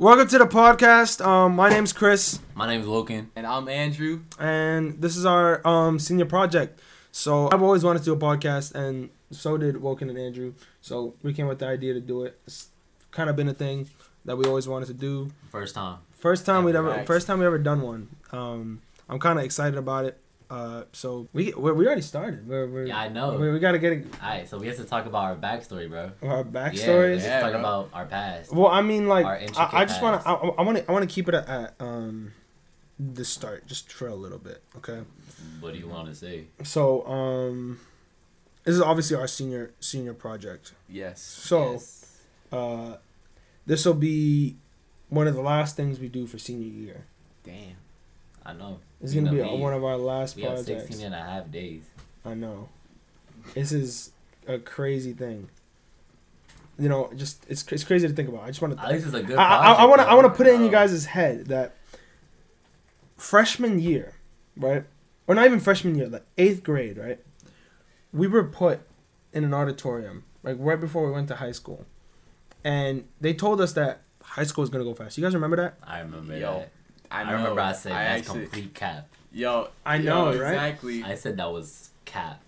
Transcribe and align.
Welcome 0.00 0.28
to 0.28 0.38
the 0.38 0.46
podcast. 0.46 1.22
Um, 1.22 1.56
my 1.56 1.68
name's 1.68 1.92
Chris, 1.92 2.38
My 2.54 2.66
name's 2.66 2.86
Logan. 2.86 3.30
And 3.36 3.46
I'm 3.46 3.68
Andrew. 3.68 4.22
and 4.38 4.98
this 4.98 5.14
is 5.14 5.26
our 5.26 5.60
um 5.68 5.98
senior 5.98 6.24
project. 6.24 6.80
So 7.12 7.50
I've 7.52 7.60
always 7.62 7.84
wanted 7.84 7.98
to 7.98 8.04
do 8.06 8.12
a 8.14 8.16
podcast, 8.16 8.74
and 8.74 9.10
so 9.30 9.58
did 9.58 9.82
Wilkin 9.82 10.08
and 10.08 10.18
Andrew. 10.18 10.54
So 10.80 11.12
we 11.22 11.34
came 11.34 11.48
with 11.48 11.58
the 11.58 11.66
idea 11.66 11.92
to 11.92 12.00
do 12.00 12.24
it. 12.24 12.40
It's 12.46 12.68
kind 13.10 13.28
of 13.28 13.36
been 13.36 13.48
a 13.48 13.52
thing 13.52 13.90
that 14.24 14.38
we 14.38 14.46
always 14.46 14.66
wanted 14.66 14.86
to 14.86 14.94
do. 14.94 15.32
First 15.50 15.74
time. 15.74 15.98
First 16.12 16.46
time 16.46 16.64
we'd 16.64 16.76
ever, 16.76 17.04
first 17.04 17.26
time 17.26 17.38
we 17.38 17.44
ever 17.44 17.58
done 17.58 17.82
one. 17.82 18.08
Um, 18.32 18.80
I'm 19.06 19.18
kind 19.18 19.38
of 19.38 19.44
excited 19.44 19.76
about 19.76 20.06
it. 20.06 20.18
Uh, 20.50 20.82
so 20.92 21.28
we 21.32 21.52
we 21.56 21.70
we 21.70 21.86
already 21.86 22.02
started. 22.02 22.46
We're, 22.48 22.66
we're, 22.66 22.86
Yeah, 22.86 22.98
I 22.98 23.08
know. 23.08 23.38
We, 23.38 23.52
we 23.52 23.60
gotta 23.60 23.78
get 23.78 23.92
it, 23.92 24.06
Alright, 24.20 24.48
so 24.48 24.58
we 24.58 24.66
have 24.66 24.76
to 24.78 24.84
talk 24.84 25.06
about 25.06 25.22
our 25.22 25.36
backstory, 25.36 25.88
bro. 25.88 26.10
our 26.28 26.38
Yeah, 26.38 26.42
backstories. 26.42 27.12
let's 27.18 27.24
Yeah, 27.24 27.40
talk 27.40 27.52
bro. 27.52 27.60
about 27.60 27.90
our 27.94 28.06
past. 28.06 28.52
Well, 28.52 28.66
I 28.66 28.82
mean, 28.82 29.06
like, 29.06 29.24
Our 29.24 29.36
I, 29.56 29.82
I 29.82 29.84
just 29.84 30.02
want 30.02 30.20
to. 30.20 30.28
I, 30.28 30.32
I 30.34 30.62
want 30.62 30.78
to, 30.78 30.88
I 30.88 30.92
want 30.92 31.08
to 31.08 31.14
keep 31.14 31.28
it 31.28 31.34
at, 31.34 31.48
at 31.48 31.74
um, 31.78 32.32
the 32.98 33.24
start, 33.24 33.68
just 33.68 33.92
for 33.92 34.08
a 34.08 34.14
little 34.14 34.38
bit, 34.38 34.60
okay? 34.78 35.02
What 35.60 35.72
do 35.72 35.78
you 35.78 35.86
want 35.88 36.08
to 36.08 36.14
say? 36.16 36.46
So, 36.64 37.06
um, 37.06 37.78
this 38.64 38.74
is 38.74 38.80
obviously 38.82 39.16
our 39.16 39.28
senior 39.28 39.70
senior 39.78 40.14
project. 40.14 40.74
Yes. 40.88 41.22
So, 41.22 41.72
Yes. 41.72 42.18
uh, 42.50 42.96
this 43.66 43.86
will 43.86 43.94
be 43.94 44.56
one 45.10 45.28
of 45.28 45.34
the 45.36 45.42
last 45.42 45.76
things 45.76 46.00
we 46.00 46.08
do 46.08 46.26
for 46.26 46.38
senior 46.38 46.66
year. 46.66 47.04
Damn. 47.44 47.76
I 48.44 48.52
know. 48.52 48.78
It's 49.00 49.14
You 49.14 49.22
gonna 49.22 49.36
know 49.36 49.44
be 49.44 49.50
me. 49.56 49.58
one 49.62 49.74
of 49.74 49.84
our 49.84 49.96
last 49.96 50.36
We 50.36 50.42
have 50.42 50.54
projects. 50.54 50.86
16 50.86 51.06
and 51.06 51.14
a 51.14 51.18
half 51.18 51.50
days. 51.50 51.82
I 52.24 52.34
know. 52.34 52.68
This 53.54 53.72
is 53.72 54.12
a 54.46 54.58
crazy 54.58 55.12
thing. 55.12 55.48
You 56.78 56.88
know, 56.88 57.10
just 57.14 57.44
it's 57.48 57.64
it's 57.70 57.84
crazy 57.84 58.08
to 58.08 58.14
think 58.14 58.28
about. 58.28 58.44
I 58.44 58.46
just 58.48 58.62
want 58.62 58.74
ah, 58.78 58.82
to. 58.82 58.88
At 58.88 58.94
least 58.94 59.06
it's 59.06 59.14
a 59.14 59.22
good 59.22 59.36
I, 59.36 59.44
I, 59.44 59.72
I 59.72 59.84
want 59.84 60.00
to 60.00 60.06
I 60.06 60.14
bro. 60.14 60.22
want 60.22 60.32
to 60.32 60.36
put 60.36 60.46
it 60.46 60.54
in 60.54 60.62
you 60.64 60.70
guys' 60.70 61.04
head 61.06 61.46
that 61.46 61.76
freshman 63.16 63.78
year, 63.80 64.14
right, 64.56 64.84
or 65.26 65.34
not 65.34 65.44
even 65.44 65.60
freshman 65.60 65.94
year, 65.94 66.08
like 66.08 66.24
eighth 66.38 66.62
grade, 66.62 66.96
right, 66.96 67.18
we 68.12 68.26
were 68.26 68.44
put 68.44 68.80
in 69.32 69.44
an 69.44 69.52
auditorium 69.52 70.24
like 70.42 70.56
right 70.58 70.80
before 70.80 71.04
we 71.06 71.12
went 71.12 71.28
to 71.28 71.36
high 71.36 71.52
school, 71.52 71.84
and 72.64 73.06
they 73.20 73.34
told 73.34 73.60
us 73.60 73.72
that 73.74 74.00
high 74.22 74.44
school 74.44 74.64
is 74.64 74.70
gonna 74.70 74.84
go 74.84 74.94
fast. 74.94 75.18
You 75.18 75.24
guys 75.24 75.34
remember 75.34 75.56
that? 75.56 75.74
I 75.82 76.00
remember 76.00 76.36
Yo, 76.36 76.60
that. 76.60 76.72
I, 77.10 77.22
I, 77.22 77.32
remember 77.32 77.60
I 77.60 77.72
said 77.72 77.92
I 77.92 78.04
that's 78.04 78.28
actually- 78.28 78.42
complete 78.46 78.74
cap. 78.74 79.08
Yo, 79.32 79.68
I 79.86 79.96
yo, 79.96 80.02
know, 80.32 80.40
right? 80.40 80.52
Exactly. 80.54 81.04
I 81.04 81.14
said 81.14 81.36
that 81.36 81.50
was 81.52 81.90
cap. 82.04 82.40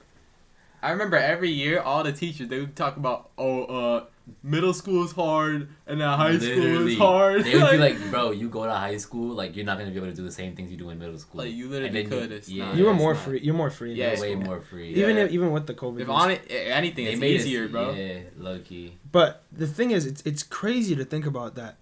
I 0.83 0.91
remember 0.91 1.17
every 1.17 1.51
year, 1.51 1.81
all 1.81 2.03
the 2.03 2.13
teachers 2.13 2.49
they 2.49 2.59
would 2.59 2.75
talk 2.75 2.97
about, 2.97 3.31
oh, 3.39 3.63
uh, 3.65 4.05
middle 4.43 4.75
school 4.75 5.05
is 5.05 5.13
hard, 5.13 5.69
and 5.87 6.01
then 6.01 6.09
high 6.09 6.37
school 6.39 6.89
is 6.89 6.99
hard. 6.99 7.45
They 7.45 7.55
would 7.57 7.71
be 7.71 7.77
like, 7.89 8.11
bro, 8.11 8.33
you 8.33 8.49
go 8.49 8.65
to 8.65 8.73
high 8.73 8.97
school, 8.97 9.33
like 9.37 9.55
you're 9.55 9.65
not 9.65 9.79
gonna 9.79 9.93
be 9.93 9.97
able 9.97 10.09
to 10.09 10.13
do 10.13 10.25
the 10.25 10.33
same 10.33 10.57
things 10.57 10.73
you 10.73 10.77
do 10.77 10.91
in 10.91 10.99
middle 10.99 11.17
school. 11.19 11.43
Like, 11.45 11.53
you 11.53 11.65
And 11.67 11.73
literally 11.73 12.03
then 12.03 12.11
could, 12.11 12.33
it's 12.33 12.49
not- 12.51 12.75
you 12.75 12.85
were 12.85 12.95
more 12.95 13.15
not. 13.15 13.23
free. 13.23 13.41
You're 13.41 13.55
more 13.55 13.71
free. 13.71 13.93
in 13.93 13.97
Yeah, 13.99 14.09
high 14.17 14.27
You're 14.27 14.39
way 14.39 14.45
more 14.45 14.61
free. 14.61 14.89
Even 14.95 15.17
Yeah. 15.17 15.23
if, 15.25 15.31
even 15.31 15.53
with 15.53 15.69
the 15.69 15.75
COVID. 15.75 16.01
if 16.01 16.09
on 16.09 16.33
it, 16.33 16.43
anything, 16.51 17.05
they 17.05 17.13
it's 17.13 17.21
made 17.21 17.37
easier, 17.41 17.65
it, 17.67 17.71
bro. 17.73 17.93
Yeah, 17.93 18.19
low 18.39 18.59
key. 18.59 18.99
But 19.13 19.45
the 19.53 19.69
thing 19.69 19.93
is, 19.93 20.05
it's 20.05 20.21
it's 20.23 20.43
crazy 20.43 20.97
to 20.97 21.05
think 21.05 21.27
about 21.27 21.55
that. 21.55 21.77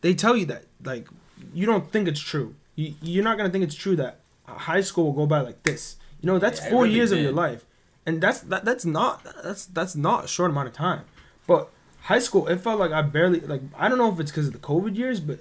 They 0.00 0.14
tell 0.14 0.36
you 0.36 0.46
that 0.46 0.66
like 0.84 1.08
you 1.52 1.66
don't 1.66 1.90
think 1.92 2.08
it's 2.08 2.20
true. 2.20 2.54
You 2.76 2.94
you're 3.02 3.24
not 3.24 3.36
gonna 3.36 3.50
think 3.50 3.64
it's 3.64 3.74
true 3.74 3.96
that 3.96 4.18
high 4.46 4.80
school 4.80 5.04
will 5.06 5.12
go 5.12 5.26
by 5.26 5.40
like 5.40 5.62
this. 5.62 5.96
You 6.20 6.26
know, 6.28 6.38
that's 6.38 6.60
Yeah, 6.60 6.70
four 6.70 6.82
really 6.84 6.94
years 6.96 7.12
of 7.12 7.18
your 7.18 7.32
life, 7.32 7.64
and 8.06 8.20
that's 8.20 8.40
that, 8.40 8.64
that's 8.64 8.84
not 8.84 9.22
that's 9.42 9.66
that's 9.66 9.94
not 9.96 10.24
a 10.24 10.28
short 10.28 10.50
amount 10.50 10.68
of 10.68 10.74
time. 10.74 11.02
But 11.46 11.68
high 12.02 12.18
school, 12.18 12.46
it 12.48 12.60
felt 12.60 12.78
like 12.80 12.92
I 12.92 13.02
barely 13.02 13.40
like 13.40 13.62
I 13.78 13.88
don't 13.88 13.98
know 13.98 14.12
if 14.12 14.18
it's 14.20 14.30
because 14.30 14.46
of 14.48 14.52
the 14.52 14.58
COVID 14.58 14.96
years, 14.96 15.20
but 15.20 15.40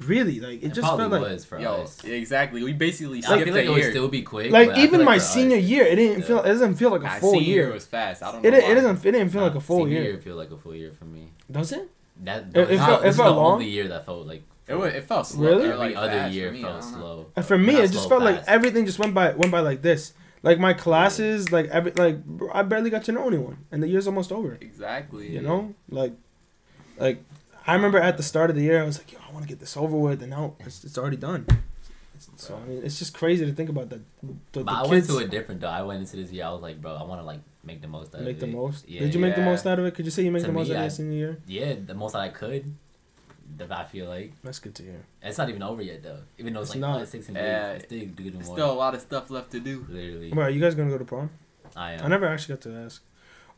really 0.00 0.40
like 0.40 0.62
it, 0.62 0.66
It, 0.68 0.74
just 0.74 0.88
felt 0.96 1.10
like 1.10 1.20
was 1.20 1.44
for 1.44 1.58
Yo, 1.60 1.82
us. 1.82 2.02
exactly. 2.04 2.62
We 2.62 2.72
basically 2.72 3.18
I 3.18 3.20
skipped 3.20 3.44
feel 3.44 3.54
a 3.54 3.56
like 3.58 3.66
it 3.66 3.70
would 3.70 3.90
still 3.90 4.08
be 4.08 4.22
quick. 4.22 4.50
like 4.50 4.68
but 4.68 4.72
I 4.72 4.76
feel 4.76 4.84
even 4.84 5.00
like 5.00 5.06
my 5.06 5.18
for 5.18 5.22
us, 5.24 5.34
senior 5.34 5.56
year, 5.58 5.84
it 5.84 5.96
didn't 5.96 6.20
yeah. 6.20 6.26
feel 6.26 6.38
it 6.40 6.46
doesn't 6.48 6.74
feel 6.76 6.90
like 6.90 7.02
a 7.02 7.04
Nah, 7.04 7.18
full 7.18 7.32
senior 7.32 7.46
year. 7.46 7.72
was 7.72 7.86
fast. 7.86 8.22
I 8.22 8.32
don't 8.32 8.44
It 8.44 8.50
know. 8.52 8.56
it 8.58 8.62
why. 8.64 8.74
doesn't 8.74 8.96
it 9.06 9.12
didn't 9.12 9.28
feel 9.30 9.42
like 9.42 9.54
a 9.54 9.60
full 9.60 9.78
senior 9.84 9.92
year. 10.00 10.02
year 10.12 10.18
feel 10.18 10.36
like 10.36 10.50
a 10.50 10.56
full 10.56 10.74
year 10.74 10.92
for 10.98 11.04
me. 11.04 11.28
Does 11.50 11.72
it? 11.72 11.90
That 12.24 12.46
It- 12.54 12.70
it 12.70 12.76
nah, 12.78 12.86
felt- 12.86 13.04
it 13.04 13.12
felt 13.14 13.34
the 13.34 13.40
long? 13.40 13.52
only 13.54 13.66
year 13.68 13.88
that 13.88 14.06
felt 14.06 14.26
like 14.26 14.42
It, 14.70 14.78
was, 14.78 14.94
it 14.94 15.04
felt 15.04 15.26
slow. 15.26 15.48
Really? 15.48 15.68
every 15.70 15.78
like, 15.78 15.96
other 15.96 16.28
year 16.28 16.50
me, 16.52 16.62
felt 16.62 16.84
slow. 16.84 17.26
And 17.36 17.44
for 17.44 17.58
me, 17.58 17.74
Not 17.74 17.84
it 17.84 17.88
just 17.92 18.06
slow, 18.08 18.20
felt 18.20 18.22
like 18.22 18.42
everything 18.46 18.86
just 18.86 18.98
went 18.98 19.14
by 19.14 19.32
went 19.34 19.50
by 19.52 19.60
like 19.60 19.82
this. 19.82 20.12
Like 20.42 20.58
my 20.58 20.72
classes, 20.72 21.52
like 21.52 21.66
every 21.68 21.92
like 21.92 22.16
I 22.52 22.62
barely 22.62 22.88
got 22.90 23.04
to 23.04 23.12
know 23.12 23.26
anyone, 23.26 23.58
and 23.70 23.82
the 23.82 23.88
year's 23.88 24.06
almost 24.06 24.32
over. 24.32 24.56
Exactly. 24.60 25.28
You 25.30 25.42
know, 25.42 25.74
like, 25.90 26.12
like 26.98 27.22
I 27.66 27.74
remember 27.74 27.98
at 27.98 28.16
the 28.16 28.22
start 28.22 28.48
of 28.48 28.56
the 28.56 28.62
year, 28.62 28.80
I 28.82 28.86
was 28.86 28.96
like, 28.98 29.12
yo, 29.12 29.18
I 29.28 29.32
want 29.32 29.42
to 29.44 29.48
get 29.48 29.60
this 29.60 29.76
over 29.76 29.96
with, 29.96 30.22
and 30.22 30.30
now 30.30 30.54
it's, 30.60 30.82
it's 30.84 30.96
already 30.96 31.16
done. 31.18 31.46
So 32.36 32.56
I 32.56 32.68
mean, 32.68 32.82
it's 32.84 32.98
just 32.98 33.14
crazy 33.14 33.44
to 33.46 33.52
think 33.52 33.68
about 33.70 33.88
that. 33.90 34.00
The, 34.22 34.34
But 34.52 34.66
the 34.66 34.72
I 34.72 34.80
went 34.82 34.92
kids 34.92 35.08
to 35.08 35.18
it 35.18 35.30
different 35.30 35.60
though. 35.62 35.68
I 35.68 35.82
went 35.82 36.00
into 36.00 36.16
this 36.16 36.30
year. 36.30 36.44
I 36.44 36.50
was 36.52 36.60
like, 36.62 36.80
bro, 36.80 36.94
I 36.94 37.02
want 37.02 37.20
to 37.20 37.24
like 37.24 37.40
make 37.64 37.80
the 37.82 37.88
most 37.88 38.14
out 38.14 38.22
make 38.22 38.34
of 38.36 38.40
the 38.40 38.46
it. 38.46 38.54
most. 38.54 38.88
Yeah, 38.88 39.00
Did 39.00 39.14
you 39.14 39.20
make 39.20 39.34
the 39.36 39.42
most 39.42 39.66
out 39.66 39.78
of 39.78 39.84
it? 39.86 39.94
Could 39.94 40.04
you 40.04 40.10
say 40.10 40.22
you 40.22 40.30
make 40.30 40.42
To 40.42 40.48
the 40.48 40.52
most 40.52 40.68
me, 40.68 40.74
out 40.74 40.76
of 40.76 40.80
I- 40.80 40.84
your 40.84 40.90
senior 40.90 41.16
year? 41.16 41.38
Yeah, 41.46 41.74
the 41.84 41.94
most 41.94 42.12
that 42.12 42.20
I 42.22 42.28
could. 42.28 42.74
That 43.58 43.72
I 43.72 43.84
feel 43.84 44.08
like 44.08 44.32
That's 44.42 44.58
good 44.58 44.74
to 44.76 44.82
hear. 44.82 45.00
it's 45.22 45.38
not 45.38 45.48
even 45.48 45.62
over 45.62 45.82
yet 45.82 46.02
though. 46.02 46.18
Even 46.38 46.54
though 46.54 46.60
it's, 46.60 46.70
It's 46.70 46.76
like 46.76 46.80
not. 46.80 46.98
not. 47.00 47.08
16 47.08 47.34
Yeah, 47.34 47.72
days, 47.72 47.76
it's 47.82 47.84
still 47.86 48.06
doing 48.08 48.34
more. 48.34 48.42
Still 48.42 48.70
a 48.70 48.72
lot 48.72 48.94
of 48.94 49.00
stuff 49.00 49.30
left 49.30 49.50
to 49.52 49.60
do. 49.60 49.86
Literally, 49.88 50.30
Bro, 50.30 50.44
are 50.44 50.50
you 50.50 50.60
guys 50.60 50.74
gonna 50.74 50.90
go 50.90 50.98
to 50.98 51.04
prom? 51.04 51.30
I 51.76 51.92
am. 51.92 52.04
I 52.04 52.08
never 52.08 52.26
actually 52.26 52.56
got 52.56 52.62
to 52.62 52.74
ask. 52.84 53.02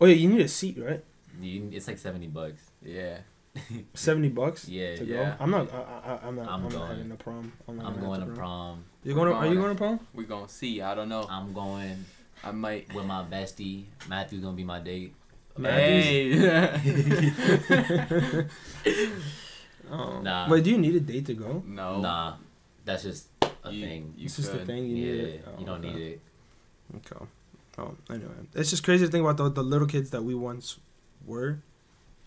Oh 0.01 0.07
yeah, 0.07 0.15
you 0.15 0.29
need 0.29 0.41
a 0.41 0.49
seat, 0.49 0.77
right? 0.79 1.03
You, 1.41 1.71
it's 1.73 1.89
like 1.89 1.99
70 1.99 2.27
bucks. 2.29 2.61
Yeah. 2.85 3.19
Seventy 3.95 4.31
bucks. 4.31 4.67
Yeah, 4.67 4.97
to 4.97 5.05
yeah. 5.05 5.17
go. 5.17 5.35
I'm 5.41 5.51
not. 5.51 5.71
I, 5.75 5.77
I, 5.77 6.19
I'm 6.27 6.37
not. 6.37 6.49
I'm, 6.49 6.55
I'm 6.55 6.63
not 6.63 6.73
going. 6.73 6.87
having 6.89 7.13
a 7.13 7.17
prom. 7.17 7.53
I'm, 7.69 7.77
not 7.77 7.87
I'm 7.87 7.95
gonna 7.97 8.07
going 8.07 8.21
have 8.21 8.29
to 8.31 8.35
prom. 8.35 8.85
You're 9.05 9.15
going? 9.15 9.29
To, 9.29 9.35
We're 9.35 9.45
you 9.47 9.55
going. 9.55 9.61
going 9.61 9.77
to 9.77 9.79
prom? 9.79 10.01
We're 10.15 10.27
gonna 10.27 10.49
see. 10.49 10.81
I 10.81 10.95
don't 10.95 11.11
know. 11.11 11.27
I'm 11.29 11.53
going 11.53 12.03
I 12.43 12.51
might. 12.53 12.93
with 12.95 13.05
my 13.05 13.23
bestie. 13.25 13.85
Matthew's 14.09 14.41
gonna 14.41 14.57
be 14.57 14.65
my 14.65 14.81
date. 14.81 15.15
Hey. 15.61 16.33
Oh. 19.93 20.21
Nah. 20.23 20.49
Wait, 20.49 20.65
do 20.65 20.71
you 20.71 20.79
need 20.79 20.97
a 20.97 21.01
date 21.01 21.27
to 21.27 21.35
go? 21.35 21.63
no. 21.67 22.01
Nah, 22.01 22.37
that's 22.85 23.03
just 23.05 23.29
a 23.63 23.71
You- 23.71 23.85
thing. 23.87 24.15
You 24.17 24.25
it's 24.25 24.37
just 24.37 24.53
a 24.55 24.65
thing. 24.65 24.87
You 24.87 24.97
yeah, 24.97 25.13
need 25.13 25.25
it. 25.35 25.45
Oh, 25.47 25.61
you 25.61 25.67
don't 25.67 25.85
oh, 25.85 25.89
okay. 25.89 25.95
need 25.99 26.07
it. 26.13 26.21
Okay. 26.97 27.25
Oh, 27.79 27.95
anyway, 28.11 28.33
it's 28.55 28.71
just 28.71 28.83
crazy 28.85 29.07
to 29.07 29.11
think 29.13 29.23
about 29.27 29.37
the, 29.37 29.51
the 29.51 29.63
little 29.63 29.87
kids 29.87 30.11
that 30.11 30.23
we 30.25 30.35
once 30.35 30.79
were. 31.25 31.61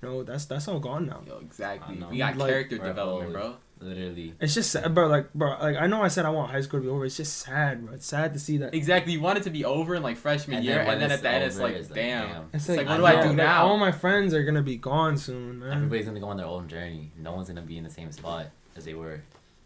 You 0.02 0.10
know, 0.10 0.24
that's 0.24 0.46
that's 0.46 0.68
all 0.68 0.80
gone 0.80 1.08
now. 1.08 1.22
Yo, 1.26 1.38
exactly. 1.40 1.96
We 2.10 2.18
got 2.18 2.38
Like- 2.38 2.50
character 2.50 2.78
We're 2.80 2.88
development, 2.88 3.34
bro. 3.34 3.56
Literally. 3.82 4.34
It's 4.40 4.54
just 4.54 4.72
sad, 4.72 4.96
bro. 4.96 5.08
Like, 5.08 5.34
bro, 5.34 5.50
like 5.60 5.76
I 5.76 5.86
know 5.88 6.02
I 6.02 6.08
said 6.08 6.26
I 6.26 6.30
want 6.30 6.50
high 6.50 6.62
school 6.62 6.80
to 6.80 6.84
be 6.86 6.90
over. 6.90 7.06
It's 7.06 7.18
just 7.18 7.38
sad, 7.40 7.86
bro. 7.86 7.96
It's 7.96 8.06
sad 8.06 8.34
to 8.34 8.40
see 8.40 8.58
that. 8.60 8.74
Exactly. 8.74 9.12
You 9.14 9.20
want 9.20 9.38
it 9.38 9.44
to 9.44 9.50
be 9.50 9.66
over 9.66 9.96
in 9.96 10.02
like 10.04 10.16
freshman 10.18 10.58
And 10.58 10.66
year, 10.66 10.76
then 10.78 10.88
and 10.94 11.02
then 11.02 11.12
at 11.12 11.22
the 11.22 11.30
end 11.30 11.44
it's 11.44 11.60
like, 11.60 11.76
it's 11.76 11.90
like, 11.90 11.96
damn. 11.96 12.28
damn. 12.30 12.50
It's 12.54 12.70
like, 12.70 12.78
like, 12.78 12.88
what 12.88 12.96
I 12.96 12.98
do 13.00 13.06
I 13.06 13.16
know. 13.16 13.22
do 13.24 13.28
like, 13.30 13.38
now? 13.38 13.66
All 13.68 13.78
my 13.78 13.92
friends 13.92 14.34
are 14.34 14.44
gonna 14.44 14.62
be 14.62 14.78
gone 14.78 15.18
soon, 15.18 15.60
man. 15.60 15.74
Everybody's 15.74 16.06
gonna 16.06 16.20
go 16.22 16.28
on 16.30 16.38
their 16.38 16.46
own 16.46 16.68
journey. 16.70 17.12
No 17.18 17.34
one's 17.34 17.50
gonna 17.50 17.62
be 17.64 17.78
in 17.78 17.84
the 17.84 17.90
same 17.90 18.12
spot 18.14 18.48
as 18.78 18.86
they 18.86 18.94
were 18.94 19.22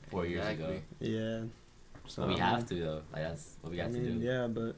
four 0.10 0.26
years 0.26 0.48
ago. 0.48 0.80
Yeah. 1.00 1.42
So 2.08 2.24
But 2.24 2.30
we 2.30 2.38
have 2.40 2.66
to 2.68 2.76
though. 2.76 3.02
Like 3.14 3.22
that's 3.24 3.58
what 3.62 3.72
we 3.72 3.80
I 3.80 3.84
have 3.84 3.94
to 3.94 4.00
do. 4.00 4.20
yeah, 4.26 4.48
but 4.48 4.76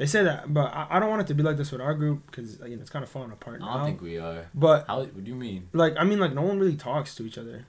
they 0.00 0.06
say 0.06 0.22
that, 0.24 0.52
but 0.52 0.72
I, 0.74 0.86
I 0.92 0.98
don't 0.98 1.10
want 1.10 1.20
it 1.20 1.26
to 1.28 1.34
be 1.34 1.42
like 1.42 1.58
this 1.58 1.70
with 1.72 1.82
our 1.82 1.92
group 1.94 2.24
because 2.26 2.58
you 2.60 2.74
know 2.76 2.80
it's 2.80 2.88
kind 2.90 3.02
of 3.02 3.10
falling 3.10 3.30
apart 3.32 3.60
now. 3.60 3.68
I 3.68 3.76
don't 3.76 3.86
think 3.86 4.00
we 4.00 4.18
are. 4.18 4.48
but 4.54 4.86
How? 4.88 5.00
What 5.00 5.22
do 5.24 5.30
you 5.30 5.36
mean? 5.36 5.68
like 5.74 5.94
I 5.98 6.04
mean, 6.04 6.18
like 6.18 6.32
no 6.32 6.42
one 6.42 6.58
really 6.58 6.76
talks 6.76 7.14
to 7.16 7.26
each 7.26 7.36
other, 7.38 7.66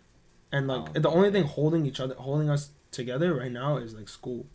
and 0.52 0.68
like 0.68 0.90
Oh, 0.96 1.00
the 1.00 1.10
only 1.10 1.28
okay. 1.28 1.42
thing 1.42 1.48
holding 1.50 1.86
each 1.86 2.00
other, 2.00 2.16
holding 2.16 2.50
us 2.50 2.70
together 2.92 3.34
right 3.36 3.52
now 3.52 3.78
is 3.78 3.94
like 3.94 4.08
school. 4.10 4.46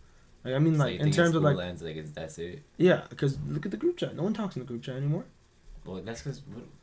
Like 0.42 0.54
I 0.54 0.58
mean, 0.58 0.74
So 0.76 0.84
like 0.84 0.92
you 0.94 0.98
in 1.00 1.04
think 1.04 1.16
terms 1.16 1.34
of 1.36 1.42
school 1.42 1.54
like 1.54 1.66
ends, 1.66 1.82
like 1.82 1.96
it's, 1.96 2.12
that's 2.12 2.38
it. 2.38 2.62
yeah, 2.78 3.02
because 3.10 3.36
look 3.46 3.64
at 3.66 3.70
the 3.72 3.76
group 3.76 3.96
chat. 3.98 4.16
No 4.16 4.22
one 4.22 4.32
talks 4.32 4.56
in 4.56 4.62
the 4.62 4.66
group 4.66 4.82
chat 4.82 4.96
anymore. 4.96 5.24
Well, 5.84 6.00
that's 6.02 6.22
because 6.22 6.40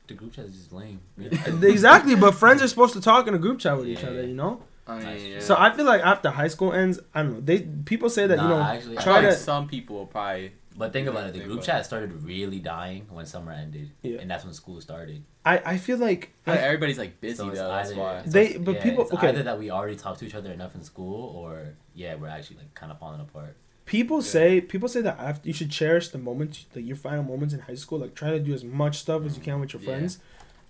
the 0.07 0.13
group 0.13 0.33
chat 0.33 0.45
is 0.45 0.55
just 0.55 0.71
lame. 0.71 1.01
exactly, 1.17 2.15
but 2.15 2.35
friends 2.35 2.61
are 2.61 2.67
supposed 2.67 2.93
to 2.93 3.01
talk 3.01 3.27
in 3.27 3.33
a 3.33 3.39
group 3.39 3.59
chat 3.59 3.77
with 3.77 3.87
each 3.87 4.03
Yeah. 4.03 4.09
other, 4.09 4.23
you 4.25 4.33
know. 4.35 4.61
I 4.85 4.99
mean, 4.99 5.31
yeah. 5.31 5.39
So 5.39 5.55
I 5.57 5.73
feel 5.75 5.85
like 5.85 6.01
after 6.01 6.29
high 6.29 6.49
school 6.49 6.73
ends, 6.73 6.99
I 7.15 7.23
don't 7.23 7.33
know. 7.35 7.39
They 7.39 7.61
people 7.61 8.09
say 8.09 8.27
that 8.27 8.35
Nah, 8.37 8.43
you 8.43 8.49
know 8.49 8.61
actually, 8.61 8.97
I 8.97 9.01
try 9.01 9.19
feel 9.21 9.29
like 9.29 9.39
some 9.39 9.67
people 9.67 9.95
will 9.97 10.05
probably. 10.07 10.51
But 10.75 10.91
think 10.91 11.07
about 11.07 11.27
it. 11.27 11.33
The 11.33 11.39
group 11.41 11.61
chat 11.61 11.85
started 11.85 12.23
really 12.23 12.59
dying 12.59 13.05
when 13.09 13.25
summer 13.25 13.51
ended, 13.51 13.91
Yeah. 14.01 14.19
and 14.19 14.29
that's 14.29 14.43
when 14.43 14.53
school 14.53 14.81
started. 14.81 15.23
I 15.45 15.61
I 15.73 15.77
feel 15.77 15.97
like 15.97 16.33
I 16.41 16.45
feel 16.45 16.53
like 16.55 16.63
I, 16.63 16.67
everybody's 16.67 16.97
like 16.97 17.21
busy 17.21 17.35
So 17.35 17.49
it's 17.49 17.59
though. 17.59 17.67
That's 17.69 17.93
why. 17.93 18.21
They- 18.25 18.53
like- 18.53 18.63
but 18.65 18.75
yeah, 18.75 18.83
people- 18.83 19.07
okay. 19.13 19.29
either 19.29 19.43
that 19.43 19.59
we 19.59 19.69
already 19.69 19.95
talk 19.95 20.17
to 20.19 20.25
each 20.25 20.35
other 20.35 20.51
enough 20.51 20.73
in 20.75 20.83
school, 20.83 21.35
or 21.35 21.75
yeah, 21.93 22.15
we're 22.15 22.27
actually 22.27 22.57
like 22.57 22.73
kind 22.73 22.91
of 22.91 22.97
falling 22.99 23.21
apart. 23.21 23.55
people 23.85 24.17
Yeah. 24.17 24.23
say 24.35 24.61
people 24.61 24.87
say 24.87 25.01
that 25.01 25.19
after 25.19 25.47
you 25.47 25.53
should 25.53 25.69
cherish 25.69 26.07
the 26.09 26.17
moments, 26.17 26.65
like 26.75 26.85
your 26.85 26.95
final 26.95 27.23
moments 27.23 27.53
in 27.53 27.59
high 27.59 27.75
school. 27.75 27.99
Like 27.99 28.15
try 28.15 28.31
to 28.31 28.39
do 28.39 28.53
as 28.53 28.63
much 28.63 28.95
stuff 28.99 29.25
as 29.25 29.35
you 29.35 29.41
mm-hmm. 29.41 29.51
can 29.51 29.59
with 29.59 29.73
your 29.73 29.81
Yeah. 29.81 29.89
friends 29.89 30.19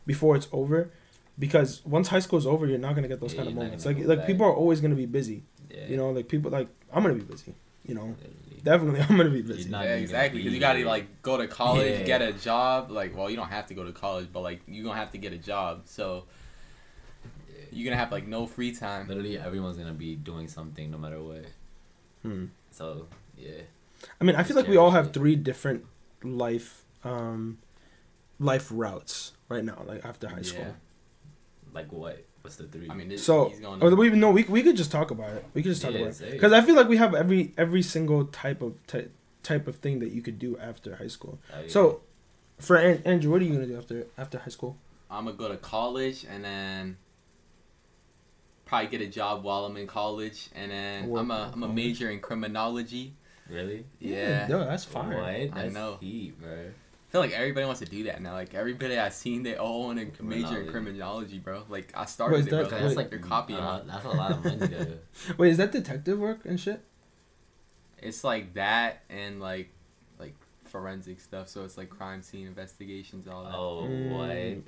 before 0.06 0.36
it's 0.36 0.48
over, 0.52 0.90
because 1.40 1.86
once 1.86 2.08
high 2.10 2.20
school 2.20 2.40
is 2.40 2.46
over, 2.48 2.66
you're 2.66 2.78
not 2.88 2.96
gonna 2.96 3.08
get 3.08 3.20
those 3.22 3.34
Yeah, 3.34 3.38
kind 3.44 3.50
of 3.50 3.56
moments. 3.56 3.86
Like 3.86 4.00
like 4.00 4.20
back. 4.20 4.28
people 4.28 4.46
are 4.46 4.54
always 4.54 4.82
gonna 4.82 4.96
be 4.96 5.06
busy. 5.06 5.44
Yeah, 5.70 5.88
You 5.88 5.98
know, 5.98 6.10
like 6.12 6.28
people 6.28 6.52
like 6.52 6.68
I'm 6.92 7.04
gonna 7.04 7.16
be 7.16 7.22
busy. 7.36 7.54
You 7.86 7.96
know, 7.96 8.08
literally. 8.18 8.43
Definitely 8.64 9.02
I'm 9.02 9.18
gonna 9.18 9.30
be 9.30 9.42
busy. 9.42 9.70
Yeah, 9.70 9.82
exactly. 9.96 10.40
Because 10.40 10.54
you 10.54 10.60
gotta 10.60 10.84
like 10.86 11.22
go 11.22 11.38
to 11.38 11.48
college, 11.48 12.00
Yeah. 12.00 12.06
get 12.06 12.22
a 12.22 12.34
job. 12.34 12.92
Like, 12.92 13.16
well, 13.16 13.30
you 13.30 13.36
don't 13.36 13.50
have 13.50 13.68
to 13.68 13.74
go 13.74 13.84
to 13.84 13.92
college, 13.92 14.30
but 14.32 14.42
like 14.42 14.62
you 14.68 14.84
gonna 14.84 15.00
have 15.00 15.12
to 15.12 15.18
get 15.18 15.34
a 15.34 15.38
job. 15.38 15.84
So 15.86 16.26
you're 17.72 17.86
gonna 17.86 18.00
have 18.00 18.12
like 18.12 18.28
no 18.28 18.46
free 18.46 18.74
time. 18.74 19.08
Literally, 19.08 19.38
everyone's 19.38 19.78
gonna 19.78 19.94
be 19.94 20.16
doing 20.16 20.48
something 20.48 20.92
no 20.92 20.98
matter 20.98 21.22
what. 21.22 21.46
Hmm. 22.22 22.46
So 22.72 23.08
yeah, 23.38 23.62
I 24.20 24.24
mean, 24.24 24.36
I 24.36 24.44
feel 24.44 24.56
like 24.56 24.68
we 24.68 24.78
all 24.78 24.92
have 24.92 25.12
three 25.14 25.36
different 25.36 25.86
life, 26.24 26.86
um, 27.04 27.58
life 28.40 28.68
routes 28.72 29.34
right 29.50 29.64
now. 29.64 29.82
Like 29.86 30.06
after 30.06 30.28
high 30.28 30.42
school. 30.42 30.62
Yeah. 30.66 30.72
like 31.74 31.92
what? 31.92 32.24
What's 32.44 32.58
the 32.58 32.66
three? 32.66 32.90
I 32.90 32.94
mean, 32.94 33.08
this, 33.08 33.24
So, 33.24 33.48
he's 33.50 33.62
going 33.62 33.82
or 33.82 33.88
oh, 33.90 33.96
we 33.96 34.10
no, 34.10 34.30
we 34.32 34.44
we 34.44 34.62
could 34.64 34.76
just 34.76 34.92
talk 34.92 35.12
about 35.12 35.32
it. 35.32 35.46
We 35.54 35.64
could 35.64 35.72
just 35.72 35.82
talk 35.82 35.94
Yeah, 35.94 36.02
about 36.02 36.22
it 36.22 36.32
because 36.32 36.52
I 36.52 36.62
feel 36.62 36.76
like 36.76 36.90
we 36.90 36.98
have 36.98 37.16
every 37.16 37.54
every 37.58 37.82
single 37.82 38.26
type 38.26 38.62
of 38.62 38.76
ty- 38.86 39.08
type 39.44 39.66
of 39.66 39.78
thing 39.78 40.00
that 40.00 40.12
you 40.12 40.22
could 40.22 40.40
do 40.40 40.58
after 40.58 40.98
high 40.98 41.08
school. 41.08 41.40
Oh, 41.54 41.62
yeah. 41.62 41.68
So, 41.70 42.02
for 42.60 42.76
An- 42.76 43.02
Andrew, 43.06 43.32
what 43.32 43.42
are 43.42 43.46
you 43.46 43.54
gonna 43.54 43.66
do 43.68 43.78
after 43.78 44.08
after 44.18 44.40
high 44.40 44.50
school? 44.50 44.76
I'm 45.10 45.24
gonna 45.26 45.38
go 45.38 45.48
to 45.48 45.56
college 45.58 46.26
and 46.30 46.44
then 46.44 46.98
probably 48.66 48.88
get 48.90 49.02
a 49.02 49.08
job 49.08 49.44
while 49.44 49.64
I'm 49.66 49.78
in 49.78 49.88
college, 49.88 50.50
and 50.54 50.70
then 50.70 51.08
Work 51.08 51.22
I'm 51.22 51.32
a 51.32 51.44
in 51.48 51.54
I'm 51.54 51.64
a 51.64 51.70
major 51.70 52.10
in 52.10 52.20
criminology. 52.20 53.14
really? 53.48 53.86
Yeah, 54.00 54.48
no, 54.48 54.66
that's 54.66 54.86
What? 54.94 55.06
That's 55.08 55.56
I 55.56 55.70
know. 55.70 55.98
heat, 56.02 56.38
bro. 56.42 56.72
I 57.14 57.16
feel 57.16 57.22
like 57.22 57.34
everybody 57.34 57.68
wants 57.68 57.80
to 57.82 57.86
do 57.86 58.06
that 58.06 58.24
now. 58.24 58.34
Like 58.34 58.56
everybody 58.56 58.98
I've 58.98 59.14
seen, 59.14 59.44
they 59.44 59.56
all 59.56 59.84
want 59.84 60.00
to 60.00 60.24
major 60.24 60.48
in 60.62 60.66
Criminology. 60.66 60.70
criminology, 60.72 61.38
bro. 61.38 61.64
Like 61.70 61.92
I 61.96 62.00
Wait, 62.02 62.10
started 62.10 62.38
is 62.40 62.48
it, 62.48 62.50
bro. 62.50 62.64
that- 62.64 62.82
That's 62.82 62.96
like 62.96 63.12
they're 63.12 63.20
copying. 63.20 63.60
uh, 63.60 63.84
that's 63.86 64.04
a 64.06 64.10
lot 64.10 64.32
of 64.32 64.44
money 64.44 64.66
though. 64.66 64.98
Wait, 65.38 65.52
is 65.52 65.58
that 65.58 65.72
detective 65.72 66.18
work 66.18 66.40
and 66.46 66.60
shit? 66.60 66.84
It's 68.00 68.24
like 68.24 68.56
that 68.56 69.04
and 69.12 69.40
like 69.40 69.70
like 70.18 70.34
forensic 70.66 71.20
stuff. 71.22 71.50
So 71.50 71.64
it's 71.66 71.78
like 71.78 71.92
crime 71.92 72.24
scene 72.24 72.48
investigations, 72.48 73.28
all 73.28 73.44
that. 73.44 73.54
Oh, 73.54 73.88
Mm, 73.88 74.10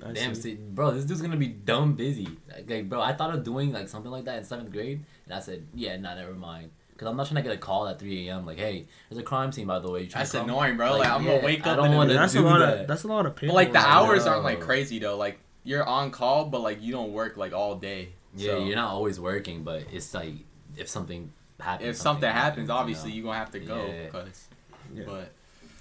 what? 0.00 0.08
I 0.08 0.12
Damn, 0.12 0.36
see. 0.36 0.40
see, 0.42 0.54
bro, 0.54 0.92
this 0.92 1.04
dude's 1.04 1.22
gonna 1.22 1.36
be 1.36 1.48
dumb 1.48 1.94
busy. 1.94 2.28
Like, 2.48 2.70
like, 2.70 2.88
bro, 2.88 3.00
I 3.00 3.12
thought 3.12 3.34
of 3.34 3.42
doing 3.42 3.72
like 3.72 3.88
something 3.88 4.12
like 4.12 4.24
that 4.26 4.38
in 4.38 4.44
seventh 4.44 4.70
grade, 4.70 5.04
and 5.24 5.34
I 5.34 5.40
said, 5.40 5.66
yeah, 5.74 5.96
nah, 5.96 6.14
never 6.14 6.32
mind. 6.34 6.70
Cause 6.98 7.08
I'm 7.08 7.16
not 7.16 7.26
trying 7.26 7.42
to 7.42 7.48
get 7.48 7.52
a 7.52 7.58
call 7.58 7.86
at 7.88 7.98
3 7.98 8.28
a.m. 8.28 8.46
Like, 8.46 8.58
hey, 8.58 8.86
there's 9.10 9.18
a 9.18 9.22
crime 9.22 9.52
scene 9.52 9.66
by 9.66 9.78
the 9.80 9.90
way. 9.90 10.02
You 10.02 10.06
trying 10.08 10.20
That's 10.22 10.30
to 10.32 10.38
come? 10.38 10.48
annoying, 10.48 10.76
bro. 10.78 10.92
Like, 10.92 11.00
Like, 11.00 11.10
I'm 11.10 11.24
yeah, 11.24 11.34
gonna 11.34 11.44
wake 11.44 11.60
up. 11.60 11.66
I 11.66 11.70
up 11.72 11.76
don't 11.76 11.94
wanna 11.94 12.08
then- 12.08 12.16
that's 12.22 12.34
a 12.34 12.38
do 12.38 12.44
lot 12.44 12.58
that. 12.60 12.80
of 12.80 12.86
that's 12.88 13.04
a 13.04 13.08
lot 13.08 13.26
of 13.26 13.34
But 13.36 13.48
like 13.50 13.72
the 13.72 13.78
hours 13.78 14.24
know. 14.24 14.32
aren't 14.32 14.44
like 14.44 14.60
crazy 14.60 14.98
though. 14.98 15.16
Like 15.18 15.38
you're 15.64 15.84
on 15.84 16.10
call, 16.10 16.46
but 16.46 16.60
like 16.62 16.82
you 16.82 16.92
don't 16.92 17.12
work 17.12 17.36
like 17.36 17.52
all 17.52 17.74
day. 17.76 18.10
Yeah, 18.34 18.52
So, 18.52 18.64
you're 18.64 18.76
not 18.76 18.90
always 18.90 19.18
working, 19.20 19.62
but 19.62 19.84
it's 19.92 20.14
like 20.14 20.34
if 20.76 20.88
something 20.88 21.32
happens. 21.60 21.88
If 21.90 21.96
something 21.96 22.30
happens, 22.30 22.68
you 22.68 22.74
obviously 22.74 23.10
know? 23.10 23.14
you're 23.16 23.24
gonna 23.24 23.38
have 23.38 23.50
to 23.52 23.60
go. 23.60 23.86
Yeah. 23.86 24.08
Cause, 24.08 24.48
Yeah. 24.94 25.04
but 25.06 25.32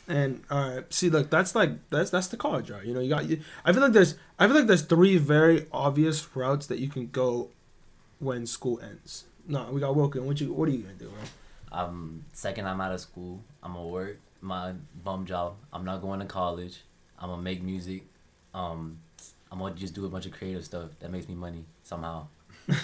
And 0.07 0.43
all 0.51 0.69
right, 0.69 0.93
see, 0.93 1.09
look, 1.09 1.29
that's 1.29 1.55
like 1.55 1.71
that's 1.89 2.09
that's 2.09 2.27
the 2.27 2.37
college 2.37 2.69
route. 2.69 2.85
You 2.85 2.93
know, 2.93 2.99
you 2.99 3.09
got. 3.09 3.25
You, 3.29 3.39
I 3.63 3.71
feel 3.73 3.81
like 3.81 3.93
there's 3.93 4.15
I 4.37 4.47
feel 4.47 4.55
like 4.55 4.67
there's 4.67 4.83
three 4.83 5.17
very 5.17 5.65
obvious 5.71 6.27
routes 6.35 6.67
that 6.67 6.79
you 6.79 6.89
can 6.89 7.07
go 7.07 7.49
when 8.19 8.45
school 8.45 8.79
ends. 8.81 9.25
No, 9.47 9.69
we 9.71 9.79
got 9.79 9.95
Wilkin. 9.95 10.25
What 10.25 10.39
you 10.41 10.53
what 10.53 10.67
are 10.69 10.71
you 10.71 10.79
gonna 10.79 10.93
do, 10.95 11.09
bro? 11.09 11.79
Um, 11.79 12.23
second, 12.33 12.67
I'm 12.67 12.79
out 12.81 12.91
of 12.93 12.99
school. 12.99 13.43
I'm 13.61 13.73
gonna 13.73 13.87
work 13.87 14.17
my 14.41 14.73
bum 15.03 15.25
job. 15.25 15.55
I'm 15.73 15.83
not 15.85 16.01
going 16.01 16.19
to 16.19 16.25
college. 16.25 16.81
I'm 17.19 17.29
gonna 17.29 17.41
make 17.41 17.61
music. 17.61 18.05
Um, 18.53 18.99
I'm 19.51 19.59
gonna 19.59 19.75
just 19.75 19.93
do 19.93 20.05
a 20.05 20.09
bunch 20.09 20.25
of 20.25 20.31
creative 20.31 20.63
stuff 20.65 20.89
that 20.99 21.11
makes 21.11 21.27
me 21.27 21.35
money 21.35 21.65
somehow. 21.83 22.27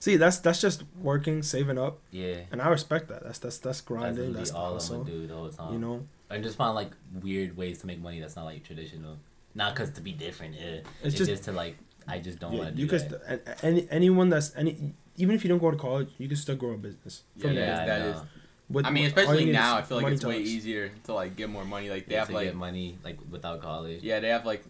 See, 0.00 0.16
that's 0.16 0.38
that's 0.38 0.60
just 0.60 0.82
working, 1.00 1.42
saving 1.42 1.78
up, 1.78 1.98
Yeah, 2.10 2.40
and 2.50 2.60
I 2.60 2.68
respect 2.68 3.08
that. 3.08 3.22
That's 3.22 3.38
that's 3.38 3.58
that's 3.58 3.78
that's 3.78 3.80
grinding. 3.82 4.32
That's, 4.32 4.50
the 4.50 4.56
all 4.56 4.68
I'm 4.68 4.72
hustle. 4.74 5.04
gonna 5.04 5.10
do 5.10 5.26
the 5.26 5.34
whole 5.34 5.48
time. 5.50 5.72
You 5.74 5.78
know, 5.78 6.06
and 6.28 6.42
just 6.42 6.56
find 6.56 6.74
like 6.74 6.90
weird 7.22 7.56
ways 7.56 7.78
to 7.80 7.86
make 7.86 8.00
money 8.00 8.20
that's 8.20 8.36
not 8.36 8.44
like 8.44 8.64
traditional. 8.64 9.18
Not 9.54 9.74
cause 9.74 9.90
to 9.90 10.00
be 10.00 10.12
different. 10.12 10.54
Eh. 10.56 10.80
It's, 11.02 11.16
just- 11.16 11.28
just, 11.30 11.44
to 11.44 11.52
like 11.52 11.76
I 12.10 12.18
just 12.18 12.38
don't 12.38 12.52
yeah, 12.52 12.58
want 12.58 12.70
to 12.70 12.76
do 12.76 12.82
you 12.82 12.88
could 12.88 13.08
that. 13.10 13.46
st- 13.60 13.64
any 13.64 13.86
anyone 13.90 14.28
that's 14.28 14.52
any 14.56 14.94
even 15.16 15.34
if 15.34 15.44
you 15.44 15.48
don't 15.48 15.58
go 15.58 15.70
to 15.70 15.76
college, 15.76 16.08
you 16.18 16.28
can 16.28 16.36
still 16.36 16.56
grow 16.56 16.72
a 16.72 16.76
business. 16.78 17.22
Yeah, 17.36 17.42
From 17.42 17.52
yeah, 17.52 17.60
there. 17.60 17.74
I 17.82 17.86
that 17.86 17.98
know. 18.00 18.10
is- 18.20 18.22
With- 18.70 18.86
I 18.86 18.90
mean, 18.90 19.06
especially 19.06 19.46
now, 19.50 19.76
I 19.78 19.82
feel 19.82 19.96
like 19.96 20.04
money 20.04 20.14
it's 20.16 20.24
way 20.24 20.38
easier 20.40 20.92
to 21.04 21.12
like 21.14 21.34
get 21.36 21.50
more 21.50 21.64
money. 21.64 21.90
Like 21.90 22.06
they 22.06 22.14
Yeah, 22.14 22.20
have 22.20 22.28
to 22.28 22.34
like 22.34 22.46
get 22.46 22.54
money 22.56 22.98
like 23.04 23.18
without 23.30 23.60
college. 23.60 24.02
yeah, 24.02 24.20
they 24.20 24.28
have 24.28 24.46
like 24.46 24.62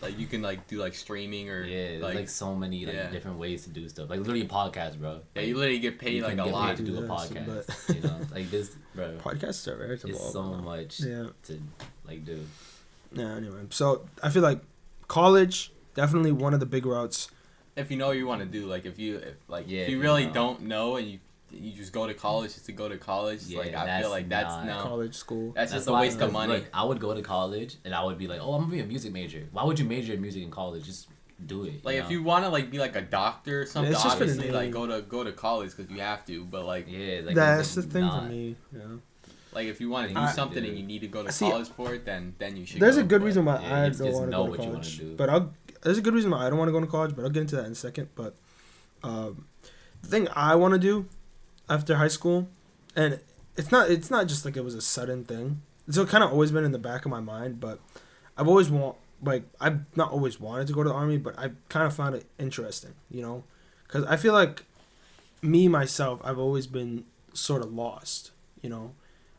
like 0.00 0.16
you 0.18 0.26
can 0.26 0.40
like 0.40 0.66
do 0.68 0.78
like 0.78 0.94
streaming 0.94 1.50
or 1.50 1.62
Yeah, 1.64 1.88
there's 1.88 2.02
like, 2.02 2.14
like, 2.14 2.28
so 2.30 2.54
many 2.54 2.86
like 2.86 2.94
yeah. 2.94 3.10
different 3.10 3.38
ways 3.38 3.64
to 3.64 3.70
do 3.70 3.86
stuff. 3.88 4.08
Like 4.08 4.20
literally 4.20 4.46
podcast, 4.46 4.98
bro. 5.00 5.20
yeah, 5.34 5.42
you 5.42 5.56
literally 5.58 5.80
get 5.80 5.98
paid 5.98 6.22
like 6.22 6.38
a 6.38 6.44
lot. 6.44 6.68
paid 6.68 6.76
to 6.78 6.82
do 6.92 6.98
a 6.98 7.00
Yes, 7.02 7.10
podcast. 7.10 7.94
you 7.96 8.00
know, 8.08 8.16
like 8.34 8.50
this, 8.50 8.76
bro. 8.94 9.18
Podcasts 9.18 9.66
are 9.68 9.76
very 9.76 9.96
It's 9.96 10.32
so 10.32 10.44
much 10.70 11.00
Yeah. 11.00 11.26
to 11.46 11.60
like 12.06 12.24
do. 12.24 12.38
Yeah. 13.12 13.34
Anyway, 13.34 13.62
so 13.70 14.06
I 14.22 14.30
feel 14.30 14.42
like 14.42 14.60
college 15.08 15.72
definitely 15.94 16.32
one 16.32 16.54
of 16.54 16.60
the 16.60 16.66
big 16.66 16.86
routes. 16.86 17.30
If 17.76 17.90
you 17.90 17.96
know 17.96 18.08
what 18.08 18.16
you 18.16 18.26
want 18.26 18.40
to 18.40 18.46
do, 18.46 18.66
like 18.66 18.84
if 18.86 18.98
you 18.98 19.16
if, 19.16 19.34
like 19.48 19.64
Yeah, 19.68 19.80
if 19.80 19.84
if 19.84 19.90
you 19.90 19.96
you 19.96 20.02
really 20.02 20.26
know. 20.26 20.32
don't 20.32 20.62
know 20.62 20.96
and 20.96 21.06
you 21.06 21.18
you 21.52 21.72
just 21.72 21.92
go 21.92 22.06
to 22.06 22.14
college 22.14 22.54
just 22.54 22.66
to 22.66 22.72
go 22.72 22.88
to 22.88 22.96
college, 22.96 23.42
Yeah, 23.44 23.58
like 23.58 23.74
I 23.74 23.84
that's 23.86 24.02
feel 24.02 24.10
like 24.10 24.28
that's 24.28 24.48
not- 24.48 24.66
no, 24.66 24.82
College 24.82 25.14
school. 25.16 25.52
that's, 25.52 25.72
just 25.72 25.88
a 25.88 25.92
waste 25.92 26.20
of 26.20 26.30
money. 26.32 26.52
Look, 26.52 26.64
I 26.72 26.84
would 26.84 27.00
go 27.00 27.12
to 27.12 27.22
college 27.22 27.76
and 27.84 27.92
I 27.92 28.04
would 28.04 28.18
be 28.18 28.28
like, 28.28 28.40
oh, 28.40 28.54
I'm 28.54 28.60
gonna 28.62 28.72
be 28.74 28.80
a 28.80 28.84
music 28.86 29.12
major. 29.12 29.48
Why 29.50 29.64
would 29.64 29.76
you 29.78 29.84
major 29.84 30.12
in 30.12 30.20
music 30.20 30.42
in 30.44 30.50
college? 30.52 30.84
Just 30.84 31.08
do 31.46 31.64
it. 31.64 31.84
Like 31.84 31.94
you 31.94 32.00
if 32.00 32.04
know? 32.04 32.10
you 32.12 32.22
want 32.22 32.44
to 32.44 32.50
like 32.50 32.70
be 32.70 32.78
like 32.78 32.94
a 32.94 33.00
doctor 33.00 33.62
or 33.62 33.66
something, 33.66 33.92
it's 33.92 34.02
just 34.02 34.14
obviously 34.16 34.50
like 34.52 34.70
go 34.70 34.86
to 34.86 35.02
go 35.02 35.24
to 35.24 35.32
college 35.32 35.74
because 35.76 35.90
you 35.90 36.00
have 36.00 36.24
to. 36.26 36.44
But 36.44 36.66
like 36.66 36.86
yeah, 36.88 37.20
like 37.24 37.34
That's 37.34 37.74
the 37.74 37.82
thing 37.82 38.02
not- 38.02 38.22
for 38.24 38.28
me. 38.28 38.54
Yeah. 38.72 38.82
like 39.52 39.66
if 39.66 39.80
you 39.80 39.90
want 39.90 40.06
to 40.08 40.14
do 40.14 40.20
I- 40.20 40.30
something 40.32 40.64
and 40.64 40.76
you 40.78 40.84
need 40.84 41.00
to 41.00 41.08
go 41.08 41.24
to 41.24 41.32
See, 41.32 41.50
college 41.50 41.68
for 41.70 41.94
it, 41.94 42.04
then 42.04 42.34
then 42.38 42.56
you 42.56 42.64
should. 42.66 42.80
There's 42.80 42.96
go, 42.96 43.00
a 43.02 43.04
good 43.04 43.22
but- 43.22 43.26
reason 43.26 43.44
why 43.44 43.60
yeah, 43.60 43.84
I 43.86 43.88
don't 43.88 44.12
want 44.12 44.26
to 44.26 44.36
go 44.36 44.44
to 44.44 44.50
what 44.50 44.58
you 44.60 44.66
wanna 44.70 44.82
college, 44.82 45.16
but 45.16 45.28
I'll. 45.30 45.52
There's 45.82 45.98
a 45.98 46.02
good 46.02 46.14
reason 46.14 46.30
why 46.30 46.46
I 46.46 46.50
don't 46.50 46.58
want 46.58 46.68
to 46.68 46.72
go 46.72 46.80
to 46.80 46.86
college, 46.86 47.16
but 47.16 47.24
I'll 47.24 47.30
get 47.30 47.40
into 47.42 47.56
that 47.56 47.66
in 47.66 47.72
a 47.72 47.76
second. 47.76 48.08
But 48.14 48.34
um, 49.02 49.46
the 50.02 50.08
thing 50.08 50.28
I 50.34 50.54
want 50.54 50.72
to 50.74 50.78
do 50.78 51.06
after 51.68 51.96
high 51.96 52.08
school, 52.08 52.48
and 52.94 53.20
it's 53.56 53.70
not 53.70 53.90
it's 53.90 54.10
not 54.10 54.26
just 54.26 54.44
like 54.44 54.56
it 54.56 54.64
was 54.64 54.74
a 54.74 54.80
sudden 54.80 55.24
thing. 55.24 55.62
It's 55.88 55.98
kind 55.98 56.22
of 56.22 56.32
always 56.32 56.52
been 56.52 56.64
in 56.64 56.72
the 56.72 56.78
back 56.78 57.04
of 57.04 57.10
my 57.10 57.20
mind, 57.20 57.60
but 57.60 57.80
I've 58.36 58.48
always 58.48 58.70
want 58.70 58.96
like 59.22 59.44
I've 59.60 59.80
not 59.96 60.12
always 60.12 60.40
wanted 60.40 60.66
to 60.68 60.72
go 60.72 60.82
to 60.82 60.88
the 60.88 60.94
army, 60.94 61.18
but 61.18 61.38
I 61.38 61.50
kind 61.68 61.86
of 61.86 61.94
found 61.94 62.14
it 62.14 62.26
interesting, 62.38 62.94
you 63.10 63.22
know, 63.22 63.44
because 63.86 64.04
I 64.04 64.16
feel 64.16 64.32
like 64.32 64.64
me 65.42 65.68
myself, 65.68 66.20
I've 66.24 66.38
always 66.38 66.66
been 66.66 67.04
sort 67.32 67.62
of 67.62 67.72
lost, 67.72 68.32
you 68.62 68.68
know, 68.68 68.92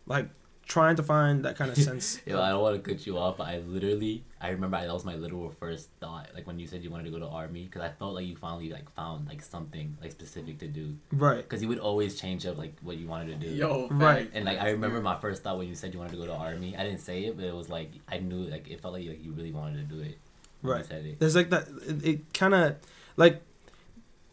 like 0.06 0.30
trying 0.72 0.96
to 0.96 1.04
find 1.04 1.44
that 1.44 1.58
kind 1.58 1.70
of 1.70 1.78
sense. 1.90 2.22
Yo, 2.26 2.42
I 2.42 2.50
don't 2.50 2.62
want 2.62 2.82
to 2.82 2.90
cut 2.90 3.06
you 3.06 3.18
off, 3.18 3.36
but 3.38 3.48
I 3.50 3.58
literally, 3.58 4.24
I 4.40 4.52
remember 4.52 4.78
I, 4.78 4.86
that 4.86 4.94
was 4.94 5.04
my 5.04 5.16
literal 5.16 5.50
first 5.60 5.90
thought, 6.00 6.30
like 6.34 6.48
when 6.48 6.60
you 6.60 6.66
said 6.66 6.82
you 6.82 6.90
wanted 6.90 7.04
to 7.04 7.12
go 7.12 7.20
to 7.20 7.28
army, 7.28 7.66
because 7.66 7.82
I 7.82 7.90
felt 7.90 8.14
like 8.16 8.26
you 8.26 8.38
finally 8.38 8.70
like 8.72 8.90
found 8.96 9.28
like 9.28 9.42
something 9.42 9.98
like 10.02 10.12
specific 10.14 10.60
to 10.60 10.68
do, 10.70 10.96
right. 11.12 11.38
because 11.44 11.62
you 11.62 11.68
would 11.68 11.80
always 11.80 12.18
change 12.18 12.46
up 12.46 12.58
like 12.58 12.74
what 12.84 12.96
you 12.96 13.06
wanted 13.06 13.28
to 13.42 13.48
do. 13.48 13.54
Yo, 13.54 13.90
Right. 13.92 14.32
And 14.34 14.46
like 14.46 14.62
I 14.62 14.70
remember 14.70 15.02
my 15.02 15.20
first 15.20 15.44
thought 15.44 15.58
when 15.58 15.68
you 15.68 15.76
said 15.76 15.94
you 15.94 16.00
wanted 16.00 16.14
to 16.14 16.18
go 16.20 16.26
to 16.28 16.34
army, 16.34 16.74
I 16.78 16.84
didn't 16.84 17.02
say 17.02 17.26
it, 17.26 17.36
but 17.36 17.44
it 17.44 17.54
was 17.54 17.68
like 17.68 17.92
I 18.08 18.20
knew 18.20 18.44
like 18.46 18.70
it 18.70 18.82
felt 18.82 18.94
like, 18.94 19.06
like 19.06 19.22
you 19.22 19.34
really 19.34 19.52
wanted 19.52 19.90
to 19.90 19.96
do 19.96 20.02
it. 20.02 20.18
Right. 20.64 20.86
said 20.86 21.06
it. 21.06 21.20
There's 21.20 21.36
like 21.36 21.50
that. 21.50 21.68
It, 21.86 22.06
it 22.06 22.34
kind 22.34 22.54
of 22.54 22.78
like 23.18 23.42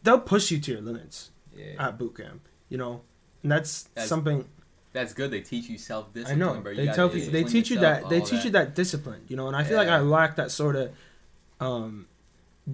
they'll 0.05 0.21
push 0.21 0.53
you 0.53 0.61
to 0.61 0.71
your 0.73 0.83
limits 0.83 1.31
Yeah. 1.57 1.89
at 1.89 1.99
boot 1.99 2.17
camp, 2.17 2.43
you 2.69 2.79
know, 2.79 3.01
and 3.43 3.51
that's, 3.51 3.85
That's- 3.95 4.09
something 4.09 4.45
That's 4.99 5.15
good. 5.15 5.31
They 5.31 5.43
teach 5.43 5.69
you 5.69 5.79
self 5.79 6.13
discipline. 6.13 6.43
I 6.43 6.45
know. 6.55 6.61
Bro. 6.61 6.73
You 6.73 6.87
They 6.87 6.93
tell 6.93 7.17
you, 7.17 7.31
they 7.31 7.45
teach 7.45 7.71
you 7.71 7.79
that 7.79 8.09
they 8.09 8.21
teach 8.21 8.45
you 8.45 8.51
that 8.51 8.75
discipline, 8.75 9.21
you 9.29 9.37
know, 9.37 9.47
and 9.47 9.55
I 9.55 9.63
feel 9.63 9.77
like 9.77 9.87
I 9.89 10.01
lack 10.01 10.35
that 10.37 10.51
sort 10.51 10.75
of 10.75 10.91
um, 11.61 12.09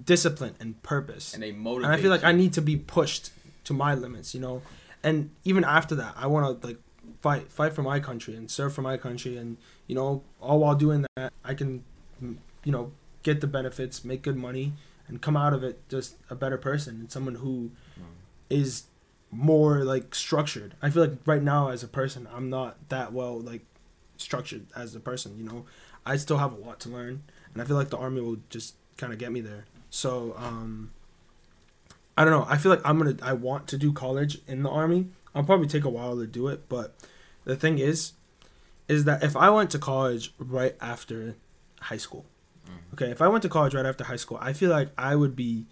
discipline 0.03 0.55
and 0.59 0.81
purpose, 0.81 1.35
and 1.35 1.43
they 1.43 1.51
motivate. 1.51 1.91
And 1.91 1.99
I 1.99 2.01
feel 2.01 2.09
like 2.09 2.23
you. 2.23 2.27
I 2.27 2.31
need 2.31 2.53
to 2.53 2.63
be 2.63 2.77
pushed 2.77 3.29
to 3.65 3.73
my 3.73 3.93
limits, 3.93 4.33
you 4.33 4.41
know, 4.41 4.63
and 5.03 5.29
even 5.43 5.63
after 5.63 5.93
that, 5.95 6.15
I 6.17 6.25
want 6.25 6.61
to 6.61 6.67
like 6.67 6.77
fight 7.21 7.51
fight 7.51 7.73
for 7.73 7.83
my 7.83 7.99
country 7.99 8.35
and 8.35 8.49
serve 8.49 8.73
for 8.73 8.81
my 8.81 8.97
country, 8.97 9.37
and 9.37 9.57
you 9.85 9.93
know, 9.93 10.23
all 10.41 10.57
while 10.57 10.73
doing 10.73 11.05
that, 11.15 11.31
I 11.43 11.53
can, 11.53 11.83
mm, 12.23 12.37
you 12.63 12.71
know, 12.71 12.91
get 13.21 13.39
the 13.39 13.47
benefits, 13.47 14.03
make 14.03 14.23
good 14.23 14.35
money, 14.35 14.73
and 15.07 15.21
come 15.21 15.37
out 15.37 15.53
of 15.53 15.63
it 15.63 15.87
just 15.89 16.15
a 16.31 16.35
better 16.35 16.57
person 16.57 17.01
and 17.01 17.11
someone 17.11 17.35
who 17.35 17.69
is 18.49 18.85
more 19.35 19.83
like 19.83 20.15
structured. 20.15 20.73
I 20.81 20.89
feel 20.89 21.03
like 21.03 21.17
right 21.25 21.41
now 21.43 21.69
as 21.69 21.83
a 21.83 21.87
person, 21.87 22.27
I'm 22.33 22.49
not 22.49 22.77
that 22.89 23.11
well 23.13 23.39
like 23.39 23.61
structured 24.17 24.65
as 24.75 24.95
a 24.95 24.99
person. 24.99 25.37
You 25.37 25.43
know, 25.43 25.65
I 26.05 26.15
still 26.17 26.37
have 26.37 26.53
a 26.53 26.57
lot 26.57 26.79
to 26.81 26.89
learn, 26.89 27.23
and 27.53 27.61
I 27.61 27.65
feel 27.65 27.75
like 27.75 27.89
the 27.89 27.97
army 27.97 28.21
will 28.21 28.37
just 28.49 28.75
kind 28.97 29.11
of 29.11 29.19
get 29.19 29.31
me 29.31 29.41
there. 29.41 29.65
So 29.89 30.35
um, 30.37 30.91
I 32.17 32.23
don't 32.23 32.31
know. 32.31 32.45
I 32.49 32.57
feel 32.57 32.69
like 32.71 32.81
I'm 32.85 32.97
gonna. 32.97 33.17
I 33.21 33.33
want 33.33 33.67
to 33.69 33.77
do 33.77 33.91
college 33.91 34.39
in 34.47 34.63
the 34.63 34.69
army. 34.69 35.07
I'll 35.33 35.43
probably 35.43 35.67
take 35.67 35.83
a 35.83 35.89
while 35.89 36.15
to 36.17 36.27
do 36.27 36.47
it, 36.47 36.69
but 36.69 36.95
the 37.43 37.57
thing 37.57 37.77
is, 37.77 38.13
is 38.87 39.03
that 39.03 39.21
if 39.21 39.35
I 39.35 39.49
went 39.49 39.69
to 39.71 39.79
college 39.79 40.33
right 40.39 40.75
after 40.79 41.35
high 41.81 41.97
school, 41.97 42.25
Mhm. 42.65 42.93
okay, 42.93 43.11
if 43.11 43.21
I 43.21 43.27
went 43.27 43.41
to 43.43 43.49
college 43.49 43.75
right 43.75 43.85
after 43.85 44.05
high 44.05 44.15
school, 44.15 44.37
I 44.41 44.53
feel 44.53 44.69
like 44.71 44.89
I 44.97 45.15
would 45.17 45.35
be 45.35 45.65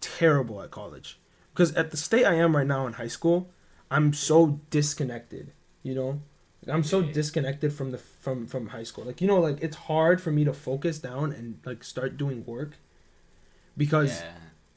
terrible 0.00 0.62
at 0.62 0.70
college 0.70 1.18
because 1.58 1.74
at 1.74 1.90
the 1.90 1.96
state 1.96 2.24
I 2.24 2.34
am 2.34 2.54
right 2.54 2.66
now 2.66 2.86
in 2.86 2.92
high 2.92 3.08
school, 3.08 3.50
I'm 3.90 4.12
so 4.12 4.60
disconnected. 4.70 5.50
You 5.82 5.92
know, 5.92 6.20
I'm 6.68 6.84
so 6.84 7.02
disconnected 7.02 7.72
from 7.72 7.90
the 7.90 7.98
from 7.98 8.46
from 8.46 8.68
high 8.68 8.84
school. 8.84 9.04
Like 9.04 9.20
you 9.20 9.26
know, 9.26 9.40
like 9.40 9.60
it's 9.60 9.74
hard 9.74 10.20
for 10.20 10.30
me 10.30 10.44
to 10.44 10.52
focus 10.52 11.00
down 11.00 11.32
and 11.32 11.58
like 11.64 11.82
start 11.82 12.16
doing 12.16 12.46
work 12.46 12.74
because 13.76 14.22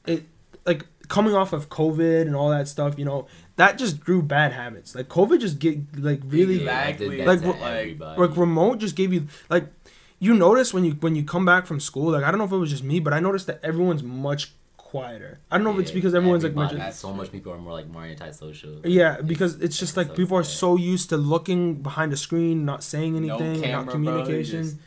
yeah. 0.08 0.18
like 0.66 0.88
coming 1.08 1.36
off 1.36 1.54
of 1.54 1.70
COVID 1.70 2.22
and 2.24 2.36
all 2.36 2.50
that 2.50 2.68
stuff, 2.68 2.98
you 2.98 3.06
know, 3.06 3.28
that 3.58 3.78
just 3.78 4.00
grew 4.00 4.24
bad 4.24 4.52
habits. 4.52 4.96
Like 4.96 5.08
COVID 5.08 5.40
just 5.40 5.60
get 5.60 5.78
like 6.00 6.22
really 6.26 6.64
Yeah, 6.64 6.88
Exactly. 6.88 7.24
Like, 7.24 7.42
to 7.42 7.52
like- 8.00 8.18
like 8.18 8.36
remote 8.36 8.80
just 8.80 8.96
gave 8.96 9.14
you 9.14 9.28
like 9.52 9.68
you 10.18 10.34
notice 10.34 10.74
when 10.74 10.84
you 10.84 10.94
when 10.94 11.16
you 11.16 11.24
come 11.24 11.46
back 11.46 11.66
from 11.66 11.80
school 11.80 12.12
like 12.12 12.24
i 12.24 12.30
don't 12.30 12.38
know 12.38 12.46
if 12.46 12.52
it 12.52 12.58
was 12.58 12.70
just 12.70 12.84
me 12.84 13.00
but 13.00 13.12
i 13.12 13.20
noticed 13.20 13.48
that 13.48 13.60
everyone's 13.64 14.04
much 14.04 14.52
quieter 14.92 15.40
i 15.50 15.58
don't 15.58 15.64
know 15.64 15.74
if 15.74 15.80
it's 15.80 15.92
because 15.92 16.14
everyone's 16.14 16.44
like 16.44 16.52
everybody- 16.52 16.78
much 16.78 16.94
so 16.94 17.14
much 17.14 17.32
people 17.32 17.52
are 17.54 17.58
more 17.58 17.72
like 17.80 17.88
more 17.88 18.04
antisocial. 18.04 18.74
yeah 18.86 19.22
because 19.22 19.56
it's 19.66 19.78
just 19.80 19.96
like 19.96 20.08
so 20.08 20.14
people 20.14 20.36
are 20.38 20.44
so 20.44 20.76
used 20.76 21.08
to 21.10 21.18
looking 21.18 21.62
behind 21.82 22.12
a 22.12 22.18
screen 22.18 22.66
not 22.66 22.84
saying 22.84 23.16
anything, 23.16 23.38
No 23.40 23.46
anything 23.46 23.64
camera, 23.64 23.78
not 23.78 23.86
bro, 23.86 23.94
communication 23.94 24.64
just- 24.64 24.78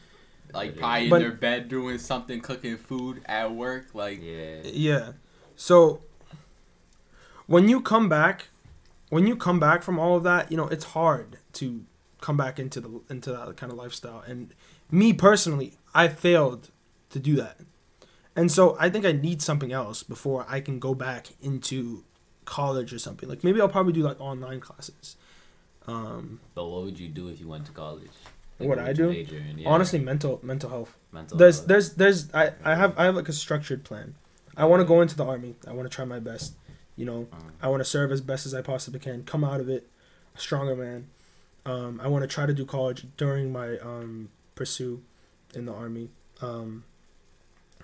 like 0.53 0.77
probably 0.77 1.09
But- 1.09 1.23
in 1.23 1.29
their 1.29 1.37
bed 1.37 1.69
doing 1.69 1.99
something, 1.99 2.41
cooking 2.41 2.77
food 2.77 3.23
at 3.27 3.53
work. 3.53 3.87
Like 3.95 4.21
Yeah. 4.23 4.61
yeah 4.65 5.13
so 5.57 6.01
when 7.47 7.69
you 7.69 7.81
come 7.81 8.09
back 8.09 8.49
when 9.09 9.27
you 9.27 9.37
come 9.37 9.59
back 9.59 9.83
from 9.83 9.99
all 9.99 10.17
of 10.17 10.23
that 10.25 10.51
you 10.51 10.57
know 10.57 10.69
it's 10.69 10.85
hard 10.99 11.39
to 11.55 11.85
come 12.21 12.37
back 12.37 12.59
into 12.59 12.81
the 12.81 13.01
into 13.11 13.31
that 13.33 13.57
kind 13.57 13.71
of 13.73 13.79
lifestyle 13.79 14.21
and 14.27 14.55
me 14.91 15.13
personally 15.13 15.75
i 15.95 16.09
failed 16.09 16.71
to 17.11 17.19
do 17.19 17.35
that 17.37 17.57
and 18.37 18.51
so 18.51 18.77
i 18.81 18.89
think 18.91 19.05
i 19.05 19.13
need 19.13 19.41
something 19.43 19.73
else 19.73 20.03
before 20.03 20.45
i 20.49 20.61
can 20.61 20.79
go 20.79 20.95
back 20.95 21.29
into 21.43 22.03
college 22.45 22.93
or 22.93 22.99
something 22.99 23.29
like 23.29 23.43
maybe 23.45 23.61
i'll 23.61 23.69
probably 23.69 23.93
do 23.93 24.03
like 24.03 24.21
online 24.21 24.61
classes 24.61 25.17
um 25.87 26.41
But 26.55 26.65
what 26.67 26.83
would 26.85 26.99
you 26.99 27.09
do 27.09 27.29
if 27.29 27.41
you 27.41 27.49
went 27.49 27.67
to 27.67 27.73
college? 27.73 28.11
What 28.59 28.79
I 28.79 28.93
do? 28.93 29.11
in? 29.11 29.59
Yeah. 29.59 29.69
honestly 29.69 29.99
mental 29.99 30.41
mental 30.43 30.71
health 30.71 30.97
mental. 31.13 31.37
there's 31.37 31.59
health. 31.59 31.69
there's 31.69 31.95
there's 31.95 32.33
I, 32.35 32.53
I 32.65 32.75
have 32.75 32.99
I 32.99 33.05
have 33.05 33.17
like 33.17 33.29
a 33.29 33.33
structured 33.33 33.85
plan. 33.85 34.15
I 34.57 34.65
want 34.67 34.81
to 34.81 34.85
go 34.87 35.01
into 35.03 35.17
the 35.17 35.25
army. 35.27 35.57
I 35.67 35.73
want 35.73 35.91
to 35.91 35.95
try 35.95 36.05
my 36.05 36.21
best. 36.21 36.55
You 36.97 37.05
know, 37.05 37.27
Uh, 37.33 37.37
I 37.61 37.69
want 37.69 37.81
to 37.81 37.85
serve 37.85 38.13
as 38.13 38.21
best 38.21 38.47
as 38.47 38.55
I 38.55 38.63
possibly 38.63 39.01
can. 39.01 39.25
Come 39.25 39.43
out 39.45 39.61
of 39.61 39.69
it 39.69 39.89
a 40.37 40.41
stronger 40.41 40.77
man. 40.77 41.09
Um, 41.67 42.01
I 42.03 42.07
want 42.09 42.23
to 42.23 42.29
try 42.29 42.47
to 42.47 42.55
do 42.55 42.65
college 42.65 43.07
during 43.17 43.51
my 43.53 43.77
um, 43.79 44.31
pursue 44.55 45.03
in 45.55 45.67
the 45.67 45.73
army, 45.75 46.11
um, 46.41 46.85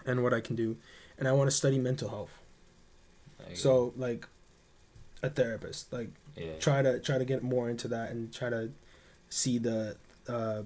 and 0.07 0.23
what 0.23 0.35
I 0.35 0.41
can 0.41 0.57
do, 0.57 0.77
and 1.19 1.29
I 1.29 1.33
want 1.33 1.51
to 1.51 1.57
study 1.57 1.79
mental 1.79 2.09
health. 2.09 2.33
So 3.55 3.93
like, 3.97 4.27
a 5.23 5.31
therapist. 5.31 5.93
Like 5.93 6.11
yeah. 6.37 6.53
try 6.59 6.83
to 6.83 6.99
try 7.01 7.19
to 7.19 7.25
get 7.25 7.43
more 7.43 7.69
into 7.69 7.89
that 7.89 8.11
and 8.11 8.33
try 8.33 8.51
to 8.51 8.71
see 9.29 9.59
the 9.59 9.97
uh, 10.29 10.63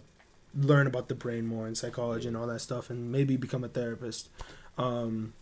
learn 0.56 0.86
about 0.86 1.08
the 1.08 1.14
brain 1.14 1.46
more 1.46 1.66
and 1.66 1.76
psychology 1.76 2.28
and 2.28 2.36
all 2.36 2.46
that 2.46 2.60
stuff 2.60 2.90
and 2.90 3.10
maybe 3.10 3.36
become 3.36 3.64
a 3.64 3.68
therapist 3.68 4.28
um 4.78 5.32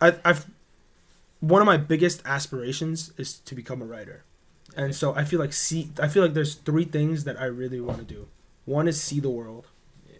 I, 0.00 0.14
i've 0.24 0.46
one 1.40 1.62
of 1.62 1.66
my 1.66 1.76
biggest 1.76 2.22
aspirations 2.26 3.12
is 3.16 3.38
to 3.40 3.54
become 3.54 3.80
a 3.80 3.86
writer 3.86 4.24
and 4.76 4.94
so 4.94 5.14
i 5.14 5.24
feel 5.24 5.40
like 5.40 5.52
see 5.52 5.90
i 6.00 6.08
feel 6.08 6.22
like 6.22 6.34
there's 6.34 6.54
three 6.54 6.84
things 6.84 7.24
that 7.24 7.40
i 7.40 7.44
really 7.44 7.80
want 7.80 7.98
to 7.98 8.04
do 8.04 8.28
one 8.66 8.88
is 8.88 9.00
see 9.00 9.20
the 9.20 9.30
world 9.30 9.66
Yeah. 9.66 9.75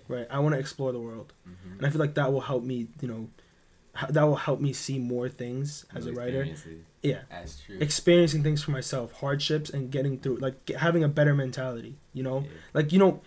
Right 0.08 0.26
i 0.30 0.38
want 0.38 0.54
to 0.54 0.58
explore 0.58 0.92
the 0.92 1.00
world 1.00 1.32
mhm. 1.48 1.76
and 1.78 1.86
i 1.86 1.90
feel 1.90 1.98
like 2.00 2.14
that 2.14 2.32
will 2.32 2.40
help 2.40 2.62
me 2.64 2.88
you 3.00 3.08
know 3.08 3.28
that 4.10 4.24
will 4.24 4.36
help 4.36 4.60
me 4.60 4.72
see 4.72 4.98
more 4.98 5.28
things 5.28 5.86
as 5.94 6.06
a 6.06 6.12
writer 6.12 6.44
yeah 7.02 7.20
that's 7.30 7.60
true. 7.60 7.78
experiencing 7.80 8.42
things 8.42 8.62
for 8.62 8.70
myself, 8.72 9.12
hardships, 9.12 9.70
and 9.70 9.90
getting 9.90 10.18
through, 10.18 10.36
like 10.36 10.68
having 10.70 11.02
a 11.04 11.08
better 11.08 11.34
mentality. 11.34 11.94
You 12.12 12.22
know, 12.24 12.40
Yeah. 12.40 12.48
like 12.74 12.92
you 12.92 12.98
know, 12.98 13.22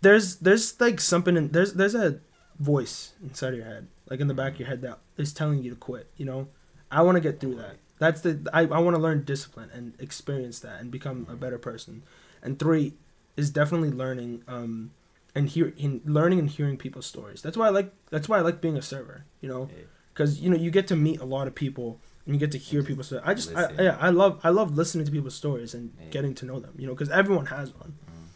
there's 0.00 0.36
there's 0.36 0.80
like 0.80 1.00
something 1.00 1.36
in 1.36 1.50
there's 1.50 1.74
there's 1.74 1.94
a 1.94 2.20
voice 2.58 3.12
inside 3.22 3.50
of 3.54 3.56
your 3.56 3.66
head, 3.66 3.88
like 4.08 4.20
in 4.20 4.28
the 4.28 4.34
back 4.34 4.54
of 4.54 4.60
your 4.60 4.68
head 4.68 4.80
that 4.82 4.98
is 5.16 5.32
telling 5.32 5.62
you 5.62 5.70
to 5.70 5.76
quit. 5.76 6.06
You 6.16 6.26
know, 6.26 6.48
I 6.90 7.02
want 7.02 7.16
to 7.16 7.20
get 7.20 7.40
through 7.40 7.56
that. 7.56 7.76
That's 7.98 8.20
the 8.20 8.48
I 8.52 8.60
I 8.62 8.78
want 8.78 8.94
to 8.96 9.02
learn 9.02 9.24
discipline 9.24 9.70
and 9.74 9.94
experience 9.98 10.60
that 10.60 10.80
and 10.80 10.90
become 10.90 11.26
a 11.28 11.36
better 11.36 11.58
person. 11.58 12.02
And 12.42 12.58
three 12.58 12.94
is 13.36 13.50
definitely 13.50 13.90
learning 13.90 14.44
um 14.46 14.92
and 15.34 15.48
hear 15.48 15.72
in 15.76 16.00
learning 16.04 16.38
and 16.38 16.48
hearing 16.50 16.76
people's 16.76 17.06
stories. 17.06 17.42
That's 17.42 17.56
why 17.56 17.66
I 17.66 17.70
like 17.70 17.92
that's 18.10 18.28
why 18.28 18.38
I 18.38 18.40
like 18.40 18.60
being 18.60 18.76
a 18.76 18.82
server. 18.82 19.24
You 19.40 19.48
know, 19.48 19.68
because 20.12 20.40
you 20.40 20.50
know 20.50 20.56
you 20.56 20.70
get 20.70 20.86
to 20.88 20.96
meet 20.96 21.20
a 21.20 21.24
lot 21.24 21.46
of 21.46 21.54
people 21.54 22.00
and 22.26 22.34
you 22.34 22.40
get 22.40 22.52
to 22.52 22.58
hear 22.58 22.82
people's 22.82 23.06
stories. 23.06 23.24
I 23.26 23.34
just 23.34 23.54
I, 23.54 23.70
yeah 23.80 23.96
I 24.00 24.10
love 24.10 24.40
I 24.42 24.50
love 24.50 24.76
listening 24.76 25.04
to 25.06 25.12
people's 25.12 25.34
stories 25.34 25.74
and 25.74 25.92
Yeah. 26.00 26.06
getting 26.10 26.34
to 26.36 26.46
know 26.46 26.60
them. 26.60 26.74
You 26.78 26.86
know, 26.86 26.94
because 26.94 27.10
everyone 27.10 27.46
has 27.46 27.72
one. 27.74 27.94
Mm. 28.06 28.28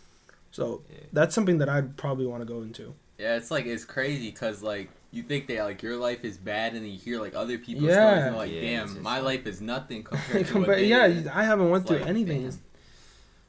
So 0.50 0.82
Yeah. 0.90 0.96
that's 1.12 1.34
something 1.34 1.58
that 1.58 1.68
I'd 1.68 1.96
probably 1.96 2.26
want 2.26 2.42
to 2.42 2.46
go 2.46 2.62
into. 2.62 2.94
Yeah, 3.18 3.36
it's 3.36 3.50
like 3.50 3.66
it's 3.66 3.84
crazy 3.84 4.30
because 4.30 4.62
like 4.62 4.88
you 5.12 5.22
think 5.22 5.46
that 5.48 5.62
like 5.64 5.82
your 5.82 5.96
life 5.96 6.24
is 6.24 6.36
bad 6.38 6.72
and 6.74 6.84
then 6.84 6.90
you 6.90 6.98
hear 6.98 7.20
like 7.20 7.34
other 7.34 7.58
people's 7.58 7.86
Yeah. 7.88 7.94
stories 7.94 8.16
and 8.24 8.26
you're 8.26 8.36
like, 8.36 8.52
Yeah, 8.52 8.84
damn, 8.86 9.02
my 9.02 9.16
like- 9.20 9.24
life 9.44 9.46
is 9.46 9.60
nothing 9.60 10.02
compared 10.04 10.46
to 10.48 10.58
what 10.58 10.66
But 10.68 10.76
they 10.76 10.86
yeah, 10.86 11.06
live. 11.06 11.28
I 11.32 11.44
haven't 11.44 11.68
went 11.70 11.82
It's 11.82 11.90
through 11.90 12.00
like, 12.00 12.08
anything. 12.08 12.42
damn. 12.42 12.58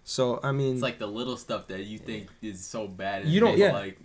So 0.04 0.40
I 0.44 0.52
mean, 0.52 0.74
It's 0.74 0.82
like 0.82 1.00
the 1.00 1.08
little 1.08 1.38
stuff 1.38 1.68
that 1.68 1.86
you 1.86 1.98
think 1.98 2.28
is 2.42 2.64
so 2.66 2.88
bad. 2.88 3.26
You 3.26 3.40
don't- 3.40 3.58
yeah. 3.58 3.72
Like 3.72 3.98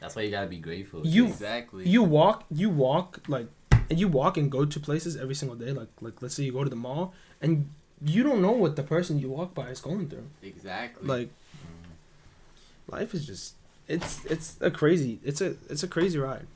That's 0.00 0.14
why 0.14 0.22
you 0.22 0.30
gotta 0.30 0.46
be 0.48 0.58
grateful. 0.58 1.06
You- 1.06 1.26
exactly. 1.26 1.88
you 1.88 2.02
walk 2.02 2.44
you 2.50 2.68
walk 2.70 3.20
like 3.28 3.46
and 3.88 3.98
you 3.98 4.08
walk 4.08 4.36
and 4.36 4.50
go 4.50 4.64
to 4.64 4.80
places 4.80 5.16
every 5.16 5.34
single 5.34 5.56
day. 5.56 5.72
Like 5.72 5.88
like 6.00 6.20
let's 6.22 6.34
say 6.34 6.42
you 6.44 6.52
go 6.52 6.62
to 6.64 6.70
the 6.70 6.76
mall 6.76 7.14
and 7.40 7.70
you 8.04 8.22
don't 8.22 8.42
know 8.42 8.52
what 8.52 8.76
the 8.76 8.82
person 8.82 9.18
you 9.18 9.30
walk 9.30 9.54
by 9.54 9.68
is 9.70 9.80
going 9.80 10.08
through. 10.08 10.28
exactly. 10.42 11.08
Like 11.08 11.28
Mm. 11.28 12.92
life 12.92 13.14
is 13.14 13.26
just 13.26 13.54
it's 13.88 14.24
it's 14.26 14.56
a 14.60 14.70
crazy 14.70 15.18
it's 15.24 15.40
a 15.40 15.54
it's 15.70 15.82
a 15.82 15.88
crazy 15.88 16.18
ride. 16.18 16.46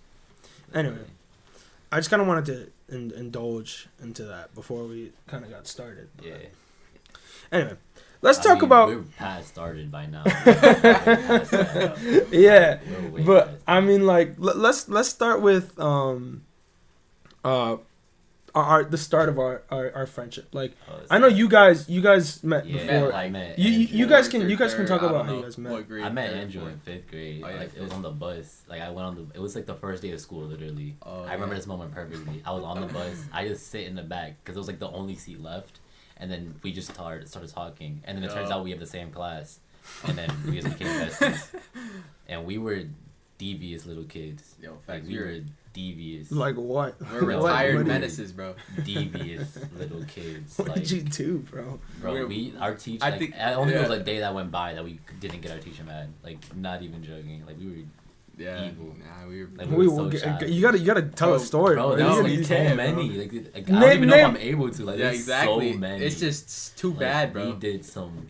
Anyway. 0.75 1.07
I 1.93 1.97
just 1.99 2.09
kind 2.11 2.23
of 2.23 2.29
wanted 2.29 2.45
to 2.47 2.95
in, 2.95 3.11
indulge 3.13 3.89
into 4.01 4.23
that 4.25 4.55
before 4.55 4.85
we 4.85 5.11
kind 5.27 5.45
of 5.45 5.51
got 5.51 5.67
started. 5.67 6.09
but- 6.17 6.27
Yeah. 6.27 6.37
Anyway, 7.51 7.77
let's 8.23 8.39
I 8.39 8.43
talk 8.43 8.57
mean, 8.57 8.65
about 8.65 8.89
We're 8.89 9.03
past 9.19 9.49
started 9.49 9.91
by 9.91 10.07
now. 10.07 10.23
We're 10.47 10.55
past 10.55 11.51
that. 11.51 12.29
yeah, 12.33 12.79
but 13.25 13.61
I 13.67 13.81
mean 13.81 14.07
like 14.07 14.35
l- 14.43 14.57
let's 14.57 14.89
let's 14.89 15.09
start 15.09 15.41
with 15.43 15.79
um 15.79 16.43
uh 17.45 17.77
our, 18.53 18.65
our 18.65 18.85
the 18.85 18.99
start 18.99 19.29
of 19.29 19.39
our, 19.39 19.63
our 19.71 19.93
our 19.95 20.07
friendship. 20.07 20.49
Like 20.53 20.73
Oh, 20.91 21.01
I 21.09 21.19
know 21.19 21.29
you 21.29 21.49
guys 21.49 21.89
you 21.89 22.01
guys 22.01 22.43
met 22.43 22.67
Yeah, 22.67 22.99
before. 23.01 23.13
I 23.15 23.29
met 23.31 23.57
You- 23.59 23.71
you- 23.71 23.87
you 23.99 24.07
guys 24.09 24.27
can- 24.29 24.49
you 24.51 24.57
guys 24.57 24.75
can 24.75 24.87
talk 24.87 25.03
about 25.03 25.19
don't 25.19 25.27
how 25.27 25.35
you 25.37 25.43
guys 25.43 25.57
met. 25.59 25.87
grade 25.89 26.05
I 26.05 26.09
met 26.11 26.31
third, 26.31 26.37
Andrew 26.39 26.61
fourth. 26.63 26.73
in 26.73 26.79
fifth 26.81 27.07
grade. 27.11 27.43
Oh, 27.45 27.49
yeah, 27.49 27.57
like 27.59 27.77
it 27.77 27.81
was 27.81 27.93
on 27.93 28.03
the 28.03 28.11
bus. 28.11 28.63
Like 28.69 28.81
I 28.83 28.91
went 28.91 29.07
on 29.07 29.15
the. 29.15 29.27
It 29.35 29.41
was 29.41 29.55
like 29.55 29.67
the 29.67 29.77
first 29.77 30.03
day 30.03 30.11
of 30.11 30.21
school, 30.21 30.43
literally. 30.47 30.97
Oh, 31.07 31.23
I 31.23 31.35
remember 31.35 31.55
yeah. 31.55 31.61
this 31.61 31.67
moment 31.69 31.95
perfectly. 31.95 32.43
I 32.45 32.51
was 32.51 32.65
on 32.65 32.81
the 32.81 32.89
bus. 32.89 33.23
I 33.33 33.47
just 33.47 33.69
sit 33.69 33.87
in 33.87 33.95
the 33.95 34.03
back 34.03 34.35
because 34.43 34.57
it 34.57 34.59
was 34.59 34.67
like 34.67 34.81
the 34.81 34.91
only 34.91 35.15
seat 35.15 35.41
left, 35.41 35.79
and 36.21 36.31
then 36.31 36.55
we 36.63 36.73
just 36.73 36.93
started 36.93 37.29
started 37.29 37.51
talking, 37.53 38.03
and 38.05 38.17
then 38.17 38.25
it 38.25 38.33
turns 38.33 38.51
oh. 38.51 38.55
out 38.55 38.65
we 38.65 38.71
have 38.71 38.81
the 38.81 38.87
same 38.87 39.11
class, 39.11 39.59
and 40.07 40.17
then 40.17 40.31
we 40.47 40.61
just 40.61 40.69
became 40.79 40.93
besties, 41.01 41.55
and 42.29 42.45
we 42.45 42.59
were 42.59 42.85
devious 43.39 43.87
little 43.87 44.05
kids. 44.05 44.55
Yo, 44.63 44.73
Like 44.73 44.83
facts. 44.87 45.07
we 45.09 45.17
We're, 45.19 45.25
were 45.27 45.41
devious, 45.73 46.31
Like 46.31 46.57
what? 46.57 47.01
we're 47.01 47.25
What- 47.39 47.45
retired 47.45 47.77
what 47.77 47.87
menaces, 47.87 48.33
bro. 48.33 48.55
devious 48.85 49.57
little 49.79 50.05
kids. 50.05 50.59
What 50.59 50.69
Like 50.69 50.77
did 50.81 50.91
you 50.91 51.03
do, 51.03 51.39
bro? 51.51 51.81
bro, 52.01 52.13
We're- 52.13 52.27
we 52.27 52.53
our 52.61 52.75
teacher. 52.75 53.03
I 53.05 53.11
Like, 53.11 53.19
think- 53.19 53.37
I 53.37 53.55
only 53.55 53.73
yeah. 53.75 53.81
was 53.89 53.91
a 53.99 54.03
day 54.03 54.19
that 54.19 54.35
went 54.35 54.51
by 54.51 54.75
that 54.75 54.85
we 54.85 54.99
didn't 55.21 55.41
get 55.41 55.53
our 55.53 55.59
teacher 55.59 55.85
mad. 55.85 56.09
Like 56.23 56.39
not 56.55 56.83
even 56.83 57.03
joking. 57.03 57.45
Like 57.47 57.59
we 57.59 57.67
were 57.67 57.87
Yeah. 58.41 58.67
Evil. 58.69 58.97
Nah, 58.99 59.29
we 59.29 59.45
were. 59.45 59.51
Like, 59.55 59.69
We 59.69 59.77
we 59.77 59.89
were 59.89 59.97
so 59.97 60.09
get, 60.09 60.21
shy. 60.23 60.47
you 60.47 60.63
gotta 60.63 60.79
you 60.79 60.87
gotta 60.87 61.03
tell 61.03 61.29
Bro, 61.29 61.37
a 61.37 61.41
story, 61.41 61.75
Bro, 61.77 61.89
bro. 61.89 61.97
there's 61.97 62.09
no, 62.09 62.17
You 62.17 62.23
like 62.41 62.49
gotta- 62.49 62.69
so 62.71 62.75
many. 62.77 63.09
bro. 63.09 63.19
Like, 63.21 63.33
like, 63.33 63.69
I 63.69 63.73
Name- 63.73 63.81
don't 63.81 63.93
even 63.97 64.09
know 64.09 64.17
name- 64.17 64.25
if 64.25 64.31
I'm 64.31 64.37
able 64.49 64.71
to. 64.71 64.85
Like, 64.85 64.99
yeah, 64.99 65.05
there's 65.05 65.17
exactly. 65.21 65.73
So 65.75 65.79
many. 65.79 66.05
It's 66.05 66.19
just 66.21 66.79
too 66.79 66.91
Like, 66.91 66.99
bad, 67.01 67.33
bro. 67.35 67.47
We 67.51 67.53
did 67.59 67.85
some 67.85 68.29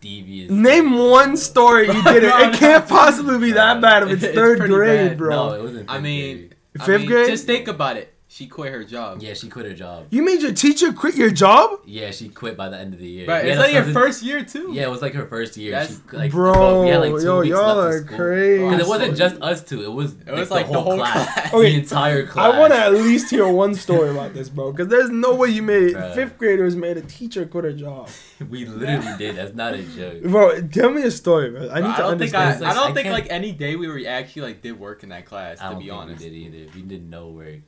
devious. 0.00 0.50
Name 0.50 0.98
one 0.98 1.36
story 1.36 1.86
you 1.94 2.02
did 2.02 2.24
it. 2.24 2.28
No, 2.28 2.38
It 2.50 2.54
can't 2.58 2.84
no. 2.88 2.96
possibly 2.96 3.38
be 3.38 3.52
that 3.52 3.80
bad 3.80 4.02
if 4.02 4.10
it's 4.10 4.22
It's 4.24 4.34
third 4.34 4.60
grade, 4.60 5.10
bad. 5.10 5.18
bro. 5.18 5.30
No, 5.48 5.54
it 5.54 5.62
wasn't. 5.62 5.90
I 5.90 6.00
mean, 6.00 6.36
grade. 6.36 6.54
I 6.80 6.84
Fifth 6.84 7.00
mean, 7.00 7.08
grade? 7.08 7.28
Just 7.28 7.46
think 7.46 7.68
about 7.68 7.96
it. 7.96 8.12
She 8.36 8.46
quit 8.48 8.70
her 8.70 8.84
job. 8.84 9.22
yeah, 9.22 9.32
she 9.32 9.48
quit 9.48 9.64
her 9.64 9.72
job. 9.72 10.08
You 10.10 10.22
made 10.22 10.42
your 10.42 10.52
teacher 10.52 10.92
quit 10.92 11.14
your 11.14 11.30
job, 11.30 11.80
Yeah, 11.86 12.10
she 12.10 12.28
quit 12.28 12.54
by 12.54 12.68
the 12.68 12.76
end 12.78 12.92
of 12.92 13.00
the 13.00 13.08
year. 13.08 13.26
Right. 13.26 13.44
We 13.44 13.50
It's 13.52 13.58
had 13.58 13.64
like 13.64 13.72
your 13.72 13.94
first 13.94 14.22
year 14.22 14.44
too. 14.44 14.72
Yeah, 14.74 14.82
it 14.82 14.90
was 14.90 15.00
like 15.00 15.14
her 15.14 15.24
first 15.26 15.56
year. 15.56 15.70
That's- 15.70 15.98
she, 16.10 16.16
like, 16.18 16.32
bro. 16.32 16.52
but 16.52 16.82
we 16.82 16.88
had, 16.90 16.98
like, 17.00 17.16
two 17.18 17.24
yo, 17.24 17.40
weeks 17.40 17.50
y'all 17.50 17.76
left 17.76 17.94
are 17.94 18.04
crazy. 18.04 18.62
And 18.62 18.78
it 18.78 18.86
wasn't 18.86 19.16
just 19.16 19.40
us 19.40 19.64
two. 19.64 19.82
It 19.82 19.90
was, 19.90 20.16
It 20.26 20.32
was 20.34 20.50
like 20.50 20.70
the 20.70 20.78
whole 20.82 20.96
class. 20.98 21.54
Okay, 21.54 21.70
The 21.72 21.78
entire 21.80 22.26
class. 22.26 22.52
I 22.52 22.58
want 22.60 22.74
to 22.74 22.78
at 22.78 22.92
least 22.92 23.30
hear 23.30 23.48
one 23.48 23.74
story 23.74 24.10
about 24.10 24.34
this, 24.34 24.50
bro. 24.50 24.70
Because 24.70 24.88
there's 24.88 25.08
no 25.08 25.34
way 25.34 25.48
you 25.48 25.62
made 25.62 25.94
Bruh. 25.94 26.14
fifth 26.14 26.36
graders 26.36 26.76
made 26.76 26.98
a 26.98 27.02
teacher 27.02 27.46
quit 27.46 27.64
her 27.64 27.72
job, 27.72 28.10
We 28.50 28.66
literally 28.66 29.16
did. 29.16 29.36
That's 29.36 29.54
not 29.54 29.72
a 29.72 29.82
joke. 29.82 30.22
bro. 30.24 30.60
Tell 30.60 30.90
me 30.90 31.04
a 31.04 31.10
story, 31.10 31.52
bro. 31.52 31.70
I 31.70 31.80
Bro, 31.80 31.80
need 31.80 31.86
I 31.86 31.96
to 31.96 32.02
don't 32.02 32.18
think 32.18 32.34
I, 32.34 32.44
understand. 32.44 32.60
Like, 32.60 32.70
I 32.70 32.74
don't 32.74 32.90
I 32.90 32.94
think 33.02 33.08
like 33.14 33.26
any 33.30 33.52
day 33.52 33.76
we 33.76 33.88
were 33.88 34.02
actually 34.06 34.42
like 34.42 34.60
did 34.60 34.78
work 34.78 35.02
in 35.04 35.08
that 35.08 35.24
class. 35.24 35.58
I 35.58 35.68
To 35.68 35.70
don't 35.70 35.78
be 35.78 35.86
think 35.88 35.98
honest, 35.98 36.22
we 36.22 36.28
did 36.28 36.36
either. 36.36 36.70
We 36.74 36.82
did 36.82 37.08
no 37.08 37.28
work. 37.30 37.60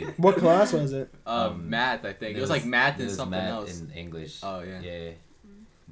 Dude. 0.00 0.18
what 0.18 0.36
class 0.36 0.72
was 0.72 0.92
it? 0.92 1.12
um, 1.26 1.52
Um, 1.52 1.70
math 1.70 2.04
I 2.04 2.12
think 2.12 2.30
it 2.30 2.34
There 2.34 2.40
was 2.42 2.50
like 2.50 2.64
math 2.64 2.98
and 3.00 3.10
something 3.10 3.38
math 3.38 3.50
else. 3.50 3.80
in 3.80 3.90
English. 3.92 4.40
Oh 4.42 4.60
yeah. 4.60 4.80
Yeah. 4.80 5.10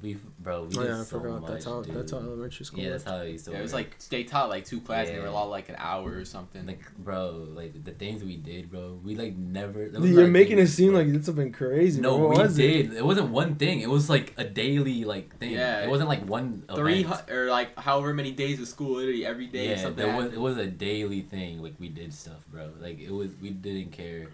We 0.01 0.17
bro, 0.39 0.61
we 0.63 0.67
Oh 0.77 0.81
did 0.81 0.89
yeah, 0.89 1.01
I 1.01 1.03
so 1.03 1.19
forgot. 1.19 1.41
much. 1.41 1.51
that's 1.51 1.65
how 1.65 1.81
dude. 1.81 1.95
that's 1.95 2.11
how 2.11 2.19
elementary 2.19 2.65
school. 2.65 2.79
Yeah, 2.81 2.89
that's 2.91 3.03
how 3.03 3.17
it 3.17 3.31
used 3.31 3.45
to 3.45 3.51
Yeah, 3.51 3.59
it 3.59 3.61
was 3.61 3.73
like 3.73 3.99
they 4.09 4.23
taught 4.23 4.49
like 4.49 4.65
two 4.65 4.79
classes. 4.81 5.13
They 5.13 5.19
were 5.19 5.25
Yeah. 5.25 5.31
all 5.31 5.49
like 5.49 5.67
an 5.69 5.75
hour 5.77 6.11
or 6.11 6.25
something. 6.25 6.65
like 6.65 6.79
bro, 6.97 7.47
like 7.53 7.83
the 7.83 7.91
things 7.91 8.23
we 8.23 8.37
did, 8.37 8.71
bro. 8.71 8.99
We 9.03 9.15
like 9.15 9.35
never. 9.35 9.89
was 9.89 9.93
Dude, 10.01 10.13
you're 10.13 10.23
not 10.23 10.31
making 10.31 10.59
it 10.59 10.67
seem 10.67 10.91
bro. 10.93 11.01
like 11.01 11.07
it's 11.13 11.29
been 11.29 11.51
crazy. 11.51 11.99
No, 12.01 12.17
bro. 12.17 12.29
We 12.29 12.37
was 12.37 12.57
it? 12.57 12.61
did. 12.61 12.93
It? 12.93 13.05
wasn't 13.05 13.29
one 13.29 13.55
thing. 13.55 13.81
It 13.81 13.89
was 13.89 14.09
like 14.09 14.33
a 14.37 14.43
daily 14.45 15.03
like 15.05 15.37
thing. 15.37 15.51
Yeah. 15.51 15.83
It 15.83 15.89
wasn't 15.89 16.09
like 16.09 16.23
one. 16.25 16.63
Three 16.73 17.01
event. 17.01 17.29
or 17.29 17.49
like 17.49 17.77
however 17.77 18.13
many 18.13 18.31
days 18.31 18.61
of 18.61 18.67
school, 18.67 18.95
literally 18.97 19.25
every 19.25 19.47
day. 19.47 19.69
Yeah, 19.69 19.81
something 19.81 20.05
there 20.05 20.15
was 20.15 20.31
it 20.33 20.39
was 20.39 20.57
a 20.57 20.67
daily 20.67 21.21
thing. 21.21 21.61
Like 21.61 21.73
we 21.79 21.89
did 21.89 22.13
stuff, 22.13 22.39
bro. 22.51 22.69
Like 22.79 22.99
it 22.99 23.11
was 23.11 23.31
we 23.41 23.49
didn't 23.49 23.91
care. 23.91 24.27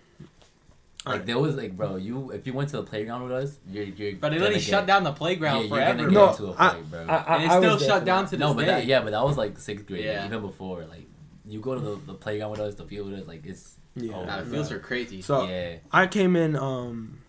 Like 1.05 1.13
Alright. 1.13 1.25
there 1.27 1.37
was 1.39 1.55
like, 1.55 1.77
bro, 1.77 1.97
you 1.97 2.31
if 2.31 2.47
you 2.47 2.53
went 2.53 2.69
to 2.69 2.77
the 2.77 2.83
playground 2.83 3.23
with 3.23 3.31
us, 3.31 3.59
you're 3.69 3.83
you're. 3.83 4.13
But 4.15 4.29
they 4.29 4.37
gonna 4.37 4.45
literally 4.45 4.55
get- 4.55 4.63
shut 4.63 4.87
down 4.87 5.03
the 5.03 5.11
playground 5.11 5.55
Yeah, 5.57 5.61
you're 5.61 5.69
forever. 5.77 5.97
gonna 5.99 6.11
No, 6.11 6.29
into 6.31 6.45
a 6.47 6.51
I- 6.53 6.69
fight, 6.69 6.91
bro. 6.91 7.05
I, 7.07 7.15
I, 7.15 7.35
and 7.35 7.43
it's 7.45 7.53
I 7.53 7.57
still 7.59 7.73
was 7.75 7.85
shut 7.85 8.05
down 8.05 8.23
that. 8.23 8.29
to 8.31 8.35
this 8.37 8.39
no, 8.39 8.53
but 8.55 8.61
day. 8.61 8.67
that 8.67 8.85
yeah, 8.87 9.01
but 9.01 9.11
that 9.11 9.23
was 9.23 9.37
like 9.37 9.59
sixth 9.59 9.85
grade. 9.85 10.03
Yeah. 10.05 10.17
Like, 10.21 10.25
even 10.31 10.41
before, 10.41 10.85
like 10.85 11.05
you 11.47 11.59
go 11.59 11.75
to 11.75 11.79
the, 11.79 11.95
the 12.07 12.13
playground 12.15 12.51
with 12.51 12.59
us, 12.61 12.73
the 12.75 12.85
field 12.85 13.11
with 13.11 13.19
us, 13.19 13.27
like 13.27 13.45
it's 13.45 13.77
Yeah. 13.95 14.13
oh, 14.15 14.25
Nah, 14.25 14.39
the 14.41 14.49
fields 14.49 14.71
are 14.71 14.79
crazy. 14.79 15.21
So 15.21 15.47
yeah. 15.47 15.75
I 15.91 16.07
came 16.07 16.35
in. 16.35 16.55
Um, 16.55 17.19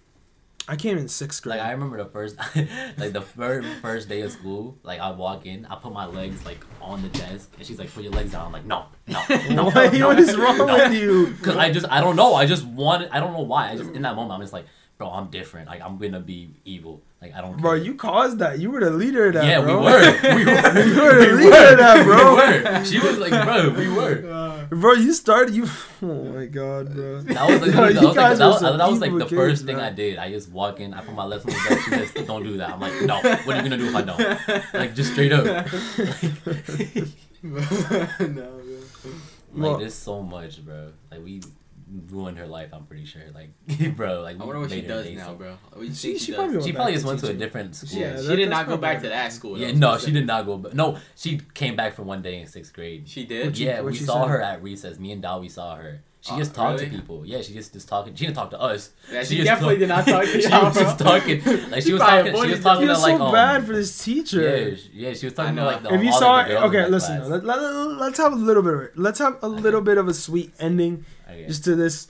I 0.69 0.77
came 0.77 0.99
in 0.99 1.09
sixth 1.09 1.43
grade. 1.43 1.59
Like 1.59 1.67
I 1.67 1.71
remember 1.73 1.97
the 1.97 2.11
first, 2.11 2.37
like 2.99 3.13
the 3.13 3.21
first 3.21 3.69
first 3.81 4.09
day 4.09 4.23
of 4.23 4.33
school. 4.33 4.77
Like 4.83 4.99
I 5.01 5.11
walk 5.11 5.47
in, 5.47 5.65
I 5.67 5.77
put 5.77 5.93
my 5.93 6.07
legs 6.07 6.45
like 6.45 6.65
on 6.81 7.03
the 7.03 7.09
desk, 7.09 7.53
and 7.57 7.67
she's 7.67 7.79
like, 7.79 7.93
"Put 7.93 8.03
your 8.03 8.13
legs 8.13 8.33
down." 8.33 8.47
I'm 8.47 8.53
like, 8.53 8.65
"No, 8.65 8.87
no, 9.07 9.23
no." 9.51 9.65
What 9.67 9.93
no. 9.93 10.09
what 10.09 10.19
is 10.19 10.37
wrong 10.37 10.59
with 10.59 10.93
you? 10.93 11.35
Cause 11.43 11.57
I 11.57 11.71
just 11.71 11.87
I 11.89 12.01
don't 12.01 12.17
know. 12.17 12.35
I 12.35 12.47
just 12.47 12.65
wanted. 12.65 13.11
I 13.11 13.21
don't 13.21 13.33
know 13.33 13.43
why. 13.43 13.71
I 13.71 13.77
just 13.77 13.91
in 13.93 14.03
that 14.03 14.17
moment 14.17 14.33
I'm 14.33 14.41
just 14.41 14.53
like, 14.53 14.67
bro, 14.99 15.11
I'm 15.11 15.29
different. 15.31 15.69
Like 15.69 15.81
I'm 15.83 15.99
gonna 15.99 16.21
be 16.21 16.51
evil. 16.65 17.03
Like 17.23 17.35
I 17.35 17.41
don't. 17.41 17.57
Bro, 17.61 17.77
care. 17.77 17.85
you 17.85 17.95
caused 17.95 18.39
that. 18.41 18.59
You 18.59 18.71
were 18.71 18.81
the 18.81 18.91
leader 18.91 19.27
of 19.29 19.35
that, 19.35 19.47
yeah, 19.47 19.61
bro. 19.61 19.79
we 19.79 19.85
were. 19.85 20.19
We 20.37 20.45
were. 20.45 20.85
You 20.85 21.03
were 21.03 21.15
the 21.27 21.37
We 21.37 21.45
leader 21.45 21.73
of 21.73 21.79
that, 21.79 22.05
bro. 22.05 22.35
We 22.35 22.79
were. 22.79 22.85
She 22.85 22.99
was 22.99 23.19
like, 23.19 23.31
bro, 23.45 23.71
we 23.71 23.89
were. 23.89 24.53
Bro, 24.69 24.95
you 24.95 25.13
started. 25.15 25.55
You. 25.55 25.67
Oh 26.03 26.25
my 26.25 26.47
god, 26.47 26.93
bro. 26.93 27.21
That 27.23 27.49
was 27.49 27.61
like, 27.63 27.73
Yo, 27.73 27.81
that 27.81 27.95
was, 27.95 28.03
like, 28.03 28.15
guys 28.17 28.39
that 28.39 28.47
was, 28.49 28.61
that 28.61 28.91
was 28.91 29.01
like 29.01 29.13
the 29.13 29.19
kids, 29.21 29.31
first 29.33 29.65
thing 29.65 29.77
man. 29.77 29.85
I 29.85 29.91
did. 29.95 30.19
I 30.19 30.29
just 30.31 30.51
walk 30.51 30.81
in, 30.81 30.93
I 30.93 31.03
put 31.03 31.15
my 31.15 31.25
legs 31.25 31.45
on 31.45 31.53
the. 31.53 31.83
She 31.85 31.91
says, 31.91 32.27
"Don't 32.27 32.43
do 32.43 32.57
that." 32.59 32.71
I'm 32.71 32.81
like, 32.81 33.01
"No, 33.03 33.15
what 33.17 33.49
are 33.49 33.57
you 33.57 33.63
gonna 33.63 33.79
do 33.79 33.87
if 33.87 33.95
I 33.95 34.03
don't?" 34.03 34.75
Like 34.75 34.95
just 34.97 35.13
straight 35.13 35.33
up. 35.33 35.45
no, 37.43 37.63
bro. 38.21 38.81
Like 39.55 39.55
Well- 39.55 39.79
there's 39.79 39.95
so 39.95 40.23
much, 40.23 40.65
bro. 40.65 40.91
Like 41.11 41.25
we 41.25 41.43
ruined 42.11 42.39
her 42.39 42.47
life. 42.47 42.71
I'm 42.73 42.85
pretty 42.87 43.05
sure. 43.05 43.23
Like, 43.35 43.51
bro, 43.97 44.23
like 44.23 44.41
I 44.41 44.45
wonder 44.45 44.61
what 44.61 44.71
she 44.71 44.81
does 44.83 45.09
now, 45.11 45.27
so- 45.29 45.35
bro. 45.35 45.57
What 45.73 45.81
do 45.81 45.87
you 45.87 45.95
She- 45.95 46.19
she 46.19 46.27
she, 46.27 46.33
probably 46.35 46.55
does? 46.57 46.67
She 46.67 46.73
probably 46.73 46.93
just 46.93 47.05
to 47.05 47.09
went 47.09 47.21
to 47.21 47.31
a 47.31 47.35
different 47.35 47.77
school. 47.77 48.01
Yeah, 48.01 48.17
Yeah, 48.21 48.29
she 48.29 48.37
did 48.37 48.51
not 48.51 48.67
go 48.67 48.77
back 48.77 49.03
to 49.03 49.09
that 49.09 49.33
school. 49.33 49.59
Yeah, 49.59 49.73
no, 49.73 49.99
she 49.99 50.11
did 50.11 50.27
not 50.27 50.47
go. 50.47 50.57
But 50.59 50.75
no, 50.75 50.99
she 51.17 51.41
came 51.55 51.77
back 51.77 51.95
for 51.95 52.03
one 52.03 52.23
day 52.23 52.41
in 52.41 52.47
sixth 52.47 52.73
grade. 52.73 53.09
She 53.09 53.25
did. 53.25 53.47
What 53.47 53.59
you- 53.59 53.67
yeah, 53.67 53.81
what 53.81 53.93
we 53.93 53.99
saw 53.99 54.23
said? 54.23 54.31
her 54.31 54.43
at 54.43 54.63
recess. 54.63 54.99
Me 54.99 55.13
and 55.13 55.23
Dow, 55.23 55.41
we 55.41 55.49
saw 55.49 55.77
her. 55.77 56.01
She 56.23 56.33
Oh, 56.33 56.39
just 56.39 56.55
talked 56.57 56.81
really? 56.81 56.91
to 56.91 56.97
people. 56.99 57.25
Yeah, 57.25 57.41
she 57.41 57.53
just 57.53 57.73
just 57.73 57.87
talking. 57.87 58.13
She 58.17 58.25
didn't 58.25 58.37
talk 58.37 58.51
to 58.51 58.61
us. 58.61 58.91
Yeah, 59.13 59.23
she, 59.23 59.37
just 59.37 59.47
definitely 59.47 59.75
talk- 59.77 59.81
did 59.81 59.89
not 59.89 60.07
talk 60.09 60.25
to 60.25 60.41
she 60.43 60.49
y'all, 60.49 60.65
was 60.65 60.75
just 60.77 60.99
talking. 60.99 61.41
Like 61.71 61.83
she 61.83 61.87
She 61.89 61.93
was 61.93 62.01
talking. 62.03 62.25
She 62.25 62.31
avoided 62.31 62.51
was 62.51 62.61
talking 62.65 62.83
You 62.89 62.95
to 62.95 62.99
like 62.99 63.17
so 63.19 63.23
um, 63.27 63.33
bad 63.33 63.65
for 63.65 63.73
this 63.75 64.05
teacher. 64.05 64.41
Yeah, 64.41 64.77
yeah, 65.11 65.15
she 65.15 65.27
was 65.27 65.35
talking 65.35 65.51
I 65.53 65.55
to 65.55 65.55
know. 65.55 65.67
like 65.67 65.83
the, 65.85 65.95
if 65.95 66.03
you 66.03 66.11
all, 66.11 66.19
saw 66.19 66.33
like, 66.33 66.47
it, 66.47 66.49
the 66.49 66.55
girls 66.61 66.75
okay, 66.75 66.89
listen. 66.89 67.31
Let, 67.31 67.45
let, 67.45 67.61
let's 67.61 68.19
have 68.19 68.33
a 68.33 68.37
little 68.37 68.63
bit 68.65 68.75
of 68.75 68.81
it. 68.81 68.99
Let's 68.99 69.21
have 69.21 69.39
a 69.41 69.47
little 69.49 69.81
bit 69.83 69.99
of 69.99 70.09
a 70.09 70.15
sweet 70.15 70.53
ending 70.59 71.05
Okay. 71.37 71.47
just 71.49 71.65
to 71.65 71.75
this 71.77 72.09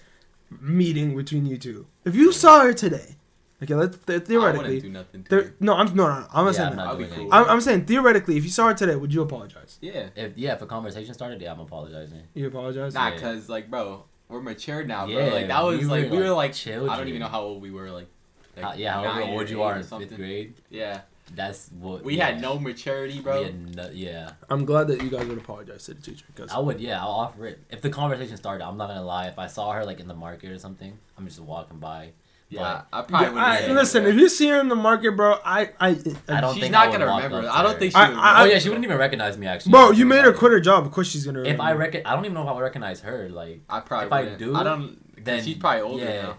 meeting 0.60 1.16
between 1.16 1.46
you 1.46 1.58
two. 1.58 1.86
If 2.04 2.14
you 2.14 2.32
saw 2.32 2.60
her 2.62 2.72
today, 2.72 3.16
okay, 3.62 3.74
let's 3.74 3.96
th- 3.98 4.08
oh, 4.08 4.12
I 4.12 4.16
wouldn't 4.16 4.26
theoretically. 4.28 4.80
do 4.80 4.88
nothing 4.90 5.22
to 5.24 5.28
There, 5.30 5.42
her. 5.44 5.54
no, 5.60 5.74
I'm 5.74 5.94
no, 5.94 6.06
no, 6.08 6.26
I'm 6.32 6.44
not 6.44 6.46
Yeah, 6.46 6.52
saying 6.52 6.68
I'm 6.70 6.76
that. 6.76 6.76
not 6.76 6.86
I'll 6.86 6.96
be 6.96 7.04
doing 7.04 7.14
cool. 7.14 7.20
anything. 7.22 7.32
I'm, 7.32 7.50
I'm 7.50 7.60
saying 7.60 7.84
theoretically, 7.86 8.36
if 8.36 8.44
you 8.44 8.50
saw 8.50 8.68
her 8.68 8.74
today, 8.74 8.96
would 8.96 9.12
you 9.12 9.22
apologize? 9.22 9.78
Yeah. 9.80 10.08
If 10.14 10.36
yeah, 10.38 10.54
if 10.54 10.62
a 10.62 10.66
conversation 10.66 11.12
started, 11.14 11.40
yeah, 11.40 11.52
I'm 11.52 11.60
apologizing. 11.60 12.22
You 12.34 12.46
apologize? 12.46 12.94
Nah, 12.94 13.08
Yeah. 13.08 13.18
cause 13.18 13.48
like, 13.48 13.70
bro, 13.70 14.04
we're 14.28 14.40
mature 14.40 14.84
now, 14.84 15.06
bro. 15.06 15.16
Yeah, 15.16 15.32
like 15.32 15.48
that 15.48 15.64
was 15.64 15.78
we 15.80 15.84
like 15.86 16.04
were, 16.10 16.10
we 16.10 16.18
were 16.18 16.28
like, 16.30 16.36
like 16.36 16.52
children. 16.54 16.90
I 16.90 16.96
don't 16.96 17.08
even 17.08 17.20
know 17.20 17.28
how 17.28 17.42
old 17.42 17.60
we 17.62 17.70
were. 17.70 17.90
Like, 17.90 18.08
like 18.56 18.64
uh, 18.64 18.68
How- 18.70 18.74
yeah, 18.76 18.92
however 18.94 19.20
nine 19.20 19.28
or 19.30 19.40
old 19.40 19.50
you 19.50 19.58
eight 19.58 19.62
are 19.64 19.72
or 19.72 19.76
in 19.76 19.82
fifth 19.82 19.88
something. 19.88 20.16
grade, 20.16 20.54
Yeah, 20.70 21.00
that's 21.34 21.68
what 21.78 22.04
we 22.04 22.16
yeah. 22.16 22.26
had 22.26 22.40
no 22.40 22.58
maturity, 22.58 23.20
bro. 23.20 23.44
had 23.44 23.74
no- 23.76 23.90
yeah, 23.92 24.32
I'm 24.48 24.64
glad 24.64 24.88
that 24.88 25.02
you 25.02 25.10
guys 25.10 25.26
would 25.26 25.38
apologize 25.38 25.84
to 25.86 25.94
the 25.94 26.02
teacher 26.02 26.24
because 26.34 26.52
I 26.52 26.58
would. 26.58 26.80
Yeah, 26.80 27.00
I'll 27.00 27.08
offer 27.10 27.46
it. 27.46 27.58
If 27.70 27.82
the 27.82 27.90
conversation 27.90 28.36
started, 28.36 28.64
I'm 28.64 28.76
not 28.76 28.88
gonna 28.88 29.02
lie. 29.04 29.26
If 29.26 29.38
I 29.38 29.46
saw 29.46 29.72
her 29.72 29.84
like 29.84 30.00
in 30.00 30.08
the 30.08 30.14
market 30.14 30.50
or 30.50 30.58
something, 30.58 30.96
I'm 31.18 31.26
just 31.26 31.40
walking 31.40 31.78
by. 31.78 32.10
Yeah, 32.48 32.82
I 32.92 33.02
probably 33.02 33.30
would. 33.30 33.38
I, 33.38 33.66
listen, 33.72 34.06
if 34.06 34.14
you 34.14 34.28
see 34.28 34.48
her 34.50 34.60
in 34.60 34.68
the 34.68 34.76
market, 34.76 35.16
bro, 35.16 35.36
I, 35.44 35.62
I, 35.80 35.88
I 35.88 35.88
I 35.88 35.90
don't 35.90 36.04
think 36.04 36.22
She's 36.54 36.60
think 36.60 36.72
not 36.72 36.88
I 36.88 36.92
gonna 36.92 37.06
remember. 37.06 37.48
I 37.50 37.62
don't 37.64 37.72
her. 37.72 37.78
think 37.80 37.90
she 37.92 37.96
I- 37.98 38.08
would. 38.08 38.16
I- 38.18 38.20
oh 38.20 38.32
remember. 38.34 38.52
yeah, 38.54 38.58
she 38.60 38.68
wouldn't 38.68 38.84
even 38.84 38.98
recognize 38.98 39.36
me 39.36 39.48
actually. 39.48 39.72
bro, 39.72 39.90
you 39.90 40.06
made 40.06 40.24
her 40.24 40.32
quit 40.32 40.52
her 40.52 40.60
job. 40.60 40.86
Of 40.86 40.92
course, 40.92 41.08
she's 41.08 41.26
gonna. 41.26 41.42
If 41.42 41.58
I 41.58 41.72
reckon, 41.72 42.02
I 42.06 42.14
don't 42.14 42.24
even 42.24 42.34
know 42.34 42.42
if 42.42 42.48
I 42.48 42.52
would 42.52 42.60
recognize 42.62 43.00
her. 43.00 43.28
Like, 43.28 43.62
I 43.68 43.80
probably. 43.80 44.06
if 44.06 44.12
I 44.12 44.20
wouldn't. 44.22 44.38
do, 44.38 44.54
I 44.54 44.62
don't. 44.62 44.96
then 45.16 45.24
Then 45.24 45.44
she's 45.44 45.56
probably 45.56 45.82
older 45.82 46.04
yeah. 46.04 46.22
now. 46.22 46.38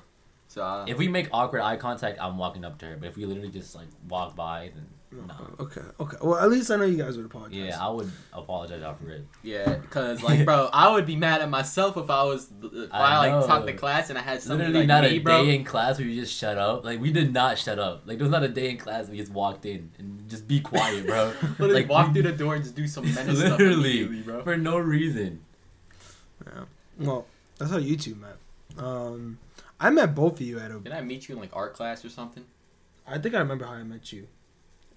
So 0.57 0.63
uh, 0.63 0.85
if 0.87 0.97
we 0.97 1.07
make 1.07 1.27
awkward 1.31 1.61
eye 1.61 1.77
contact, 1.77 2.19
I'm 2.19 2.37
walking 2.37 2.65
up 2.65 2.79
to 2.79 2.85
her. 2.87 2.97
But 2.97 3.09
if 3.09 3.15
we 3.17 3.25
literally 3.25 3.49
just 3.51 3.75
like 3.75 3.87
walk 4.09 4.35
by, 4.35 4.71
then 4.73 4.87
no. 5.27 5.35
Okay, 5.59 5.81
okay. 6.01 6.17
Well, 6.21 6.37
at 6.37 6.49
least 6.49 6.69
I 6.69 6.75
know 6.75 6.83
you 6.85 6.97
guys 6.97 7.15
would 7.15 7.25
apologize. 7.27 7.55
Yeah, 7.57 7.81
I 7.83 7.89
would 7.89 8.11
apologize 8.33 8.81
after 8.81 9.09
it. 9.09 9.25
yeah, 9.41 9.75
because 9.75 10.21
like, 10.21 10.43
bro, 10.45 10.69
I 10.73 10.91
would 10.91 11.05
be 11.05 11.15
mad 11.15 11.41
at 11.41 11.49
myself 11.49 11.95
if 11.95 12.09
I 12.09 12.23
was 12.23 12.49
if 12.61 12.89
I, 12.91 12.97
I 13.15 13.17
like 13.19 13.31
know. 13.31 13.47
taught 13.47 13.65
the 13.65 13.73
class 13.73 14.09
and 14.09 14.17
I 14.17 14.21
had 14.21 14.41
something 14.41 14.57
Literally 14.67 14.79
like 14.79 14.87
not 14.87 15.03
me, 15.09 15.17
a 15.17 15.19
bro. 15.19 15.45
day 15.45 15.55
in 15.55 15.63
class 15.63 15.97
where 15.99 16.07
you 16.07 16.19
just 16.19 16.35
shut 16.35 16.57
up. 16.57 16.83
Like 16.83 16.99
we 16.99 17.11
did 17.13 17.31
not 17.33 17.57
shut 17.57 17.79
up. 17.79 18.01
Like 18.05 18.17
there 18.17 18.25
was 18.25 18.31
not 18.31 18.43
a 18.43 18.49
day 18.49 18.71
in 18.71 18.77
class 18.77 19.03
where 19.05 19.11
we 19.13 19.17
just 19.19 19.31
walked 19.31 19.65
in 19.65 19.91
and 19.99 20.27
just 20.29 20.47
be 20.47 20.59
quiet, 20.59 21.05
bro. 21.05 21.33
Like 21.59 21.87
walk 21.87 22.07
we- 22.07 22.13
through 22.21 22.31
the 22.31 22.37
door 22.37 22.55
and 22.55 22.63
just 22.63 22.75
do 22.75 22.85
some 22.87 23.05
menace 23.05 23.37
stuff 23.39 23.59
Literally, 23.59 24.01
immediately, 24.01 24.21
bro. 24.23 24.43
for 24.43 24.57
no 24.57 24.77
reason. 24.79 25.39
Yeah. 26.45 26.63
Well, 26.99 27.25
that's 27.57 27.71
how 27.71 27.77
you 27.77 27.95
two 27.95 28.15
met. 28.15 28.35
Um, 28.77 29.39
I 29.79 29.89
met 29.89 30.15
both 30.15 30.39
of 30.39 30.41
you 30.45 30.59
at 30.59 30.71
a. 30.71 30.79
Did 30.79 30.93
I 30.93 31.01
meet 31.01 31.27
you 31.29 31.35
in 31.35 31.41
like 31.41 31.51
art 31.55 31.73
class 31.73 32.03
or 32.03 32.09
something? 32.09 32.43
I 33.07 33.17
think 33.19 33.35
I 33.35 33.39
remember 33.39 33.65
how 33.65 33.73
I 33.73 33.83
met 33.83 34.11
you. 34.11 34.27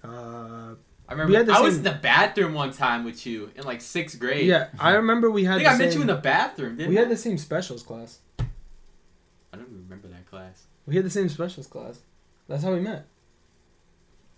Uh, 0.03 0.75
I 1.07 1.11
remember 1.13 1.37
had 1.37 1.45
the 1.45 1.53
I 1.53 1.61
was 1.61 1.77
in 1.77 1.83
the 1.83 1.91
bathroom 1.91 2.53
one 2.53 2.71
time 2.73 3.03
with 3.05 3.25
you 3.25 3.51
in 3.55 3.63
like 3.63 3.81
sixth 3.81 4.19
grade. 4.19 4.47
yeah, 4.47 4.67
I 4.79 4.91
remember 4.93 5.29
we 5.29 5.43
had. 5.43 5.61
I 5.61 5.69
had. 5.71 5.77
think 5.77 5.79
the 5.79 5.83
I 5.83 5.87
met 5.87 5.95
you 5.95 6.01
in 6.01 6.07
the 6.07 6.15
bathroom. 6.15 6.77
Didn't 6.77 6.89
We 6.89 6.97
I? 6.97 7.01
had 7.01 7.09
the 7.11 7.17
same 7.17 7.37
specials 7.37 7.83
class. 7.83 8.19
I 8.39 9.57
don't 9.57 9.67
even 9.67 9.83
remember 9.83 10.07
that 10.07 10.25
class. 10.29 10.63
We 10.87 10.95
had 10.95 11.05
the 11.05 11.09
same 11.09 11.29
specials 11.29 11.67
class. 11.67 11.99
That's 12.47 12.63
how 12.63 12.73
we 12.73 12.79
met. 12.79 13.05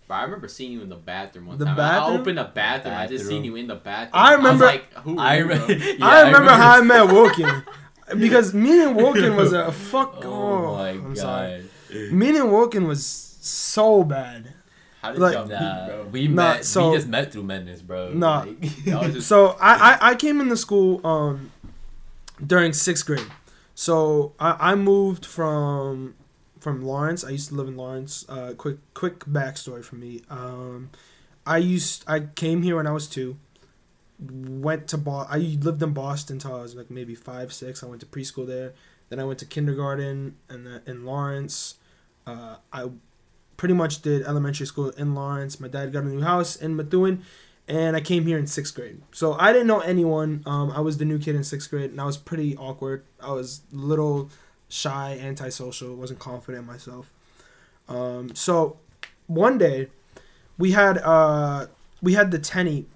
But 0.06 0.14
I 0.14 0.22
remember 0.24 0.48
seeing 0.48 0.72
you 0.72 0.82
in 0.82 0.90
the 0.90 0.96
bathroom 0.96 1.46
one 1.46 1.56
The 1.58 1.64
time. 1.64 1.76
bathroom? 1.76 2.16
I 2.16 2.20
opened 2.20 2.38
the 2.38 2.44
bathroom. 2.44 2.94
I 2.94 3.06
just 3.06 3.26
seen 3.26 3.42
you 3.44 3.56
in 3.56 3.66
the 3.66 3.76
bathroom. 3.76 4.10
I 4.22 4.34
remember- 4.34 4.66
was 4.66 4.74
like. 4.74 5.18
I, 5.18 5.38
re- 5.38 5.96
yeah, 5.98 6.06
I 6.06 6.22
remember 6.26 6.50
how 6.50 6.78
I 6.78 6.80
met 6.82 7.06
Wilkin. 7.06 7.62
because 8.18 8.52
me 8.54 8.82
and 8.82 8.96
Wilkin 8.96 9.36
was 9.36 9.52
a 9.52 9.72
fuck. 9.90 10.24
Oh, 10.24 10.32
Oh, 10.32 10.74
my 10.76 10.90
I'm 10.90 11.14
god. 11.14 11.18
sorry. 11.18 12.10
Me 12.12 12.36
and 12.36 12.50
Wilkin 12.52 12.86
was 12.88 13.04
so 13.06 14.02
bad. 14.04 14.52
How 15.02 15.12
did 15.12 15.20
Like- 15.20 15.34
y'all 15.34 15.46
meet, 15.46 15.52
Nah, 15.60 15.86
bro? 15.86 16.08
we 16.10 16.28
Nah, 16.28 16.34
met. 16.54 16.64
so- 16.64 16.90
we 16.90 16.96
just 16.96 17.08
met 17.08 17.32
through 17.32 17.42
Madness, 17.44 17.82
bro. 17.82 18.12
Nah. 18.14 18.44
Like, 18.44 18.60
just 19.12 19.28
So 19.28 19.56
I, 19.60 19.98
I, 20.00 20.10
I 20.10 20.14
came 20.14 20.40
into 20.40 20.56
school 20.56 21.06
um 21.06 21.50
during 22.44 22.72
sixth 22.72 23.06
grade. 23.06 23.26
So 23.74 24.32
I, 24.40 24.72
I 24.72 24.74
moved 24.74 25.26
from 25.26 26.14
from 26.60 26.82
Lawrence. 26.84 27.22
I 27.24 27.30
used 27.30 27.48
to 27.50 27.54
live 27.54 27.68
in 27.68 27.76
Lawrence. 27.76 28.24
Uh, 28.28 28.54
quick 28.56 28.78
quick 28.94 29.20
backstory 29.26 29.84
for 29.84 29.96
me. 29.96 30.22
Um, 30.30 30.90
I 31.46 31.58
used 31.58 32.04
I 32.06 32.20
came 32.20 32.62
here 32.62 32.76
when 32.76 32.86
I 32.86 32.92
was 32.92 33.06
two. 33.06 33.36
Went 34.18 34.88
to 34.88 34.98
Boston. 34.98 35.34
I 35.34 35.38
lived 35.62 35.82
in 35.82 35.92
Boston 35.92 36.36
until 36.36 36.54
I 36.54 36.62
was 36.62 36.74
like 36.74 36.90
maybe 36.90 37.14
five 37.14 37.52
six. 37.52 37.82
I 37.82 37.86
went 37.86 38.00
to 38.00 38.06
preschool 38.06 38.46
there. 38.46 38.72
Then 39.08 39.20
I 39.20 39.24
went 39.24 39.38
to 39.40 39.46
kindergarten 39.46 40.36
and 40.48 40.66
then 40.66 40.80
in 40.86 41.04
Lawrence. 41.04 41.76
Uh, 42.26 42.56
I 42.72 42.90
pretty 43.56 43.74
much 43.74 44.02
did 44.02 44.22
elementary 44.22 44.66
school 44.66 44.90
in 44.90 45.14
Lawrence. 45.14 45.60
My 45.60 45.68
dad 45.68 45.92
got 45.92 46.04
a 46.04 46.08
new 46.08 46.22
house 46.22 46.56
in 46.56 46.76
Methuen 46.76 47.22
and 47.66 47.96
I 47.96 48.00
came 48.00 48.26
here 48.26 48.38
in 48.38 48.46
sixth 48.46 48.74
grade. 48.74 49.00
So 49.12 49.34
I 49.34 49.52
didn't 49.52 49.66
know 49.66 49.80
anyone. 49.80 50.42
Um, 50.46 50.70
I 50.70 50.80
was 50.80 50.98
the 50.98 51.04
new 51.04 51.18
kid 51.18 51.34
in 51.34 51.44
sixth 51.44 51.70
grade, 51.70 51.90
and 51.90 52.00
I 52.00 52.04
was 52.04 52.16
pretty 52.16 52.56
awkward. 52.56 53.04
I 53.20 53.32
was 53.32 53.62
little 53.72 54.30
shy, 54.68 55.18
antisocial, 55.20 55.94
wasn't 55.94 56.18
confident 56.18 56.62
in 56.62 56.66
myself. 56.66 57.10
Um, 57.88 58.34
so 58.34 58.78
one 59.26 59.56
day, 59.58 59.88
we 60.58 60.72
had 60.72 60.98
uh, 60.98 61.66
we 62.02 62.14
had 62.14 62.30
the 62.30 62.38
Tenney. 62.38 62.86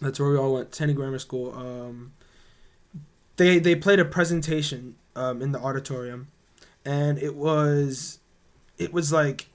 That's 0.00 0.18
where 0.18 0.30
we 0.30 0.36
all 0.36 0.54
went. 0.54 0.72
Tenney 0.72 0.94
Grammar 0.94 1.18
School. 1.18 1.54
Um, 1.54 2.12
they 3.36 3.58
they 3.58 3.74
played 3.74 3.98
a 3.98 4.04
presentation 4.04 4.96
um, 5.14 5.42
in 5.42 5.52
the 5.52 5.58
auditorium, 5.58 6.28
and 6.84 7.18
it 7.18 7.34
was, 7.36 8.18
it 8.78 8.92
was 8.92 9.12
like, 9.12 9.48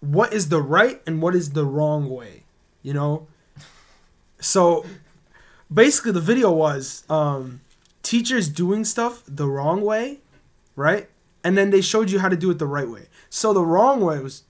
what 0.00 0.32
is 0.32 0.48
the 0.48 0.62
right 0.62 1.02
and 1.06 1.20
what 1.20 1.34
is 1.34 1.50
the 1.50 1.64
wrong 1.64 2.08
way, 2.08 2.44
you 2.82 2.94
know. 2.94 3.26
So 4.40 4.86
basically 5.72 6.12
the 6.12 6.20
video 6.20 6.50
was 6.50 7.04
um 7.08 7.60
teachers 8.02 8.48
doing 8.48 8.84
stuff 8.84 9.22
the 9.28 9.46
wrong 9.46 9.82
way, 9.82 10.18
right? 10.74 11.08
And 11.44 11.56
then 11.56 11.70
they 11.70 11.80
showed 11.80 12.10
you 12.10 12.18
how 12.18 12.28
to 12.28 12.36
do 12.36 12.50
it 12.50 12.58
the 12.58 12.66
right 12.66 12.88
way. 12.88 13.06
So 13.28 13.52
the 13.52 13.64
wrong 13.64 14.00
way 14.00 14.18
was 14.18 14.42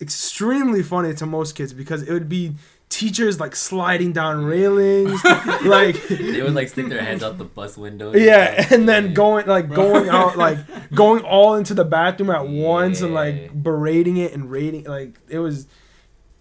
extremely 0.00 0.82
funny 0.82 1.14
to 1.14 1.26
most 1.26 1.54
kids 1.54 1.72
because 1.72 2.02
it 2.02 2.12
would 2.12 2.28
be 2.28 2.54
teachers 2.94 3.40
like 3.40 3.56
sliding 3.56 4.12
down 4.12 4.44
railings, 4.44 5.22
like 5.64 5.96
They 6.08 6.42
would 6.42 6.54
like 6.54 6.68
stick 6.68 6.88
their 6.88 7.02
heads 7.02 7.22
out 7.22 7.38
the 7.38 7.44
bus 7.44 7.76
window. 7.76 8.14
yeah, 8.14 8.66
and 8.70 8.88
then 8.88 9.06
Yeah. 9.08 9.12
going 9.12 9.46
like 9.46 9.68
going 9.68 10.08
out 10.08 10.36
like 10.38 10.58
going 10.94 11.22
all 11.24 11.56
into 11.56 11.74
the 11.74 11.84
bathroom 11.84 12.30
at 12.30 12.46
once 12.46 13.00
and 13.00 13.12
like 13.12 13.52
berating 13.52 14.16
it 14.18 14.32
and 14.32 14.50
rating 14.50 14.84
like 14.84 15.18
it 15.28 15.38
was 15.40 15.66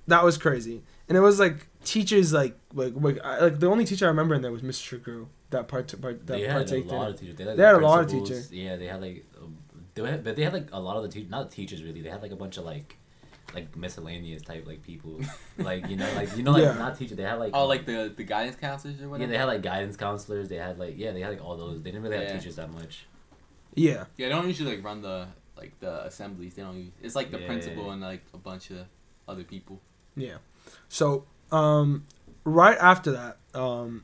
that 0.08 0.24
was 0.24 0.38
crazy. 0.38 0.84
And 1.10 1.18
it 1.18 1.22
was 1.22 1.40
like 1.40 1.68
teachers 1.84 2.32
like 2.34 2.58
like 2.74 2.94
like, 2.96 3.18
I, 3.24 3.40
like 3.40 3.60
the 3.60 3.68
only 3.70 3.86
teacher 3.86 4.06
I 4.06 4.10
remember 4.10 4.36
in 4.36 4.42
there 4.42 4.52
was 4.52 4.62
Mr. 4.62 5.02
Gru 5.02 5.28
that 5.50 5.68
part, 5.68 5.88
part 6.02 6.26
that 6.28 6.38
They 6.38 6.48
had 6.48 6.70
a 6.70 6.84
lot 6.84 7.12
of 7.12 7.20
teachers. 7.20 7.36
They 7.38 7.44
had, 7.46 7.58
They 7.58 7.64
had 7.64 7.76
a 7.76 7.80
lot 7.80 8.04
of 8.04 8.10
teachers. 8.10 8.52
Yeah, 8.52 8.76
they 8.76 8.88
had 8.88 9.02
like, 9.02 9.24
um, 9.42 9.58
they 9.94 10.02
had, 10.04 10.24
but 10.24 10.36
they 10.36 10.44
had 10.44 10.54
like 10.54 10.70
a 10.72 10.80
lot 10.80 10.98
of 10.98 11.04
the 11.04 11.10
teachers, 11.10 11.30
not 11.30 11.50
the 11.50 11.56
teachers 11.56 11.84
really. 11.84 12.02
They 12.02 12.10
had 12.10 12.22
like 12.24 12.32
a 12.32 12.36
bunch 12.36 12.58
of 12.58 12.66
like, 12.66 12.98
like 13.54 13.76
miscellaneous 13.76 14.42
type 14.42 14.66
like 14.66 14.82
people, 14.84 15.20
like 15.58 15.88
you 15.88 15.96
know, 15.96 16.10
like 16.16 16.36
you 16.36 16.44
know, 16.44 16.52
like 16.52 16.64
Yeah. 16.64 16.74
not 16.74 16.98
teachers. 16.98 17.18
They 17.18 17.24
had 17.24 17.36
like 17.40 17.52
Oh, 17.54 17.66
like 17.68 17.86
the 17.86 18.12
the 18.16 18.24
guidance 18.24 18.56
counselors 18.56 19.02
or 19.02 19.10
whatever. 19.10 19.24
yeah, 19.24 19.32
they 19.32 19.38
had 19.38 19.46
like 19.48 19.62
guidance 19.62 19.96
counselors. 19.98 20.50
They 20.50 20.56
had 20.58 20.80
like 20.80 20.96
yeah, 20.98 21.12
they 21.12 21.22
had 21.22 21.32
like 21.32 21.44
all 21.44 21.56
those. 21.58 21.82
They 21.82 21.92
didn't 21.92 22.04
really 22.04 22.18
have 22.26 22.34
teachers 22.40 22.56
that 22.58 22.72
much. 22.72 23.06
Yeah. 23.76 24.06
Yeah, 24.18 24.28
they 24.28 24.30
don't 24.30 24.48
usually 24.48 24.76
like 24.76 24.84
run 24.86 25.02
the 25.02 25.28
like 25.58 25.80
the 25.80 26.06
assemblies. 26.06 26.56
They 26.56 26.62
don't. 26.64 26.78
Use, 26.78 26.92
it's 27.02 27.16
like 27.16 27.32
the 27.32 27.40
Yeah. 27.40 27.48
principal 27.48 27.92
and 27.92 28.02
like 28.02 28.24
a 28.34 28.38
bunch 28.38 28.70
of 28.72 28.86
other 29.28 29.44
people. 29.44 29.80
Yeah. 30.16 30.38
So, 30.90 31.26
um, 31.52 32.06
right 32.44 32.78
after 32.78 33.12
that, 33.12 33.38
um, 33.54 34.04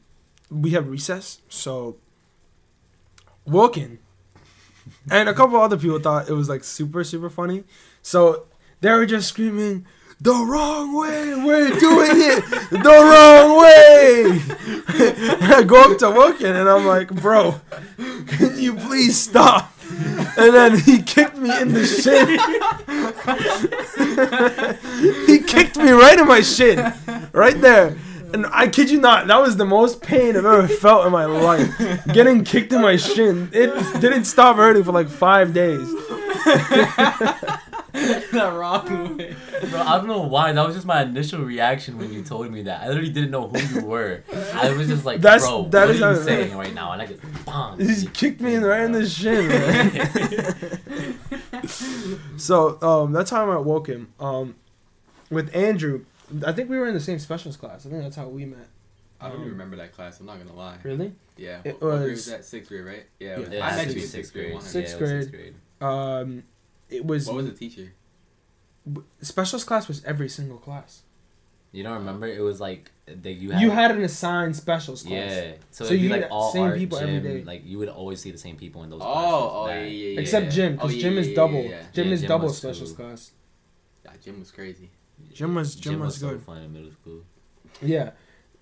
we 0.50 0.72
have 0.72 0.88
recess. 0.88 1.42
So, 1.50 1.98
Wilkin 3.46 4.00
and 5.12 5.30
a 5.30 5.34
couple 5.34 5.60
other 5.60 5.78
people 5.78 6.00
thought 6.00 6.30
it 6.30 6.34
was 6.34 6.50
like 6.50 6.64
super, 6.64 7.04
super 7.04 7.30
funny. 7.30 7.64
So 8.02 8.46
they 8.82 8.92
were 8.92 9.06
just 9.06 9.30
screaming, 9.30 9.86
the 10.22 10.34
wrong 10.34 10.98
way, 10.98 11.34
we're 11.34 11.70
doing 11.80 12.12
it 12.16 12.44
the 12.72 12.78
wrong 12.78 13.58
way. 13.62 14.42
I 15.56 15.64
go 15.64 15.82
up 15.82 15.98
to 16.00 16.12
Wilkin 16.12 16.58
and 16.58 16.68
I'm 16.68 16.86
like, 16.86 17.10
bro, 17.10 17.62
can 18.28 18.60
you 18.60 18.76
please 18.76 19.18
stop? 19.18 19.72
And 20.38 20.54
then 20.54 20.78
he 20.80 21.02
kicked 21.02 21.38
me 21.38 21.58
in 21.62 21.72
the 21.74 21.86
shin. 21.86 22.28
he 25.26 25.40
kicked 25.40 25.78
me 25.78 25.92
right 25.92 26.20
in 26.20 26.28
my 26.28 26.42
shin, 26.42 26.94
right 27.32 27.58
there. 27.60 27.96
And 28.34 28.46
I 28.48 28.68
kid 28.68 28.92
you 28.92 29.00
not, 29.00 29.28
that 29.28 29.42
was 29.42 29.56
the 29.56 29.66
most 29.66 30.02
pain 30.02 30.36
I've 30.36 30.44
ever 30.46 30.68
felt 30.68 31.06
in 31.06 31.14
my 31.14 31.24
life. 31.26 31.74
Getting 32.14 32.44
kicked 32.44 32.74
in 32.74 32.82
my 32.82 32.98
shin. 32.98 33.50
It 33.54 34.02
didn't 34.02 34.26
stop 34.26 34.58
hurting 34.58 34.84
for 34.84 34.92
like 34.92 35.08
five 35.08 35.54
days. 35.54 35.90
the 38.40 38.52
wrong 38.52 39.18
way. 39.18 39.36
Bro, 39.70 39.82
I 39.82 39.98
don't 39.98 40.08
know 40.08 40.22
why. 40.22 40.52
That 40.52 40.66
was 40.66 40.76
just 40.76 40.86
my 40.88 41.02
initial 41.04 41.42
reaction 41.44 41.98
when 41.98 42.12
you 42.14 42.24
told 42.24 42.52
me 42.52 42.64
that. 42.64 42.82
I 42.82 42.88
literally 42.88 43.10
didn't 43.12 43.32
know 43.32 43.48
who 43.48 43.80
you 43.80 43.86
were. 43.86 44.24
I 44.54 44.72
was 44.72 44.88
just 44.88 45.06
like, 45.06 45.22
That's- 45.22 45.42
bro, 45.44 45.68
that 45.70 45.88
what 45.88 45.96
is 45.96 46.02
are 46.02 46.14
you 46.14 46.24
saying 46.24 46.58
right 46.58 46.74
now? 46.74 46.92
And 46.92 47.02
I 47.02 47.06
just, 47.08 47.22
bang. 47.46 47.80
He 47.80 48.06
kicked 48.08 48.42
me 48.42 48.56
in 48.56 48.64
right 48.64 48.82
in 48.82 48.92
the 48.92 49.06
shin, 49.08 49.48
man. 49.48 51.20
so 52.38 52.82
um, 52.82 53.12
that's 53.12 53.30
how 53.32 53.50
I 53.52 53.58
woke 53.58 53.88
him. 53.88 54.14
Um, 54.20 54.56
with 55.30 55.56
Andrew, 55.56 56.06
I 56.46 56.52
think 56.52 56.70
we 56.70 56.78
were 56.78 56.88
in 56.88 56.94
the 56.94 57.00
same 57.00 57.20
specials 57.20 57.58
class. 57.58 57.86
I 57.86 57.90
think 57.90 58.04
that's 58.04 58.16
how 58.16 58.28
we 58.28 58.46
met. 58.46 58.68
I 59.22 59.26
don't 59.28 59.36
Um, 59.38 59.42
even 59.42 59.52
remember 59.54 59.76
that 59.78 59.94
class. 59.94 60.20
I'm 60.20 60.26
not 60.26 60.38
gonna 60.38 60.58
lie. 60.58 60.78
Really? 60.84 61.14
Yeah. 61.38 61.60
It 61.64 61.82
what, 61.82 61.92
what 61.92 61.98
grade 61.98 62.10
was- 62.12 62.20
was 62.20 62.26
that? 62.28 62.46
Sixth 62.46 62.70
grade, 62.70 62.86
right? 62.86 63.04
Yeah. 63.20 63.28
Yeah. 63.28 63.34
it 63.34 63.40
was- 63.40 63.50
Yeah, 63.52 63.68
I 63.68 63.76
met 63.76 63.88
you 63.96 64.02
in 64.02 64.08
sixth 64.08 64.34
grade. 64.34 64.54
one 64.54 64.62
Sixth 64.62 65.00
yeah, 65.00 65.08
it 65.08 65.18
was 65.18 65.28
grade. 65.28 65.56
Um, 65.82 66.44
it 66.90 67.06
was, 67.06 67.28
What 67.28 67.36
was 67.36 67.46
the 67.46 67.52
teacher? 67.52 67.92
Specials 69.22 69.64
class 69.64 69.88
was 69.88 70.04
every 70.06 70.30
single 70.30 70.58
class. 70.58 71.04
You 71.72 71.84
don't 71.84 71.94
remember? 72.00 72.26
It 72.28 72.42
was 72.42 72.60
like 72.60 72.92
that 73.06 73.34
you 73.34 73.52
had. 73.52 73.62
You 73.62 73.70
had 73.70 73.92
an 73.92 74.02
assigned 74.02 74.56
specials 74.56 75.04
class. 75.04 75.12
Yeah. 75.32 75.52
So, 75.70 75.86
So 75.86 75.94
it'd 75.94 76.00
be 76.00 76.04
you 76.08 76.10
like 76.10 76.22
had 76.24 76.32
all 76.32 76.52
same 76.52 76.64
art, 76.64 76.78
people 76.78 76.98
every 76.98 77.14
gym, 77.20 77.24
day. 77.24 77.44
Like 77.44 77.62
you 77.66 77.78
would 77.78 77.90
always 77.90 78.20
see 78.20 78.32
the 78.32 78.38
same 78.40 78.58
people 78.58 78.84
in 78.84 78.90
those 78.90 79.02
Oh, 79.04 79.06
classes. 79.06 79.52
oh 79.54 79.68
yeah, 79.68 79.84
yeah, 79.84 80.08
yeah. 80.14 80.20
Except 80.20 80.52
gym, 80.52 80.74
because 80.74 80.92
Oh, 80.92 80.94
yeah, 80.96 81.02
gym 81.02 81.18
is 81.20 81.34
double. 81.36 81.64
yeah, 81.64 81.70
yeah. 81.70 81.84
Gym 81.94 82.08
Yeah, 82.08 82.14
is 82.14 82.22
gym 82.22 82.28
double 82.28 82.48
was 82.48 82.58
specials 82.58 82.90
too. 82.92 82.96
class. 82.96 83.32
Yeah, 84.06 84.12
gym 84.24 84.40
was 84.40 84.52
crazy. 84.52 84.90
Gym 85.34 85.54
was 85.56 85.76
gym, 85.76 86.00
was, 86.00 86.18
so 86.18 86.30
good. 86.30 86.42
fun 86.42 86.62
in 86.64 86.74
middle 86.74 86.92
school. 86.92 87.22
Yeah. 87.82 88.12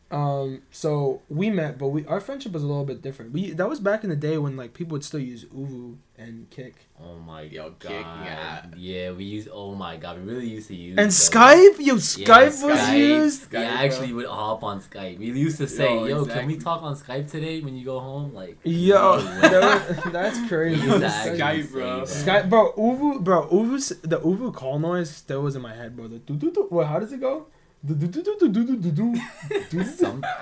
Um, 0.09 0.63
so 0.71 1.21
we 1.29 1.49
met, 1.49 1.77
but 1.77 1.89
we 1.89 2.05
our 2.07 2.19
friendship 2.19 2.51
was 2.53 2.63
a 2.63 2.67
little 2.67 2.85
bit 2.85 3.01
different. 3.01 3.31
We 3.31 3.51
that 3.51 3.69
was 3.69 3.79
back 3.79 4.03
in 4.03 4.09
the 4.09 4.15
day 4.15 4.37
when 4.37 4.57
like 4.57 4.73
people 4.73 4.93
would 4.93 5.03
still 5.03 5.19
use 5.19 5.45
ooVoo 5.45 5.97
and 6.19 6.49
Kik. 6.49 6.73
Oh 6.99 7.15
my 7.19 7.41
Yo, 7.43 7.71
god. 7.77 7.91
yeah. 7.91 8.65
Yeah, 8.75 9.11
we 9.11 9.23
used. 9.25 9.49
Oh 9.51 9.75
my 9.75 9.97
god, 9.97 10.17
we 10.19 10.31
really 10.31 10.47
used 10.49 10.67
to 10.69 10.75
use. 10.75 10.97
And 10.97 11.07
those. 11.07 11.29
Skype, 11.29 11.75
yo, 11.79 11.95
Skype 11.95 12.63
was 12.63 12.79
Skype. 12.79 12.97
used. 12.97 13.51
We 13.51 13.57
Skype, 13.59 13.67
actually 13.67 14.07
bro. 14.07 14.15
would 14.17 14.25
hop 14.25 14.63
on 14.63 14.81
Skype. 14.81 15.19
We 15.19 15.27
used 15.31 15.57
to 15.59 15.67
say, 15.67 15.93
Yo, 15.93 16.05
"Yo, 16.05 16.25
can 16.25 16.47
we 16.47 16.57
talk 16.57 16.81
on 16.81 16.95
Skype 16.95 17.29
today 17.29 17.61
when 17.61 17.75
you 17.77 17.85
go 17.85 17.99
home?" 17.99 18.33
Like, 18.33 18.57
Yo, 18.63 19.17
no 19.17 19.41
that 19.41 20.03
was- 20.03 20.11
that's 20.13 20.47
crazy. 20.49 20.81
used 20.81 21.03
Skype, 21.03 21.39
actually 21.41 21.63
bro. 21.63 22.05
say 22.05 22.25
that. 22.25 22.45
Skype, 22.45 22.49
bro, 22.49 22.73
ooVoo, 22.73 23.23
bro, 23.23 23.47
ooVoo's 23.49 23.89
the 24.01 24.19
ooVoo 24.19 24.53
call 24.53 24.79
noise 24.79 25.09
still 25.11 25.41
was 25.43 25.55
in 25.55 25.61
my 25.61 25.73
head, 25.75 25.95
bro. 25.95 26.07
The 26.07 26.19
do 26.19 26.35
do 26.35 26.51
do. 26.51 26.65
What? 26.69 26.87
How 26.87 26.99
does 26.99 27.13
it 27.13 27.19
go? 27.19 27.45
I 27.89 27.93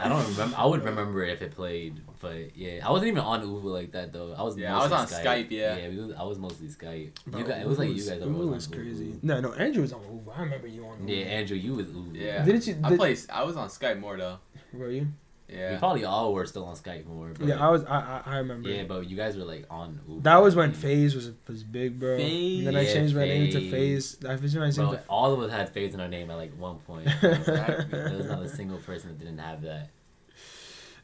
don't 0.10 0.28
remember. 0.30 0.56
I 0.58 0.66
would 0.66 0.84
remember 0.84 1.24
if 1.24 1.42
it 1.42 1.52
played, 1.52 2.02
but 2.20 2.58
yeah, 2.58 2.86
I 2.86 2.92
wasn't 2.92 3.08
even 3.10 3.22
on 3.22 3.44
ooVoo 3.44 3.64
like 3.66 3.92
that 3.92 4.12
though. 4.12 4.34
I 4.38 4.44
was 4.44 4.58
yeah, 4.58 4.76
I 4.76 4.84
was 4.84 4.92
on 4.92 5.06
Skype. 5.06 5.24
Skype. 5.24 5.52
yeah, 5.52 5.78
yeah, 5.78 5.88
was, 5.90 6.16
I 6.18 6.24
was 6.24 6.40
mostly 6.40 6.68
Skype. 6.68 7.12
Bro, 7.28 7.40
you 7.40 7.46
guys, 7.46 7.62
it 7.62 7.68
was 7.68 7.80
like 7.80 7.90
you 7.90 7.96
guys. 7.96 8.22
ooVoo 8.22 8.38
was, 8.38 8.48
was 8.48 8.68
crazy. 8.68 9.14
No, 9.22 9.40
no, 9.40 9.54
Andrew 9.54 9.84
was 9.84 9.94
on 9.94 10.02
ooVoo. 10.02 10.38
I 10.38 10.42
remember 10.42 10.68
you 10.68 10.86
on. 10.86 10.98
ooVoo. 11.00 11.10
Yeah, 11.10 11.26
Andrew, 11.26 11.58
you 11.58 11.76
was 11.76 11.88
ooVoo. 11.88 12.16
Yeah, 12.16 12.44
didn't 12.44 12.68
you? 12.68 12.74
Did, 12.74 12.86
I 12.86 12.98
played. 12.98 13.20
I 13.30 13.44
was 13.44 13.56
on 13.58 13.70
Skype 13.70 14.00
more 14.00 14.18
though. 14.18 14.40
Were 14.74 14.90
you? 14.90 15.08
We 15.48 15.56
Yeah. 15.56 15.78
probably 15.78 16.06
all 16.06 16.34
were 16.34 16.46
still 16.48 16.66
on 16.66 16.76
Skype 16.76 17.06
more. 17.06 17.32
But 17.38 17.48
Yeah, 17.48 17.64
I 17.66 17.70
was. 17.70 17.84
I 17.86 18.00
I, 18.00 18.22
I 18.34 18.38
remember. 18.38 18.68
Yeah, 18.70 18.84
but 18.86 19.08
you 19.10 19.16
guys 19.16 19.38
were 19.38 19.44
like 19.46 19.66
on 19.70 20.00
ooVoo. 20.10 20.24
That 20.24 20.38
was 20.38 20.56
when 20.56 20.74
FaZe 20.74 21.16
was 21.16 21.32
was 21.48 21.64
big, 21.64 22.00
bro. 22.00 22.18
FaZe. 22.18 22.58
And 22.60 22.68
then 22.68 22.76
I 22.76 22.82
Yeah, 22.82 22.94
changed 22.94 23.16
my 23.16 23.26
name 23.26 23.52
to 23.52 23.60
FaZe. 23.70 24.16
FaZe. 24.16 24.26
I 24.26 24.38
changed 24.38 24.56
my 24.58 24.66
name 24.70 24.76
Bro, 24.76 24.92
to 24.94 25.04
all 25.08 25.34
of 25.34 25.40
us 25.42 25.52
had 25.52 25.70
FaZe 25.70 25.94
in 25.94 26.00
our 26.02 26.08
name 26.08 26.32
at 26.32 26.36
like 26.38 26.58
one 26.58 26.78
point. 26.80 27.08
Exactly. 27.08 27.86
there 28.00 28.18
was 28.18 28.26
not 28.26 28.42
a 28.42 28.50
single 28.60 28.78
person 28.80 29.10
that 29.10 29.20
didn't 29.20 29.38
have 29.38 29.62
that. 29.62 29.90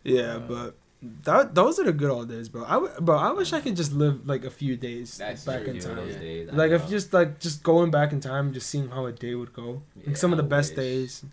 Yeah, 0.04 0.40
but 0.40 0.76
that 1.24 1.54
those 1.56 1.80
are 1.80 1.84
the 1.84 1.94
good 1.94 2.10
old 2.10 2.30
days, 2.30 2.50
bro. 2.50 2.64
I 2.66 2.74
w- 2.74 2.94
bro, 3.00 3.18
I 3.18 3.32
wish 3.34 3.54
I 3.54 3.62
could 3.62 3.76
just 3.76 3.92
live 3.94 4.28
like 4.28 4.44
a 4.46 4.50
few 4.50 4.76
days 4.78 5.18
That's 5.18 5.46
back 5.46 5.64
true, 5.64 5.74
in 5.74 5.80
time. 5.80 5.96
Those 5.96 6.16
days, 6.16 6.50
Like 6.52 6.72
if 6.72 6.88
just 6.90 7.14
like 7.14 7.40
just 7.40 7.64
going 7.64 7.92
back 7.92 8.12
in 8.12 8.20
time, 8.20 8.54
just 8.54 8.70
seeing 8.70 8.90
how 8.90 9.06
a 9.06 9.12
day 9.12 9.36
would 9.36 9.54
go. 9.54 9.84
Like 9.96 10.08
Yeah, 10.08 10.14
some 10.16 10.32
of 10.32 10.38
the 10.38 10.44
I 10.44 10.48
best 10.48 10.72
wish. 10.72 10.78
days. 10.78 11.26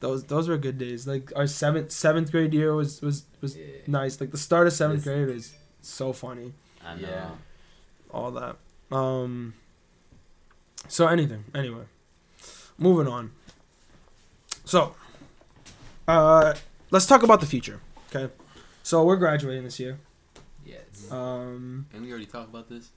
Those 0.00 0.24
those 0.24 0.48
were 0.48 0.58
good 0.58 0.78
days. 0.78 1.06
Like 1.06 1.32
our 1.36 1.46
seventh 1.46 1.90
seventh 1.90 2.30
grade 2.30 2.52
year 2.52 2.74
was 2.74 3.00
was 3.00 3.24
was 3.40 3.56
Yeah, 3.56 3.64
nice. 3.86 4.20
Like 4.20 4.30
the 4.30 4.38
start 4.38 4.66
of 4.66 4.72
seventh 4.72 5.04
This- 5.04 5.12
grade 5.12 5.28
is 5.34 5.54
so 5.80 6.12
funny. 6.12 6.52
I 6.84 6.94
know. 6.96 7.08
Yeah. 7.08 7.30
All 8.10 8.30
that. 8.32 8.56
Um. 8.94 9.54
So 10.88 11.06
anything. 11.06 11.44
Anyway, 11.54 11.84
moving 12.78 13.08
on. 13.10 13.32
So, 14.66 14.94
uh, 16.08 16.54
let's 16.90 17.06
talk 17.06 17.22
about 17.22 17.40
the 17.40 17.46
future. 17.46 17.80
Okay. 18.14 18.32
So 18.82 19.04
we're 19.04 19.16
graduating 19.16 19.64
this 19.64 19.80
year. 19.80 19.98
Yes. 20.64 21.10
Um. 21.10 21.86
And 21.92 22.02
we 22.02 22.10
already 22.10 22.26
talked 22.26 22.50
about 22.50 22.68
this. 22.68 22.90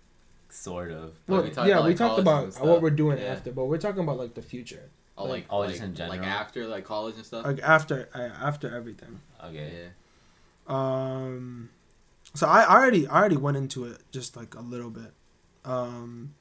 sort 0.49 0.91
of. 0.91 1.13
Well, 1.27 1.43
we 1.43 1.49
talked 1.51 1.67
yeah, 1.67 1.75
about, 1.75 1.87
we 1.87 1.93
talked 1.95 2.19
about 2.19 2.59
what 2.61 2.81
we're 2.81 2.89
doing 2.89 3.17
Yeah. 3.19 3.33
after, 3.33 3.51
but 3.51 3.65
we're 3.65 3.77
talking 3.77 4.01
about 4.03 4.17
like 4.17 4.33
the 4.33 4.41
future, 4.41 4.89
Oh, 5.17 5.25
like, 5.25 5.45
Oh, 5.49 5.59
like, 5.59 5.69
just 5.71 5.81
in 5.81 5.95
like 6.09 6.21
after 6.21 6.67
like 6.67 6.85
college 6.85 7.15
and 7.15 7.25
stuff. 7.25 7.45
like 7.45 7.59
after 7.61 8.07
uh, 8.13 8.19
after 8.45 8.73
everything. 8.75 9.19
Okay. 9.43 9.71
Yeah. 9.73 9.89
Um, 10.67 11.69
so 12.33 12.47
I, 12.47 12.61
I 12.61 12.75
already 12.75 13.07
I 13.07 13.19
already 13.19 13.37
went 13.37 13.57
into 13.57 13.85
it 13.85 14.01
just 14.11 14.35
like 14.37 14.53
a 14.55 14.61
little 14.61 14.89
bit. 14.89 15.13
Um, 15.65 16.33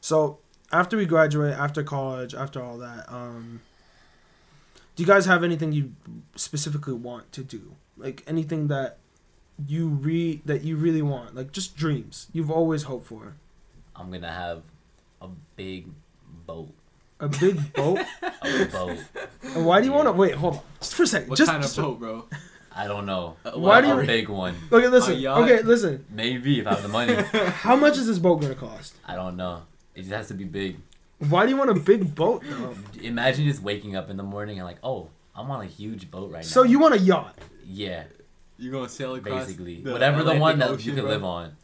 so 0.00 0.38
after 0.72 0.96
we 0.96 1.06
graduate, 1.06 1.54
after 1.54 1.82
college, 1.82 2.34
after 2.34 2.62
all 2.62 2.78
that, 2.78 3.04
um, 3.12 3.60
do 4.96 5.02
you 5.02 5.06
guys 5.06 5.26
have 5.26 5.44
anything 5.44 5.72
you 5.72 5.92
specifically 6.34 6.94
want 6.94 7.30
to 7.32 7.44
do? 7.44 7.76
Like 7.96 8.22
anything 8.26 8.68
that 8.68 8.98
you 9.66 9.88
re 9.88 10.42
that 10.44 10.62
you 10.64 10.76
really 10.76 11.02
want, 11.02 11.34
like 11.34 11.52
just 11.52 11.76
dreams 11.76 12.26
you've 12.32 12.50
always 12.50 12.84
hoped 12.84 13.06
for. 13.06 13.34
I'm 13.94 14.10
gonna 14.10 14.32
have 14.32 14.62
a 15.22 15.28
big 15.54 15.88
boat. 16.46 16.72
A 17.20 17.28
big 17.28 17.72
boat. 17.74 18.00
A 18.42 18.64
boat. 18.66 18.98
And 19.54 19.64
why 19.66 19.80
do 19.80 19.86
you 19.86 19.92
want 19.92 20.06
to 20.08 20.12
wait? 20.12 20.34
Hold 20.34 20.56
on, 20.56 20.60
just 20.80 20.94
for 20.94 21.04
a 21.04 21.06
second. 21.06 21.28
What 21.30 21.38
just, 21.38 21.50
kind 21.50 21.62
of 21.64 21.68
just- 21.70 21.76
boat, 21.76 21.98
bro? 21.98 22.24
I 22.78 22.86
don't 22.86 23.06
know. 23.06 23.36
Uh, 23.42 23.52
Why 23.52 23.80
do 23.80 23.86
you 23.86 23.94
a 23.94 24.00
you- 24.02 24.06
big 24.06 24.28
one? 24.28 24.54
Okay, 24.70 24.88
listen. 24.88 25.14
Okay, 25.26 25.62
listen. 25.62 26.04
Maybe 26.10 26.60
if 26.60 26.66
I 26.66 26.74
have 26.74 26.82
the 26.82 26.88
money. 26.90 27.14
How 27.64 27.74
much 27.74 27.96
is 27.96 28.06
this 28.06 28.18
boat 28.18 28.42
gonna 28.42 28.54
cost? 28.54 28.94
I 29.06 29.14
don't 29.16 29.38
know. 29.38 29.62
It 29.94 30.00
just 30.00 30.12
has 30.12 30.28
to 30.28 30.34
be 30.34 30.44
big. 30.44 30.76
Why 31.30 31.44
do 31.46 31.50
you 31.52 31.56
want 31.56 31.70
a 31.70 31.74
big 31.80 32.14
boat 32.14 32.44
though? 32.46 32.74
Imagine 33.00 33.46
just 33.46 33.62
waking 33.62 33.96
up 33.96 34.10
in 34.10 34.18
the 34.18 34.22
morning 34.22 34.58
and 34.58 34.66
like, 34.66 34.76
oh, 34.84 35.08
I'm 35.34 35.50
on 35.50 35.62
a 35.62 35.66
huge 35.66 36.10
boat 36.10 36.30
right 36.30 36.44
So 36.44 36.60
now. 36.60 36.66
So 36.66 36.70
you 36.70 36.78
want 36.78 36.92
a 36.94 36.98
yacht? 36.98 37.38
Yeah, 37.66 38.04
You're 38.58 38.72
gonna 38.72 38.90
sail 38.90 39.14
across 39.14 39.46
basically. 39.46 39.80
the 39.80 39.92
Whatever 39.94 40.22
the 40.22 40.34
one 40.34 40.58
that 40.58 40.68
Ocean, 40.68 40.86
you 40.86 40.92
can 40.96 41.04
bro? 41.04 41.12
live 41.12 41.24
on. 41.24 41.56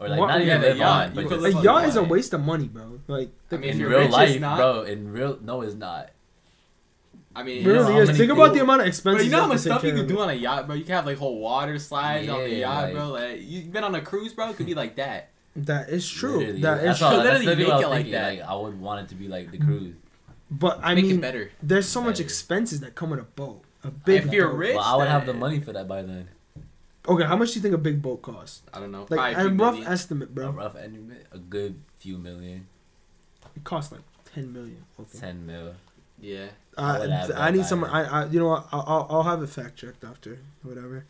Or 0.00 0.08
like 0.08 0.18
What- 0.18 0.26
not 0.28 0.38
yeah, 0.44 0.46
even 0.56 0.60
the 0.62 0.68
live 0.68 0.76
yacht, 0.78 1.06
on, 1.08 1.14
but 1.14 1.28
just 1.28 1.44
A 1.44 1.62
yacht 1.62 1.84
is 1.84 1.96
a 1.96 2.02
waste 2.02 2.32
of 2.34 2.40
money, 2.40 2.66
bro. 2.66 3.00
Like 3.06 3.30
I 3.52 3.56
mean, 3.56 3.70
in 3.70 3.78
real 3.86 3.98
rich, 4.00 4.10
life, 4.10 4.40
not. 4.40 4.56
bro. 4.56 4.82
In 4.82 5.12
real, 5.12 5.38
no, 5.42 5.60
it's 5.62 5.74
not. 5.74 6.10
I 7.36 7.44
mean, 7.44 7.58
You 7.58 7.72
know 7.72 7.72
really 7.82 7.92
how 7.92 7.98
is. 8.00 8.08
many 8.08 8.18
Think 8.18 8.32
about 8.32 8.54
the 8.54 8.60
amount 8.62 8.80
of 8.80 8.84
Bro, 8.84 8.88
expenses. 8.88 9.26
you 9.26 9.30
know 9.30 9.40
how 9.42 9.46
much 9.46 9.60
stuff 9.60 9.84
you 9.84 9.90
care 9.90 9.98
can 9.98 10.08
do 10.08 10.18
on 10.18 10.30
a 10.30 10.32
yacht, 10.32 10.66
bro? 10.66 10.74
You 10.74 10.82
can 10.84 10.94
have 10.96 11.06
like 11.06 11.16
whole 11.18 11.38
water 11.38 11.78
slides 11.78 12.28
on 12.28 12.40
the 12.40 12.48
yacht, 12.56 12.84
like- 12.84 12.94
bro. 12.94 13.08
Like 13.10 13.38
you've 13.42 13.72
been 13.72 13.84
on 13.84 13.94
a 13.94 14.00
cruise, 14.00 14.32
bro. 14.32 14.48
It 14.50 14.56
could 14.56 14.66
be 14.66 14.74
like 14.74 14.96
that. 14.96 15.28
That 15.54 15.90
is 15.90 16.08
true. 16.08 16.38
Literally. 16.38 16.60
That 16.62 16.84
is 16.84 16.98
true. 16.98 17.08
Literally 17.08 17.46
literally 17.46 17.70
I 17.70 17.74
make 17.76 17.84
it 17.84 17.88
like 17.88 17.96
thinking. 17.96 18.12
that. 18.12 18.30
Like 18.38 18.40
I 18.48 18.54
would 18.54 18.80
want 18.80 19.00
it 19.02 19.08
to 19.10 19.14
be 19.14 19.28
like 19.28 19.50
the 19.50 19.58
mm. 19.58 19.66
cruise. 19.66 19.94
But 20.50 20.80
I 20.82 20.94
Make 20.94 21.04
mean, 21.04 21.14
it 21.16 21.20
better. 21.20 21.50
there's 21.62 21.86
so 21.86 22.00
much 22.02 22.18
expenses 22.18 22.80
that 22.80 22.96
come 22.96 23.10
with 23.10 23.20
a 23.20 23.24
boat. 23.24 23.62
A 23.84 23.90
big. 23.90 24.24
If 24.26 24.32
you're 24.32 24.48
boat. 24.48 24.56
rich, 24.56 24.74
Well, 24.76 24.84
I 24.84 24.96
would 24.96 25.08
have 25.08 25.26
the 25.26 25.34
money 25.34 25.60
for 25.60 25.72
that 25.72 25.86
by 25.86 26.02
then. 26.02 26.28
Okay, 27.08 27.24
how 27.24 27.36
much 27.36 27.52
do 27.52 27.54
you 27.58 27.62
think 27.62 27.74
a 27.74 27.78
big 27.78 28.02
boat 28.02 28.20
costs? 28.22 28.62
I 28.74 28.78
don't 28.80 28.92
know. 28.92 29.06
Like 29.08 29.34
probably 29.34 29.42
a 29.42 29.48
rough 29.64 29.74
million. 29.74 29.92
estimate, 29.92 30.28
A 30.28 30.32
bro. 30.32 30.50
rough 30.50 30.76
estimate, 30.76 31.26
a 31.32 31.38
good 31.38 31.80
few 31.98 32.18
million, 32.18 32.66
It 33.56 33.64
costs 33.64 33.90
like 33.92 34.02
ten 34.34 34.52
million. 34.52 34.84
Okay. 34.98 35.18
ten 35.18 35.46
mil. 35.46 35.74
Yeah. 36.20 36.48
I 36.76 36.82
Uh, 36.98 37.08
have 37.08 37.30
I 37.34 37.50
need 37.50 37.58
by 37.60 37.64
some. 37.64 37.84
I, 37.84 38.04
I 38.04 38.26
you 38.26 38.38
know 38.38 38.48
what? 38.48 38.68
I'll, 38.70 38.84
I'll 38.86 39.06
I'll 39.10 39.22
have 39.24 39.42
it 39.42 39.48
fact 39.48 39.76
checked 39.76 40.04
after 40.04 40.38
whatever. 40.62 41.06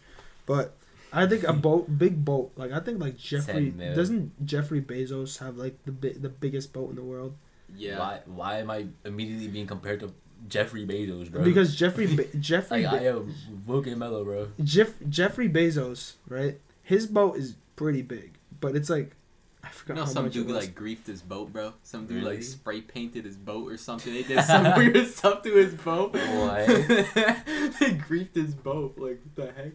But 0.47 0.75
I 1.13 1.27
think 1.27 1.43
a 1.43 1.53
boat, 1.53 1.99
big 1.99 2.25
boat. 2.25 2.53
Like 2.57 2.71
I 2.73 2.79
think 2.81 3.01
like 3.01 3.17
Jeffrey 3.31 3.71
doesn't 3.71 4.47
Jeffrey 4.47 4.81
Bezos 4.81 5.39
have 5.39 5.57
like 5.59 5.77
the 5.85 5.93
bi- 5.93 6.17
the 6.19 6.29
biggest 6.31 6.73
boat 6.73 6.91
in 6.91 6.97
the 6.97 7.03
world? 7.03 7.35
Yeah. 7.77 7.99
Why? 7.99 8.21
Why 8.27 8.59
am 8.61 8.71
I 8.71 8.87
immediately 9.05 9.49
being 9.49 9.67
compared 9.67 10.01
to 10.01 10.13
Jeffrey 10.49 10.87
Bezos, 10.87 11.31
bro? 11.31 11.43
Because 11.45 11.77
Jeffrey 11.77 12.07
Be- 12.17 12.29
Jeffrey 12.39 12.85
like 12.85 12.95
I 12.95 12.99
Be- 13.01 13.07
am 13.09 13.35
Book 13.67 13.87
and 13.87 13.99
Mellow, 13.99 14.25
bro. 14.25 14.49
Jeff 14.65 14.95
Jeffrey 15.09 15.49
Bezos, 15.49 16.15
right? 16.29 16.59
His 16.83 17.07
boat 17.07 17.37
is 17.37 17.57
pretty 17.77 18.03
big, 18.03 18.33
but 18.61 18.75
it's 18.77 18.91
like 18.91 19.13
I 19.63 19.69
You 19.69 19.73
forgot 19.75 19.95
know, 19.97 20.05
how 20.05 20.11
some 20.11 20.25
much 20.25 20.33
dude 20.33 20.49
it 20.49 20.53
was. 20.55 20.67
like 20.67 20.75
griefed 20.75 21.07
his 21.07 21.21
boat, 21.23 21.53
bro. 21.53 21.75
Some 21.83 22.07
dude 22.07 22.23
Really? 22.23 22.37
like 22.37 22.43
spray 22.45 22.81
painted 22.81 23.25
his 23.27 23.37
boat 23.37 23.71
or 23.71 23.77
something. 23.77 24.13
They 24.13 24.23
did 24.23 24.43
some 24.45 24.75
weird 24.77 25.07
stuff 25.09 25.43
to 25.43 25.53
his 25.55 25.75
boat. 25.75 26.15
What? 26.15 26.67
they 26.67 27.95
griefed 28.09 28.35
his 28.35 28.55
boat. 28.55 28.95
Like 28.99 29.21
what 29.35 29.37
the 29.37 29.53
heck? 29.53 29.73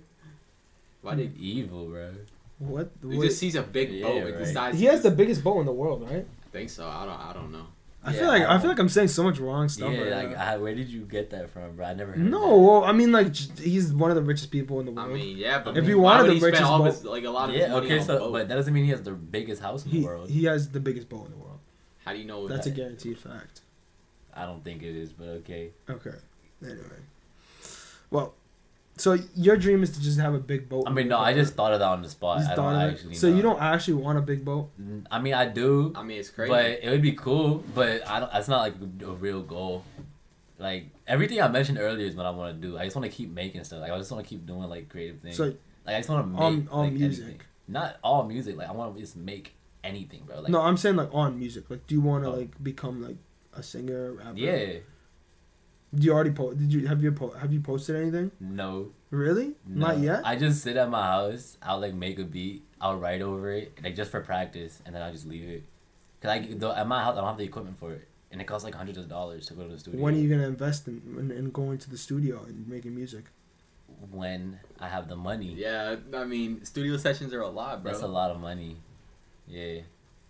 Why 1.01 1.15
did 1.15 1.37
Evil, 1.37 1.85
bro. 1.85 2.13
what? 2.59 2.89
he 3.07 3.15
what- 3.17 3.25
just 3.27 3.37
sees 3.39 3.55
a 3.55 3.61
big 3.61 3.91
Yeah, 3.91 4.07
boat 4.07 4.17
and 4.23 4.35
right. 4.35 4.45
decides? 4.45 4.79
he 4.79 4.85
has 4.85 5.03
the 5.03 5.11
biggest 5.11 5.43
boat 5.43 5.59
in 5.59 5.65
the 5.67 5.71
world, 5.71 6.01
right? 6.09 6.25
I 6.45 6.49
think 6.51 6.69
so. 6.71 6.87
I 6.87 7.05
don't. 7.05 7.19
I 7.19 7.33
don't 7.33 7.51
know. 7.51 7.67
I 8.07 8.11
Yeah, 8.13 8.19
feel 8.19 8.27
like 8.27 8.43
I 8.43 8.55
I, 8.55 8.57
feel 8.59 8.69
like 8.69 8.77
I'm 8.77 8.87
saying 8.89 9.07
so 9.07 9.23
much 9.23 9.39
wrong 9.39 9.67
stuff. 9.67 9.91
yeah, 9.91 10.01
right 10.01 10.27
like 10.27 10.37
now. 10.37 10.43
I, 10.53 10.57
where 10.57 10.75
did 10.75 10.89
you 10.89 11.01
get 11.01 11.31
that 11.31 11.49
from, 11.49 11.75
bro? 11.75 11.85
I 11.87 11.93
never 11.95 12.11
heard. 12.11 12.19
no, 12.29 12.57
well, 12.59 12.83
I 12.83 12.91
mean 12.91 13.11
like 13.11 13.35
he's 13.35 13.91
one 13.91 14.11
of 14.11 14.15
the 14.15 14.21
richest 14.21 14.51
people 14.51 14.79
in 14.79 14.85
the 14.85 14.91
world. 14.91 15.09
I 15.09 15.13
mean, 15.13 15.35
yeah, 15.37 15.57
but 15.63 15.75
If 15.75 15.85
why 15.85 15.89
you 15.89 15.99
wanted 15.99 16.21
would 16.23 16.29
the 16.29 16.33
he 16.35 16.39
spend 16.39 16.53
richest 16.53 16.69
all 16.71 16.79
boat- 16.79 16.85
his, 16.93 17.03
like 17.03 17.23
a 17.23 17.29
lot 17.31 17.49
of 17.49 17.55
his 17.55 17.61
Yeah, 17.63 17.71
money 17.73 17.85
okay, 17.87 17.99
on 17.99 18.05
so 18.05 18.19
boat. 18.19 18.31
but 18.33 18.47
that 18.47 18.55
doesn't 18.55 18.73
mean 18.73 18.85
he 18.85 18.91
has 18.91 19.01
the 19.01 19.11
biggest 19.13 19.59
house 19.61 19.83
in 19.85 19.91
he 19.91 19.99
the 20.01 20.05
world. 20.05 20.29
he 20.29 20.43
has 20.43 20.69
the 20.69 20.79
biggest 20.79 21.09
boat 21.09 21.25
in 21.25 21.31
the 21.31 21.37
world. 21.37 21.59
How 22.05 22.13
do 22.13 22.19
you 22.19 22.25
know 22.25 22.47
That's 22.47 22.67
a 22.67 22.71
guaranteed 22.71 23.17
fact. 23.17 23.61
I 24.35 24.45
don't 24.45 24.63
think 24.63 24.83
it 24.83 24.95
is, 24.95 25.11
but 25.11 25.27
okay. 25.41 25.71
Okay. 25.89 26.11
Anyway, 26.61 27.01
well, 28.11 28.35
so 28.97 29.17
your 29.35 29.57
dream 29.57 29.83
is 29.83 29.91
to 29.91 30.01
just 30.01 30.19
have 30.19 30.33
a 30.33 30.39
big 30.39 30.69
boat. 30.69 30.85
I 30.87 30.91
mean, 30.91 31.07
no, 31.07 31.17
I 31.19 31.33
just 31.33 31.53
thought 31.55 31.73
of 31.73 31.79
that 31.79 31.87
on 31.87 32.01
the 32.01 32.09
spot. 32.09 32.39
Just 32.39 32.51
I 32.51 32.55
thought 32.55 32.71
don't 32.73 32.81
of 32.81 32.89
it? 32.89 32.93
actually. 32.93 33.15
So 33.15 33.29
know. 33.29 33.35
you 33.35 33.41
don't 33.41 33.61
actually 33.61 33.95
want 33.95 34.17
a 34.17 34.21
big 34.21 34.45
boat? 34.45 34.69
Mm, 34.81 35.05
I 35.11 35.19
mean, 35.19 35.33
I 35.33 35.45
do, 35.45 35.91
I 35.95 36.03
mean, 36.03 36.19
it's 36.19 36.29
crazy. 36.29 36.49
but 36.49 36.65
it 36.83 36.89
would 36.89 37.01
be 37.01 37.11
cool. 37.13 37.63
But 37.73 38.07
I 38.07 38.19
don't. 38.19 38.31
That's 38.31 38.47
not 38.47 38.59
like 38.61 38.73
a 39.03 39.11
real 39.11 39.41
goal. 39.41 39.83
Like 40.57 40.85
everything 41.05 41.41
I 41.41 41.47
mentioned 41.49 41.77
earlier 41.79 42.07
is 42.07 42.15
what 42.15 42.25
I 42.25 42.29
want 42.29 42.59
to 42.61 42.67
do. 42.67 42.77
I 42.77 42.85
just 42.85 42.95
want 42.95 43.09
to 43.11 43.15
keep 43.15 43.29
making 43.33 43.63
stuff. 43.65 43.81
Like 43.81 43.91
I 43.91 43.97
just 43.97 44.11
want 44.11 44.23
to 44.23 44.29
keep 44.29 44.45
doing 44.45 44.63
like 44.69 44.87
creative 44.89 45.19
things. 45.19 45.35
So 45.35 45.45
like 45.85 45.95
I 45.95 45.97
just 45.99 46.09
want 46.09 46.25
to 46.25 46.31
make 46.31 46.41
on- 46.41 46.67
on 46.71 46.83
like, 46.85 46.93
music. 46.93 47.23
anything. 47.25 47.41
Not 47.67 47.97
all 48.03 48.23
music. 48.23 48.55
Like 48.57 48.69
I 48.69 48.71
want 48.71 48.95
to 48.95 49.01
just 49.01 49.17
make 49.17 49.53
anything, 49.83 50.23
bro. 50.25 50.39
Like 50.39 50.49
no, 50.49 50.61
I'm 50.61 50.77
saying 50.77 50.95
like 50.95 51.09
on 51.13 51.37
music. 51.37 51.69
Like, 51.69 51.85
do 51.87 51.95
you 51.95 52.01
want 52.01 52.23
to 52.23 52.29
Oh. 52.29 52.35
like 52.35 52.63
become 52.63 53.03
like 53.03 53.17
a 53.53 53.61
singer, 53.61 54.13
rapper? 54.13 54.37
yeah, 54.37 54.77
Do 55.93 56.05
you 56.05 56.13
already 56.13 56.31
post? 56.31 56.57
Did 56.57 56.73
you 56.73 56.87
have 56.87 57.01
you 57.03 57.11
po- 57.11 57.31
have 57.31 57.53
you 57.53 57.59
posted 57.61 57.95
anything? 57.95 58.31
no, 58.39 58.89
Really? 59.11 59.53
no. 59.65 59.87
Not 59.87 59.99
yet. 59.99 60.25
I 60.25 60.35
just 60.35 60.61
sit 60.61 60.75
at 60.77 60.89
my 60.89 61.03
house. 61.03 61.57
I'll 61.61 61.79
like 61.79 61.93
make 61.93 62.19
a 62.19 62.23
beat. 62.23 62.63
I'll 62.81 62.97
write 62.97 63.21
over 63.21 63.49
it, 63.51 63.77
like 63.83 63.95
just 63.95 64.11
for 64.11 64.19
practice, 64.21 64.81
and 64.85 64.93
then 64.93 65.01
I'll 65.01 65.11
just 65.13 65.25
leave 65.25 65.47
it. 65.47 65.63
Cause 66.21 66.31
I 66.31 66.47
though, 66.53 66.73
at 66.73 66.87
my 66.87 67.01
house 67.03 67.13
I 67.13 67.21
don't 67.21 67.27
have 67.29 67.37
the 67.37 67.45
equipment 67.45 67.77
for 67.79 67.93
it, 67.93 68.07
and 68.31 68.41
it 68.41 68.45
costs 68.45 68.65
like 68.65 68.75
hundreds 68.75 68.97
of 68.97 69.07
dollars 69.07 69.45
to 69.47 69.53
go 69.53 69.63
to 69.63 69.69
the 69.73 69.79
studio. 69.79 70.01
when 70.01 70.15
are 70.15 70.17
you 70.17 70.29
gonna 70.29 70.47
invest 70.47 70.87
in, 70.87 71.01
in 71.17 71.31
in 71.31 71.51
going 71.51 71.77
to 71.77 71.89
the 71.89 71.97
studio 71.97 72.43
and 72.45 72.67
making 72.67 72.93
music? 72.95 73.25
When 74.11 74.59
I 74.79 74.89
have 74.89 75.07
the 75.07 75.15
money. 75.15 75.53
yeah, 75.53 75.95
I 76.13 76.25
mean, 76.25 76.65
studio 76.65 76.97
sessions 76.97 77.33
are 77.33 77.41
a 77.41 77.47
lot, 77.49 77.81
bro. 77.83 77.91
That's 77.91 78.03
a 78.03 78.07
lot 78.07 78.31
of 78.31 78.39
money. 78.41 78.77
Yeah. 79.47 79.81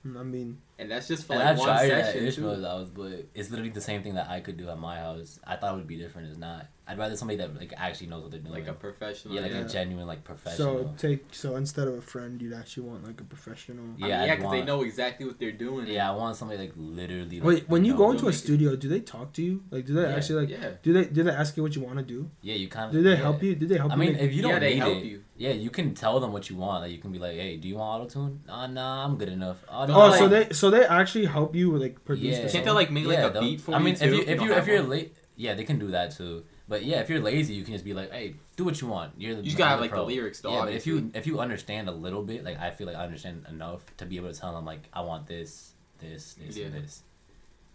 I 0.06 0.22
mean, 0.24 0.60
And 0.78 0.92
that's 0.92 1.08
just 1.08 1.26
for 1.26 1.34
And 1.34 1.42
like 1.42 1.56
I 1.56 1.60
one 1.60 1.68
tried 1.70 1.86
it 1.86 1.92
at 1.94 2.06
session. 2.08 2.28
Ishmael's 2.28 2.58
too. 2.60 2.66
house, 2.66 2.90
but 2.90 3.26
it's 3.34 3.50
literally 3.50 3.72
the 3.72 3.80
same 3.80 4.04
thing 4.04 4.16
that 4.16 4.30
I 4.30 4.42
could 4.42 4.58
do 4.58 4.68
at 4.70 4.78
my 4.78 4.98
house. 4.98 5.40
I 5.46 5.56
thought 5.56 5.74
it 5.74 5.78
would 5.78 5.88
be 5.88 5.96
different. 5.96 6.28
It's 6.28 6.38
not. 6.38 6.68
I'd 6.88 6.98
rather 6.98 7.16
somebody 7.16 7.38
that 7.38 7.56
like 7.56 7.74
actually 7.78 8.08
knows 8.08 8.24
what 8.24 8.32
they're 8.32 8.42
doing. 8.42 8.54
Like 8.54 8.68
a 8.68 8.74
professional. 8.74 9.34
yeah, 9.36 9.42
like 9.42 9.52
Yeah. 9.54 9.60
a 9.60 9.70
genuine 9.70 10.06
like 10.06 10.24
professional. 10.26 10.94
so 11.00 11.08
take 11.08 11.26
so 11.32 11.56
instead 11.56 11.88
of 11.88 11.94
a 11.96 12.02
friend, 12.02 12.42
you'd 12.42 12.54
actually 12.54 12.88
want 12.90 13.08
like 13.08 13.22
a 13.22 13.24
professional. 13.24 13.86
I 13.86 13.88
mean, 13.88 13.96
Yeah, 14.10 14.26
yeah, 14.26 14.36
because 14.36 14.52
they 14.52 14.64
know 14.66 14.82
exactly 14.84 15.26
what 15.26 15.40
they're 15.40 15.52
doing. 15.54 15.88
yeah, 15.88 16.12
I 16.12 16.16
want 16.16 16.36
somebody 16.36 16.60
like 16.60 16.74
literally. 16.76 17.40
Like, 17.40 17.44
Wait, 17.48 17.70
when 17.70 17.86
you 17.86 17.94
know 17.94 17.98
go 18.00 18.12
into 18.12 18.24
a 18.24 18.26
make 18.28 18.36
it- 18.36 18.40
studio, 18.40 18.76
do 18.76 18.90
they 18.90 19.00
talk 19.00 19.32
to 19.34 19.42
you? 19.42 19.64
Like, 19.72 19.86
do 19.86 19.94
they 19.94 20.02
Yeah. 20.02 20.16
actually 20.16 20.42
like? 20.46 20.50
yeah. 20.50 20.72
Do 20.84 20.92
they 20.94 21.06
do 21.06 21.24
they 21.24 21.32
ask 21.32 21.56
you 21.56 21.64
what 21.64 21.74
you 21.76 21.82
want 21.84 22.00
to 22.00 22.04
do? 22.06 22.30
Yeah, 22.42 22.56
you 22.56 22.68
kind 22.68 22.88
of. 22.88 22.92
Do 22.92 23.02
they 23.02 23.12
yeah. 23.12 23.16
help 23.16 23.42
you? 23.42 23.56
Do 23.56 23.66
they 23.66 23.78
help 23.78 23.92
I 23.92 23.96
you? 23.96 24.00
mean, 24.02 24.14
make- 24.14 24.22
if 24.22 24.34
you 24.34 24.42
don't 24.42 24.52
yeah, 24.52 24.60
they 24.60 24.74
need 24.74 24.80
help 24.80 24.98
it, 24.98 25.06
you. 25.06 25.24
Yeah, 25.38 25.52
you 25.52 25.70
can 25.70 25.94
tell 25.94 26.20
them 26.20 26.32
what 26.32 26.50
you 26.50 26.56
want. 26.56 26.84
Like 26.84 26.92
you 26.92 26.98
can 26.98 27.12
be 27.12 27.20
like, 27.20 27.36
"Hey, 27.36 27.58
do 27.58 27.68
you 27.68 27.76
want 27.76 28.02
auto 28.04 28.10
tune? 28.10 28.42
Nah, 28.48 28.62
uh, 28.64 28.68
nah, 28.68 29.06
I'm 29.06 29.18
good 29.18 29.30
enough." 29.30 29.64
Oh, 29.70 29.86
No, 29.86 29.94
oh, 29.96 30.08
like- 30.08 30.20
so 30.20 30.28
they 30.28 30.50
so 30.54 30.70
they 30.70 30.84
actually 30.86 31.26
help 31.26 31.56
you 31.56 31.78
like 31.78 32.04
produce 32.06 32.38
Yeah. 32.38 32.46
the 32.46 32.52
Can't 32.52 32.66
they 32.66 32.72
like 32.72 32.92
make 32.92 33.06
like 33.06 33.18
Yeah, 33.18 33.28
a 33.28 33.32
they'll- 33.32 33.42
beat 33.42 33.62
for 33.62 33.74
I 33.76 33.80
you 33.80 33.84
mean, 33.86 33.96
too? 33.96 34.06
if 34.06 34.14
you 34.14 34.20
if 34.22 34.28
don't 34.40 34.48
you 34.48 34.54
if 34.56 34.68
you're 34.68 34.82
one? 34.82 34.90
late, 34.90 35.16
yeah, 35.36 35.54
they 35.54 35.64
can 35.66 35.78
do 35.80 35.92
that 35.92 36.12
too. 36.12 36.44
But 36.68 36.84
yeah, 36.84 37.00
if 37.02 37.10
you're 37.10 37.20
lazy, 37.22 37.54
you 37.54 37.64
can 37.64 37.74
just 37.74 37.86
be 37.86 37.94
like, 37.94 38.12
"Hey, 38.12 38.36
do 38.56 38.64
what 38.64 38.82
you 38.82 38.88
want." 38.88 39.14
You're 39.18 39.36
the 39.36 39.44
You 39.44 39.52
gotta 39.52 39.60
you're 39.60 39.68
have 39.70 39.80
like 39.82 39.92
the 39.92 40.04
lyrics 40.04 40.40
though. 40.42 40.54
yeah, 40.54 40.66
but 40.66 40.74
if 40.74 40.88
you 40.88 41.12
if 41.14 41.28
you 41.28 41.40
understand 41.40 41.88
a 41.90 41.92
little 41.92 42.24
bit, 42.24 42.44
like 42.44 42.58
I 42.60 42.72
feel 42.72 42.88
like 42.88 42.96
I 42.96 43.04
understand 43.04 43.46
enough 43.50 43.82
to 43.98 44.06
be 44.06 44.16
able 44.18 44.32
to 44.34 44.40
tell 44.40 44.54
them 44.56 44.66
like 44.66 44.84
I 44.94 45.02
want 45.02 45.28
this, 45.28 45.74
this, 46.00 46.34
this, 46.36 46.58
and 46.58 46.74
this. 46.74 47.04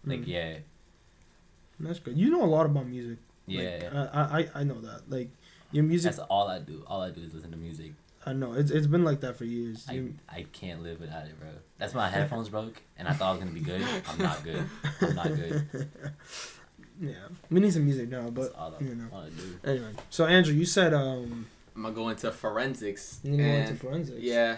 Like 0.03 0.21
Mm. 0.21 0.27
yeah, 0.27 0.53
That's 1.79 1.99
good. 1.99 2.17
You 2.17 2.29
know 2.31 2.43
a 2.43 2.51
lot 2.51 2.65
about 2.65 2.87
music. 2.87 3.17
yeah. 3.47 3.79
Like, 3.81 3.93
uh, 3.93 4.07
I, 4.13 4.39
I 4.39 4.49
I 4.55 4.63
know 4.63 4.81
that. 4.81 5.09
Like 5.09 5.29
your 5.71 5.83
music, 5.83 6.11
That's 6.15 6.23
all 6.29 6.47
I 6.47 6.59
do. 6.59 6.83
All 6.87 7.01
I 7.01 7.09
do 7.11 7.21
is 7.21 7.33
listen 7.33 7.51
to 7.51 7.57
music. 7.57 7.93
I 8.25 8.33
know 8.33 8.53
it's 8.53 8.69
it's 8.71 8.85
been 8.87 9.03
like 9.03 9.21
that 9.21 9.35
for 9.37 9.45
years. 9.45 9.85
I, 9.89 9.93
You- 9.93 10.13
I 10.29 10.43
can't 10.51 10.83
live 10.83 10.99
without 10.99 11.25
it, 11.25 11.39
bro. 11.39 11.49
That's 11.79 11.93
why 11.93 12.01
my 12.05 12.09
headphones 12.09 12.49
broke, 12.55 12.81
and 12.97 13.07
I 13.07 13.13
thought 13.13 13.29
I 13.29 13.31
was 13.31 13.39
gonna 13.39 13.51
be 13.51 13.61
good. 13.61 13.83
I'm 14.07 14.17
not 14.19 14.43
good. 14.43 14.63
I'm 15.01 15.15
not 15.15 15.27
good. 15.35 15.89
yeah, 16.99 17.13
we 17.49 17.59
need 17.59 17.73
some 17.73 17.85
music 17.85 18.09
now, 18.09 18.29
That's 18.29 18.49
but 18.49 18.55
all 18.55 18.75
I 18.79 18.83
you 18.83 18.93
know. 18.95 19.07
want 19.11 19.35
to 19.35 19.41
do. 19.41 19.59
Anyway, 19.63 19.91
so 20.11 20.25
Andrew, 20.27 20.53
you 20.53 20.65
said 20.65 20.93
um 20.93 21.47
I'm 21.75 21.81
gonna 21.83 21.95
go 21.95 22.09
into 22.09 22.31
forensics. 22.31 23.19
you 23.23 23.31
gonna 23.37 23.43
go 23.43 23.49
into 23.69 23.75
forensics. 23.75 24.19
Yeah. 24.21 24.57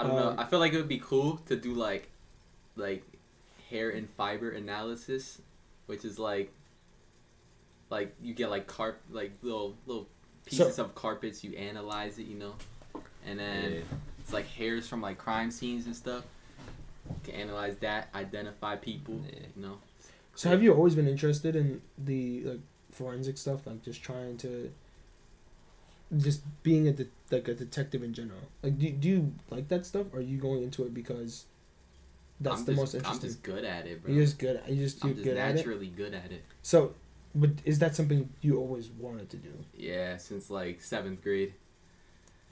I 0.00 0.04
don't 0.04 0.12
Um, 0.16 0.36
know. 0.36 0.42
I 0.42 0.46
feel 0.46 0.60
like 0.60 0.72
it 0.72 0.76
would 0.76 0.88
be 0.88 1.00
cool 1.00 1.38
to 1.46 1.56
do 1.56 1.74
like 1.74 2.08
like 2.76 3.02
hair 3.68 3.90
and 3.90 4.08
fiber 4.16 4.50
analysis, 4.50 5.42
which 5.86 6.04
is 6.06 6.18
like 6.18 6.52
like 7.90 8.14
you 8.22 8.32
get 8.34 8.48
like 8.50 8.66
carp 8.66 9.00
like 9.10 9.32
little 9.42 9.74
little 9.86 10.08
pieces 10.48 10.78
of 10.78 10.94
carpets, 10.94 11.42
you 11.44 11.52
analyze 11.56 12.18
it, 12.18 12.26
you 12.26 12.36
know. 12.38 12.54
And 13.26 13.38
then 13.38 13.72
Yeah. 13.72 13.80
it's 14.20 14.32
like 14.32 14.46
hairs 14.46 14.88
from 14.88 15.00
like 15.02 15.18
crime 15.18 15.50
scenes 15.50 15.86
and 15.86 15.94
stuff. 15.94 16.24
You 17.08 17.16
can 17.24 17.34
analyze 17.34 17.76
that, 17.78 18.08
identify 18.14 18.76
people, 18.76 19.20
Yeah. 19.32 19.40
you 19.56 19.62
know. 19.62 19.78
So 20.34 20.48
have 20.50 20.62
you 20.62 20.72
always 20.72 20.94
been 20.94 21.08
interested 21.08 21.56
in 21.56 21.82
the 21.96 22.44
like 22.44 22.60
forensic 22.90 23.36
stuff, 23.38 23.66
like 23.66 23.82
just 23.82 24.02
trying 24.02 24.36
to, 24.38 24.70
just 26.16 26.40
being 26.62 26.88
a 26.88 26.92
de- 26.92 27.06
like 27.30 27.48
a 27.48 27.54
detective 27.54 28.02
in 28.02 28.14
general? 28.14 28.40
Like, 28.62 28.78
do 28.78 28.90
do 28.90 29.08
you 29.08 29.34
like 29.50 29.68
that 29.68 29.84
stuff? 29.84 30.06
Or 30.12 30.18
are 30.18 30.22
you 30.22 30.38
going 30.38 30.62
into 30.62 30.84
it 30.84 30.94
because 30.94 31.44
that's 32.40 32.60
I'm 32.60 32.64
the 32.66 32.72
just, 32.72 32.80
most 32.80 32.94
interesting? 32.94 33.22
I'm 33.28 33.28
just 33.28 33.42
good 33.42 33.64
at 33.64 33.86
it, 33.86 34.02
bro. 34.02 34.12
You're 34.14 34.24
just 34.24 34.38
good. 34.38 34.62
You 34.68 34.76
just 34.76 35.04
I'm 35.04 35.12
just 35.12 35.24
good 35.24 35.36
at 35.36 35.50
it. 35.50 35.54
naturally 35.56 35.88
good 35.88 36.14
at 36.14 36.30
it. 36.32 36.44
So, 36.62 36.94
but 37.40 37.50
is 37.64 37.78
that 37.78 37.94
something 37.96 38.28
you 38.40 38.58
always 38.58 38.88
wanted 38.90 39.28
to 39.30 39.36
do? 39.36 39.52
Yeah, 39.76 40.16
since 40.16 40.50
like 40.50 40.80
seventh 40.82 41.22
grade. 41.22 41.54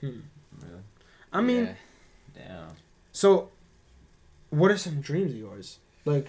Hmm. 0.00 0.20
Really? 0.62 0.82
I 1.32 1.40
mean, 1.40 1.64
Yeah. 1.64 1.74
Damn. 2.48 2.68
so 3.12 3.50
what 4.50 4.70
are 4.70 4.78
some 4.78 5.00
dreams 5.00 5.32
of 5.32 5.38
yours? 5.38 5.78
Like, 6.04 6.28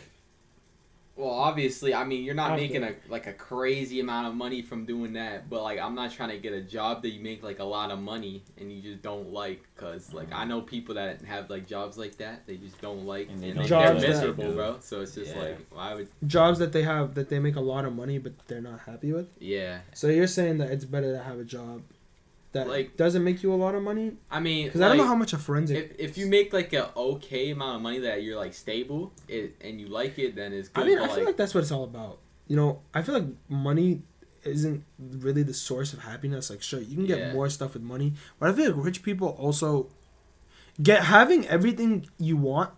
Well, 1.17 1.32
obviously, 1.32 1.95
I 1.95 2.03
mean, 2.03 2.23
you're 2.23 2.36
not 2.36 2.51
After. 2.51 2.62
making 2.62 2.84
a 2.84 2.93
like 3.10 3.25
a 3.25 3.34
crazy 3.34 3.99
amount 3.99 4.27
of 4.27 4.36
money 4.36 4.62
from 4.62 4.86
doing 4.86 5.13
that, 5.13 5.49
but 5.49 5.63
like 5.63 5.80
I'm 5.80 5.95
not 5.95 6.12
trying 6.12 6.30
to 6.30 6.38
get 6.38 6.53
a 6.53 6.62
job 6.62 7.01
that 7.01 7.10
you 7.10 7.21
make 7.21 7.41
like 7.43 7.58
a 7.60 7.63
lot 7.63 7.89
of 7.89 7.99
money 7.99 8.43
and 8.60 8.71
you 8.71 8.82
just 8.82 9.01
don't 9.01 9.34
like 9.34 9.63
cuz 9.75 10.13
like 10.13 10.32
I 10.32 10.41
mm-hmm. 10.41 10.49
know 10.49 10.62
people 10.62 10.95
that 10.95 11.21
have 11.23 11.49
like 11.49 11.67
jobs 11.67 11.97
like 11.97 12.17
that, 12.17 12.45
they 12.45 12.58
just 12.58 12.80
don't 12.82 13.06
like 13.06 13.30
And 13.30 13.43
and, 13.43 13.58
they 13.58 13.63
they 13.63 13.67
don't 13.67 13.99
they're 13.99 14.10
miserable, 14.10 14.43
that- 14.49 14.56
bro. 14.56 14.77
So 14.80 15.01
it's 15.01 15.15
just 15.15 15.36
Yeah. 15.36 15.41
like 15.41 15.58
why 15.71 15.95
would 15.95 16.08
jobs 16.27 16.60
that 16.60 16.71
they 16.71 16.84
have 16.84 17.15
that 17.15 17.30
they 17.30 17.39
make 17.39 17.56
a 17.56 17.62
lot 17.62 17.84
of 17.86 17.95
money 17.95 18.19
but 18.19 18.34
they're 18.47 18.62
not 18.62 18.82
happy 18.82 19.12
with. 19.12 19.27
yeah. 19.39 19.80
So 19.95 20.08
you're 20.10 20.27
saying 20.27 20.60
that 20.60 20.69
it's 20.69 20.86
better 20.86 21.12
to 21.13 21.23
have 21.23 21.39
a 21.39 21.43
job 21.43 21.82
that 22.54 22.68
Like- 22.68 22.96
doesn't 22.98 23.24
make 23.24 23.44
you 23.44 23.54
a 23.54 23.56
lot 23.56 23.76
of 23.76 23.84
money? 23.84 24.14
I 24.32 24.40
mean, 24.40 24.68
Because 24.68 24.82
I 24.82 24.88
don't 24.88 24.98
know 24.98 25.06
how 25.08 25.16
much 25.16 25.34
a 25.34 25.38
forensic. 25.38 25.96
If, 25.98 26.10
if 26.12 26.18
you 26.18 26.28
make 26.28 26.54
like 26.54 26.74
an 26.74 26.86
okay 26.96 27.52
amount 27.52 27.76
of 27.78 27.82
money 27.82 28.00
that 28.00 28.24
you're 28.24 28.38
like 28.38 28.54
stable 28.54 29.12
it, 29.28 29.56
and 29.62 29.80
you 29.82 29.88
like 29.88 30.18
it, 30.18 30.36
then 30.36 30.54
it's 30.54 30.70
good. 30.70 30.84
I 30.84 30.88
mean, 30.88 31.00
I 31.00 31.08
feel 31.08 31.26
like 31.26 31.38
that's 31.38 31.54
what 31.54 31.62
it's 31.62 31.72
all 31.72 31.84
about. 31.84 32.20
You 32.48 32.56
know, 32.56 32.82
I 32.94 33.02
feel 33.02 33.16
like 33.16 33.28
money 33.50 34.02
isn't 34.44 34.84
really 34.98 35.44
the 35.44 35.54
source 35.54 35.92
of 35.92 36.00
happiness. 36.00 36.50
Like, 36.50 36.62
sure, 36.62 36.80
you 36.80 36.96
can 36.96 37.06
get 37.06 37.20
Yeah. 37.20 37.34
more 37.34 37.50
stuff 37.50 37.74
with 37.74 37.84
money, 37.84 38.14
but 38.40 38.50
I 38.50 38.54
feel 38.54 38.72
like 38.74 38.86
rich 38.86 39.04
people 39.04 39.30
also 39.30 39.90
get 40.82 41.04
having 41.04 41.46
everything 41.48 42.08
you 42.18 42.38
want, 42.38 42.72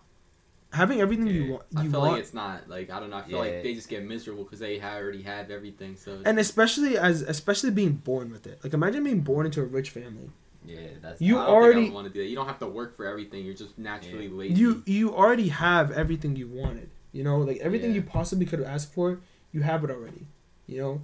having 0.72 1.00
everything 1.00 1.26
you 1.26 1.42
Yeah. 1.44 1.50
want, 1.52 1.62
I 1.76 1.82
feel 1.88 2.00
want, 2.00 2.12
like 2.12 2.20
it's 2.22 2.34
not 2.34 2.68
like 2.68 2.90
I 2.90 3.00
don't 3.00 3.10
know. 3.10 3.16
I 3.16 3.22
feel 3.22 3.44
Yeah. 3.44 3.52
like 3.54 3.62
they 3.62 3.74
just 3.74 3.88
get 3.88 4.04
miserable 4.04 4.44
because 4.44 4.58
they 4.60 4.78
ha- 4.78 4.96
already 4.96 5.22
have 5.22 5.50
everything. 5.50 5.96
So 5.96 6.20
and 6.24 6.38
especially 6.38 6.96
as 6.98 7.22
especially 7.22 7.70
being 7.70 7.92
born 7.94 8.30
with 8.30 8.46
it. 8.46 8.60
Like, 8.62 8.72
imagine 8.74 9.02
being 9.04 9.20
born 9.20 9.46
into 9.46 9.60
a 9.60 9.64
rich 9.64 9.90
family. 9.90 10.30
Yeah, 10.64 10.78
that's 11.00 11.20
You 11.20 11.38
I 11.38 11.46
don't 11.46 11.54
already- 11.54 11.90
want 11.90 12.06
to 12.06 12.12
do 12.12 12.20
that. 12.20 12.28
You 12.28 12.36
don't 12.36 12.46
have 12.46 12.58
to 12.60 12.66
work 12.68 12.94
for 12.94 13.06
everything. 13.06 13.44
You're 13.44 13.54
just 13.54 13.78
naturally 13.78 14.28
lazy. 14.28 14.54
You 14.60 14.82
you 14.86 15.14
already 15.14 15.48
have 15.48 15.90
everything 15.90 16.36
you 16.36 16.48
wanted. 16.48 16.90
You 17.12 17.24
know, 17.24 17.38
like 17.38 17.56
everything 17.58 17.90
Yeah. 17.90 17.96
you 17.96 18.02
possibly 18.02 18.46
could 18.46 18.58
have 18.60 18.68
asked 18.68 18.92
for, 18.92 19.20
you 19.52 19.62
have 19.62 19.82
it 19.84 19.90
already. 19.90 20.26
You 20.66 20.78
know. 20.80 21.00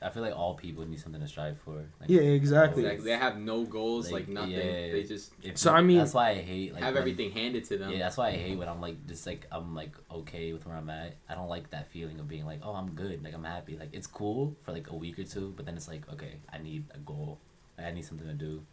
I 0.00 0.10
feel 0.10 0.22
like 0.22 0.36
all 0.36 0.54
people 0.54 0.86
need 0.86 1.00
something 1.00 1.20
to 1.20 1.26
strive 1.26 1.58
for. 1.60 1.74
Like, 2.00 2.08
Yeah, 2.08 2.20
exactly. 2.20 2.84
Exactly. 2.84 3.10
They 3.10 3.16
have 3.16 3.36
no 3.36 3.64
goals, 3.64 4.12
like, 4.12 4.26
Like, 4.26 4.28
nothing. 4.28 4.50
yeah. 4.52 4.92
They 4.92 5.02
just 5.02 5.32
if 5.42 5.58
So, 5.58 5.72
I 5.72 5.80
mean- 5.82 5.98
that's 5.98 6.14
why 6.14 6.30
I 6.30 6.34
hate 6.36 6.72
like 6.72 6.82
have 6.84 6.94
when- 6.94 7.00
everything 7.00 7.32
handed 7.32 7.64
to 7.64 7.78
them. 7.78 7.90
Yeah, 7.90 7.98
that's 7.98 8.16
why 8.16 8.28
I 8.28 8.32
hate 8.32 8.56
when 8.56 8.68
I'm 8.68 8.80
like 8.80 9.04
just 9.06 9.26
like 9.26 9.46
I'm 9.50 9.74
like 9.74 9.92
okay 10.10 10.52
with 10.52 10.66
where 10.66 10.76
I'm 10.76 10.88
at. 10.88 11.16
I 11.28 11.34
don't 11.34 11.48
like 11.48 11.70
that 11.70 11.88
feeling 11.90 12.20
of 12.20 12.28
being 12.28 12.46
like, 12.46 12.60
oh, 12.62 12.74
I'm 12.74 12.90
good, 12.94 13.24
like 13.24 13.34
I'm 13.34 13.42
happy. 13.44 13.76
Like 13.76 13.90
it's 13.92 14.06
cool 14.06 14.56
for 14.62 14.70
like 14.72 14.88
a 14.90 14.94
week 14.94 15.18
or 15.18 15.24
two, 15.24 15.52
but 15.56 15.66
then 15.66 15.76
it's 15.76 15.88
like, 15.88 16.08
okay, 16.12 16.34
I 16.52 16.58
need 16.58 16.84
a 16.94 16.98
goal. 16.98 17.40
Like, 17.76 17.88
I 17.88 17.90
need 17.90 18.04
something 18.04 18.26
to 18.28 18.34
do. 18.34 18.64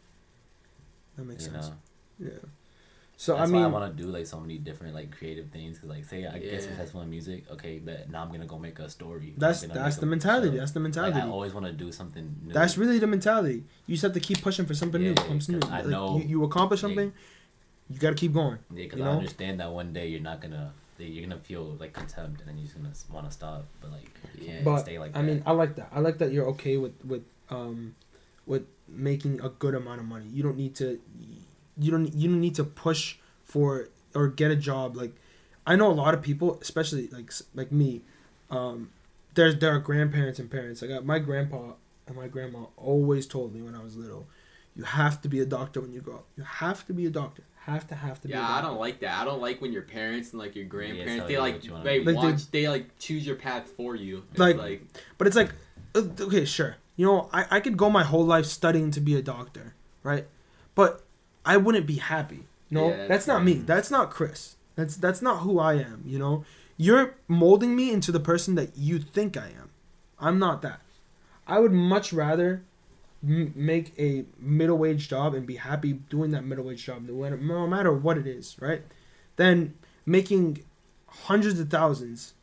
That 1.15 1.23
makes 1.25 1.45
you 1.45 1.51
sense. 1.53 1.69
know. 1.69 1.75
Yeah. 2.19 2.37
So 3.17 3.35
That's 3.37 3.49
I 3.49 3.53
mean, 3.53 3.61
why 3.61 3.67
I 3.67 3.71
want 3.71 3.95
to 3.97 4.03
do 4.03 4.09
like 4.09 4.25
so 4.25 4.39
many 4.41 4.57
different 4.57 4.93
like 4.93 5.09
creative 5.17 5.49
things. 5.49 5.79
Cause 5.79 5.89
like 5.89 6.03
say 6.03 6.25
I 6.27 6.37
get 6.37 6.61
successful 6.61 7.01
in 7.01 7.09
music, 7.09 7.45
okay, 7.51 7.79
but 7.79 8.09
now 8.09 8.21
I'm 8.23 8.29
gonna 8.31 8.45
go 8.45 8.59
make 8.59 8.77
a 8.79 8.89
story. 8.89 9.33
That's 9.37 9.61
that's 9.61 9.97
the 9.97 10.05
mentality. 10.05 10.57
That's 10.57 10.71
the 10.71 10.79
Like, 10.79 10.83
mentality. 10.83 11.19
I 11.21 11.27
always 11.27 11.53
want 11.53 11.65
to 11.65 11.71
do 11.71 11.91
something 11.93 12.35
new. 12.45 12.53
That's 12.53 12.77
really 12.77 12.99
the 12.99 13.07
mentality. 13.07 13.63
You 13.87 13.93
just 13.95 14.03
have 14.03 14.13
to 14.13 14.19
keep 14.19 14.41
pushing 14.41 14.65
for 14.65 14.73
something 14.73 15.01
new. 15.01 15.15
Something 15.15 15.59
new. 15.59 15.67
I 15.67 15.77
Like, 15.81 15.85
know, 15.87 16.17
you, 16.17 16.25
you 16.25 16.43
accomplish 16.43 16.83
like- 16.83 16.89
something, 16.89 17.13
you 17.89 17.99
got 17.99 18.09
to 18.09 18.15
keep 18.15 18.33
going. 18.33 18.57
Yeah, 18.71 18.83
because 18.83 18.99
you 18.99 19.05
I 19.05 19.07
know? 19.07 19.17
understand 19.19 19.59
that 19.61 19.71
one 19.71 19.93
day 19.93 20.07
you're 20.07 20.19
not 20.19 20.41
gonna, 20.41 20.73
you're 20.99 21.25
gonna 21.25 21.39
feel 21.39 21.77
like 21.79 21.93
contempt, 21.93 22.41
and 22.41 22.49
then 22.49 22.57
you're 22.57 22.65
just 22.67 22.75
gonna 22.75 22.91
want 23.15 23.27
to 23.27 23.31
stop. 23.31 23.65
But 23.79 23.93
like, 23.93 24.09
you 24.37 24.47
can't 24.47 24.65
But 24.65 24.81
stay 24.81 24.99
like 24.99 25.15
I 25.15 25.21
that. 25.21 25.27
mean, 25.27 25.41
I 25.45 25.51
like 25.53 25.75
that. 25.77 25.87
I 25.93 26.01
like 26.01 26.17
that 26.17 26.33
you're 26.33 26.47
okay 26.47 26.75
with 26.75 26.93
with 27.05 27.23
um 27.49 27.95
with 28.45 28.63
making 28.89 29.39
a 29.41 29.47
good 29.49 29.73
amount 29.73 30.01
of 30.01 30.05
money. 30.05 30.25
You 30.33 30.43
don't 30.43 30.57
need 30.57 30.75
to 30.75 30.99
you 31.77 31.91
don't 31.91 32.13
you 32.13 32.29
don't 32.29 32.41
need 32.41 32.55
to 32.55 32.63
push 32.63 33.17
for 33.43 33.89
or 34.13 34.27
get 34.27 34.51
a 34.51 34.55
job 34.55 34.95
like 34.95 35.13
I 35.67 35.75
know 35.75 35.89
a 35.91 35.93
lot 35.93 36.13
of 36.13 36.21
people, 36.21 36.59
especially 36.61 37.07
like 37.07 37.31
like 37.53 37.71
me, 37.71 38.01
um 38.49 38.91
there's 39.33 39.57
there 39.57 39.73
are 39.75 39.79
grandparents 39.79 40.39
and 40.39 40.49
parents. 40.49 40.81
Like 40.81 40.91
uh, 40.91 41.01
my 41.01 41.19
grandpa 41.19 41.73
and 42.07 42.15
my 42.15 42.27
grandma 42.27 42.65
always 42.77 43.25
told 43.25 43.53
me 43.53 43.61
when 43.61 43.75
I 43.75 43.83
was 43.83 43.95
little, 43.97 44.27
you 44.75 44.83
have 44.83 45.21
to 45.23 45.27
be 45.27 45.39
a 45.39 45.45
doctor 45.45 45.81
when 45.81 45.91
you 45.91 46.01
grow 46.01 46.15
up. 46.15 46.25
You 46.37 46.43
have 46.43 46.85
to 46.87 46.93
be 46.93 47.05
a 47.05 47.09
doctor. 47.09 47.43
Have 47.65 47.87
to 47.87 47.95
have 47.95 48.21
to 48.21 48.27
be. 48.27 48.33
Yeah, 48.35 48.47
I 48.47 48.61
don't 48.61 48.79
like 48.79 48.99
that. 48.99 49.19
I 49.19 49.25
don't 49.25 49.41
like 49.41 49.59
when 49.59 49.73
your 49.73 49.81
parents 49.81 50.31
and 50.31 50.39
like 50.39 50.55
your 50.55 50.65
grandparents 50.65 51.15
tell 51.15 51.27
they 51.27 51.39
like 51.39 51.55
what 51.55 51.65
you 51.65 51.71
wanna 51.71 51.83
they. 51.83 51.97
Like, 51.97 52.05
they- 52.05 52.13
watch 52.13 52.51
they 52.51 52.69
like 52.69 52.99
choose 52.99 53.25
your 53.25 53.37
path 53.37 53.67
for 53.75 53.95
you. 53.95 54.23
It's 54.31 54.39
Like- 54.39 54.57
like 54.57 54.83
But 55.17 55.25
it's 55.27 55.35
like, 55.35 55.49
uh, 55.95 56.03
okay, 56.19 56.45
sure. 56.45 56.75
You 56.95 57.07
know, 57.07 57.29
I, 57.33 57.45
I 57.49 57.59
could 57.59 57.75
go 57.75 57.89
my 57.89 58.03
whole 58.03 58.23
life 58.23 58.45
studying 58.45 58.91
to 58.91 59.01
be 59.01 59.15
a 59.15 59.21
doctor, 59.21 59.73
right? 60.03 60.27
But 60.75 61.03
I 61.45 61.57
wouldn't 61.57 61.85
be 61.85 61.97
happy. 61.97 62.43
No, 62.71 62.89
Yeah, 62.89 62.95
that's, 62.97 63.09
that's 63.09 63.27
not 63.27 63.43
me. 63.43 63.53
That's 63.53 63.91
not 63.91 64.09
Chris. 64.09 64.55
That's 64.75 64.97
that's 64.97 65.21
not 65.21 65.39
who 65.41 65.59
I 65.59 65.75
am. 65.75 66.03
You 66.05 66.19
know, 66.19 66.45
you're 66.77 67.15
molding 67.27 67.75
me 67.75 67.91
into 67.91 68.11
the 68.11 68.19
person 68.19 68.55
that 68.55 68.75
you 68.75 68.99
think 68.99 69.37
I 69.37 69.47
am. 69.47 69.69
I'm 70.19 70.39
not 70.39 70.61
that. 70.63 70.81
I 71.47 71.59
would 71.59 71.71
much 71.71 72.11
rather 72.11 72.63
m- 73.23 73.53
make 73.55 73.93
a 73.99 74.25
middle 74.39 74.77
wage 74.77 75.07
job 75.07 75.33
and 75.33 75.45
be 75.45 75.57
happy 75.57 75.93
doing 75.93 76.31
that 76.31 76.43
middle 76.43 76.65
wage 76.65 76.83
job, 76.83 77.07
no 77.07 77.13
matter, 77.13 77.37
no 77.37 77.67
matter 77.67 77.93
what 77.93 78.17
it 78.17 78.25
is, 78.27 78.55
right? 78.59 78.81
Than 79.35 79.75
making 80.05 80.63
hundreds 81.07 81.59
of 81.59 81.69
thousands 81.69 82.33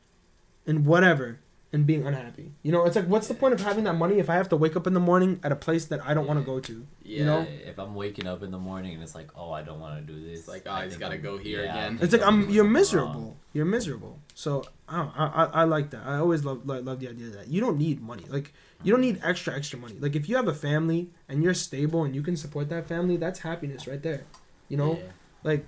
and 0.66 0.86
whatever 0.86 1.40
and 1.72 1.86
being 1.86 2.06
unhappy. 2.06 2.52
You 2.62 2.70
know, 2.70 2.84
it's 2.84 2.96
like, 2.96 3.06
what's 3.06 3.28
the 3.28 3.34
point 3.34 3.54
of 3.54 3.60
having 3.62 3.84
that 3.84 3.94
money 3.94 4.18
if 4.18 4.28
I 4.28 4.34
have 4.34 4.48
to 4.50 4.56
wake 4.56 4.76
up 4.76 4.86
in 4.86 4.92
the 4.92 5.00
morning 5.00 5.40
at 5.42 5.52
a 5.52 5.56
place 5.56 5.86
that 5.86 6.00
I 6.06 6.12
don't 6.12 6.26
want 6.26 6.38
to 6.38 6.44
go 6.44 6.60
to? 6.60 6.86
yeah. 7.02 7.18
you 7.18 7.24
know? 7.24 7.46
if 7.66 7.78
I'm 7.78 7.94
waking 7.94 8.26
up 8.26 8.42
in 8.42 8.50
the 8.50 8.58
morning 8.58 8.92
and 8.94 9.02
it's 9.02 9.14
like, 9.14 9.30
oh, 9.34 9.50
I 9.52 9.62
don't 9.62 9.80
want 9.80 9.94
to 10.06 10.12
do 10.12 10.20
this. 10.22 10.40
It's 10.40 10.48
like, 10.48 10.64
oh, 10.66 10.70
I 10.70 10.82
I 10.82 10.86
just 10.88 11.00
gotta 11.00 11.16
go 11.18 11.38
here 11.38 11.64
yeah, 11.64 11.70
again. 11.86 11.98
It's 12.02 12.12
like 12.12 12.22
I'm 12.22 12.50
you're 12.50 12.64
miserable. 12.64 13.12
wrong. 13.12 13.36
You're 13.54 13.64
miserable. 13.64 14.18
So 14.34 14.64
I, 14.88 14.96
don't, 14.98 15.12
I 15.18 15.26
I 15.26 15.44
I 15.44 15.64
like 15.64 15.90
that. 15.90 16.02
I 16.06 16.16
always 16.16 16.44
love 16.44 16.66
love, 16.66 16.84
love 16.84 17.00
the 17.00 17.08
idea 17.08 17.28
that 17.30 17.48
you 17.48 17.60
don't 17.60 17.78
need 17.78 18.02
money. 18.02 18.24
Like 18.28 18.52
you 18.82 18.92
don't 18.92 19.00
need 19.00 19.20
extra 19.24 19.54
extra 19.56 19.78
money. 19.78 19.96
Like 19.98 20.14
if 20.14 20.28
you 20.28 20.36
have 20.36 20.48
a 20.48 20.54
family 20.54 21.10
and 21.28 21.42
you're 21.42 21.54
stable 21.54 22.04
and 22.04 22.14
you 22.14 22.22
can 22.22 22.36
support 22.36 22.68
that 22.68 22.86
family, 22.86 23.16
that's 23.16 23.40
happiness 23.40 23.86
right 23.86 24.02
there. 24.02 24.24
You 24.68 24.76
know, 24.76 24.92
Yeah. 24.98 25.04
like 25.42 25.64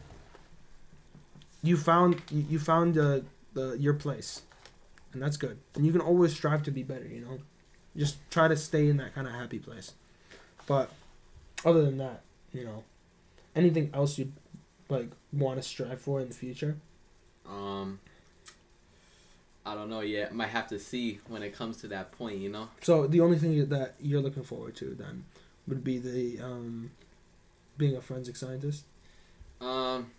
you 1.62 1.76
found 1.76 2.20
you, 2.30 2.44
you 2.50 2.58
found 2.58 2.94
the 2.94 3.24
the 3.54 3.76
your 3.78 3.94
place, 3.94 4.42
and 5.14 5.22
that's 5.22 5.36
good. 5.36 5.58
And 5.74 5.86
you 5.86 5.92
can 5.92 6.00
always 6.00 6.34
strive 6.34 6.62
to 6.64 6.70
be 6.70 6.82
better. 6.82 7.06
You 7.06 7.22
know, 7.22 7.38
just 7.96 8.18
try 8.30 8.48
to 8.48 8.56
stay 8.56 8.88
in 8.88 8.98
that 8.98 9.14
kind 9.14 9.26
of 9.26 9.32
happy 9.32 9.58
place. 9.58 9.94
But 10.66 10.90
other 11.64 11.84
than 11.84 11.98
that, 11.98 12.22
you 12.52 12.64
know, 12.64 12.84
anything 13.54 13.90
else 13.94 14.18
you'd 14.18 14.32
like 14.88 15.10
want 15.32 15.56
to 15.56 15.62
strive 15.62 16.00
for 16.00 16.20
in 16.20 16.28
the 16.28 16.34
future? 16.34 16.76
Um, 17.48 18.00
I 19.64 19.74
don't 19.74 19.88
know 19.88 20.00
yet. 20.00 20.34
Might 20.34 20.48
have 20.48 20.68
to 20.68 20.78
see 20.78 21.20
when 21.28 21.42
it 21.42 21.54
comes 21.54 21.78
to 21.78 21.88
that 21.88 22.12
point. 22.12 22.38
You 22.38 22.50
know. 22.50 22.68
So 22.82 23.06
the 23.06 23.20
only 23.20 23.38
thing 23.38 23.68
that 23.68 23.94
you're 24.00 24.22
looking 24.22 24.42
forward 24.42 24.76
to 24.76 24.94
then 24.94 25.24
would 25.66 25.82
be 25.82 25.98
the 25.98 26.40
um, 26.42 26.90
being 27.78 27.96
a 27.96 28.00
forensic 28.00 28.36
scientist. 28.36 28.84
Um, 29.60 30.10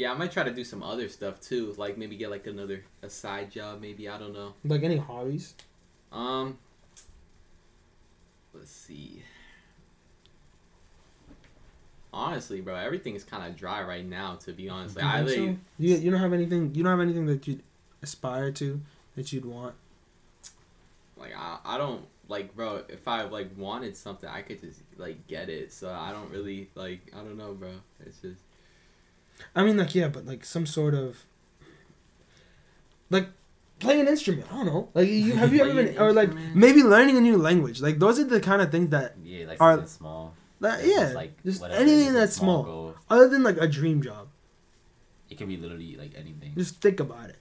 yeah, 0.00 0.12
I 0.12 0.14
might 0.14 0.32
try 0.32 0.44
to 0.44 0.50
do 0.50 0.64
some 0.64 0.82
other 0.82 1.10
stuff 1.10 1.40
too. 1.40 1.74
Like 1.76 1.98
maybe 1.98 2.16
get 2.16 2.30
like 2.30 2.46
another 2.46 2.82
a 3.02 3.10
side 3.10 3.50
job. 3.50 3.82
Maybe 3.82 4.08
I 4.08 4.16
don't 4.16 4.32
know. 4.32 4.54
Like 4.64 4.82
any 4.82 4.96
hobbies. 4.96 5.54
Um, 6.10 6.56
let's 8.54 8.70
see. 8.70 9.22
Honestly, 12.14 12.62
bro, 12.62 12.76
everything 12.76 13.14
is 13.14 13.24
kind 13.24 13.46
of 13.46 13.58
dry 13.58 13.82
right 13.82 14.04
now. 14.04 14.36
To 14.36 14.54
be 14.54 14.70
honest, 14.70 14.96
like, 14.96 15.04
I 15.04 15.26
so? 15.26 15.34
you 15.34 15.58
you 15.78 16.10
don't 16.10 16.18
have 16.20 16.32
anything 16.32 16.74
you 16.74 16.82
don't 16.82 16.92
have 16.92 17.00
anything 17.00 17.26
that 17.26 17.46
you'd 17.46 17.62
aspire 18.00 18.50
to 18.52 18.80
that 19.16 19.34
you'd 19.34 19.44
want. 19.44 19.74
like 21.18 21.36
I, 21.36 21.58
I 21.62 21.76
don't 21.76 22.06
like, 22.26 22.56
bro. 22.56 22.84
If 22.88 23.06
I 23.06 23.24
like 23.24 23.50
wanted 23.54 23.94
something, 23.94 24.30
I 24.30 24.40
could 24.40 24.62
just 24.62 24.80
like 24.96 25.26
get 25.26 25.50
it. 25.50 25.74
So 25.74 25.92
I 25.92 26.10
don't 26.10 26.30
really 26.30 26.70
like. 26.74 27.12
I 27.12 27.18
don't 27.18 27.36
know, 27.36 27.52
bro. 27.52 27.72
It's 28.06 28.22
just 28.22 28.40
I 29.54 29.64
mean, 29.64 29.76
like 29.76 29.94
yeah, 29.94 30.08
but 30.08 30.26
like 30.26 30.44
some 30.44 30.66
sort 30.66 30.94
of 30.94 31.24
like 33.10 33.28
playing 33.78 34.00
an 34.02 34.08
instrument. 34.08 34.46
I 34.52 34.56
don't 34.56 34.66
know. 34.66 34.88
Like 34.94 35.08
you 35.08 35.32
have 35.42 35.52
you 35.52 35.62
ever 35.62 35.74
been 35.82 35.98
or 35.98 36.12
like 36.12 36.32
maybe 36.54 36.82
learning 36.82 37.16
a 37.16 37.20
new 37.20 37.36
language. 37.36 37.80
Like 37.80 37.98
those 37.98 38.18
are 38.18 38.24
the 38.24 38.40
kind 38.40 38.62
of 38.62 38.70
things 38.70 38.90
that 38.90 39.16
Yeah, 39.22 39.46
like 39.46 39.60
Are- 39.60 39.86
small. 39.86 40.34
that 40.60 40.84
yeah, 40.84 41.00
just, 41.00 41.14
like 41.14 41.42
just 41.44 41.60
whatever, 41.60 41.80
anything 41.82 42.12
that's 42.12 42.34
small. 42.34 42.62
goal. 42.64 42.94
Other 43.08 43.28
than 43.28 43.42
like 43.42 43.56
a 43.56 43.66
dream 43.66 44.02
job, 44.02 44.28
It 45.28 45.38
can 45.38 45.48
be 45.48 45.56
literally 45.56 45.96
like 45.96 46.12
anything. 46.16 46.52
just 46.56 46.80
think 46.80 47.00
about 47.00 47.30
it. 47.30 47.36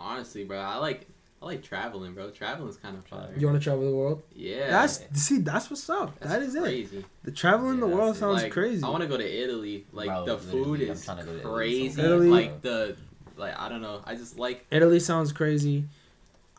honestly, 0.00 0.44
bro. 0.44 0.58
I 0.58 0.76
like 0.76 1.06
I 1.46 1.50
like 1.50 1.62
traveling, 1.62 2.12
bro. 2.14 2.30
Traveling's 2.30 2.76
kind 2.76 2.96
of 2.98 3.06
fun. 3.06 3.28
You 3.38 3.46
want 3.46 3.58
to 3.60 3.62
travel 3.64 3.88
the 3.88 3.94
world? 3.96 4.22
Yeah, 4.34 4.68
That's 4.68 5.00
see, 5.14 5.38
that's 5.38 5.70
what's 5.70 5.88
up. 5.88 6.18
that's 6.18 6.32
that 6.32 6.42
is 6.42 6.54
it. 6.56 6.62
crazy. 6.62 7.04
The 7.22 7.30
traveling 7.30 7.78
the 7.78 7.86
world 7.86 8.16
it. 8.16 8.18
sounds 8.18 8.42
like, 8.42 8.52
crazy. 8.52 8.82
I 8.82 8.88
want 8.88 9.02
to 9.02 9.08
go 9.08 9.16
to 9.16 9.24
Italy. 9.44 9.86
Like 9.92 10.08
Bro, 10.08 10.26
the 10.26 10.38
food 10.38 10.80
is 10.80 11.06
to 11.06 11.14
to 11.14 11.40
crazy. 11.44 12.00
Italy- 12.02 12.28
Like 12.30 12.62
the 12.62 12.96
like 13.36 13.56
I 13.58 13.68
don't 13.68 13.80
know. 13.80 14.00
I 14.04 14.16
just 14.16 14.38
like 14.38 14.66
Italy 14.72 14.98
sounds 14.98 15.30
crazy. 15.32 15.84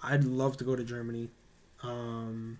I'd 0.01 0.23
love 0.23 0.55
to 0.57 0.63
go 0.63 0.75
to 0.75 0.83
Germany. 0.83 1.29
Um, 1.83 2.59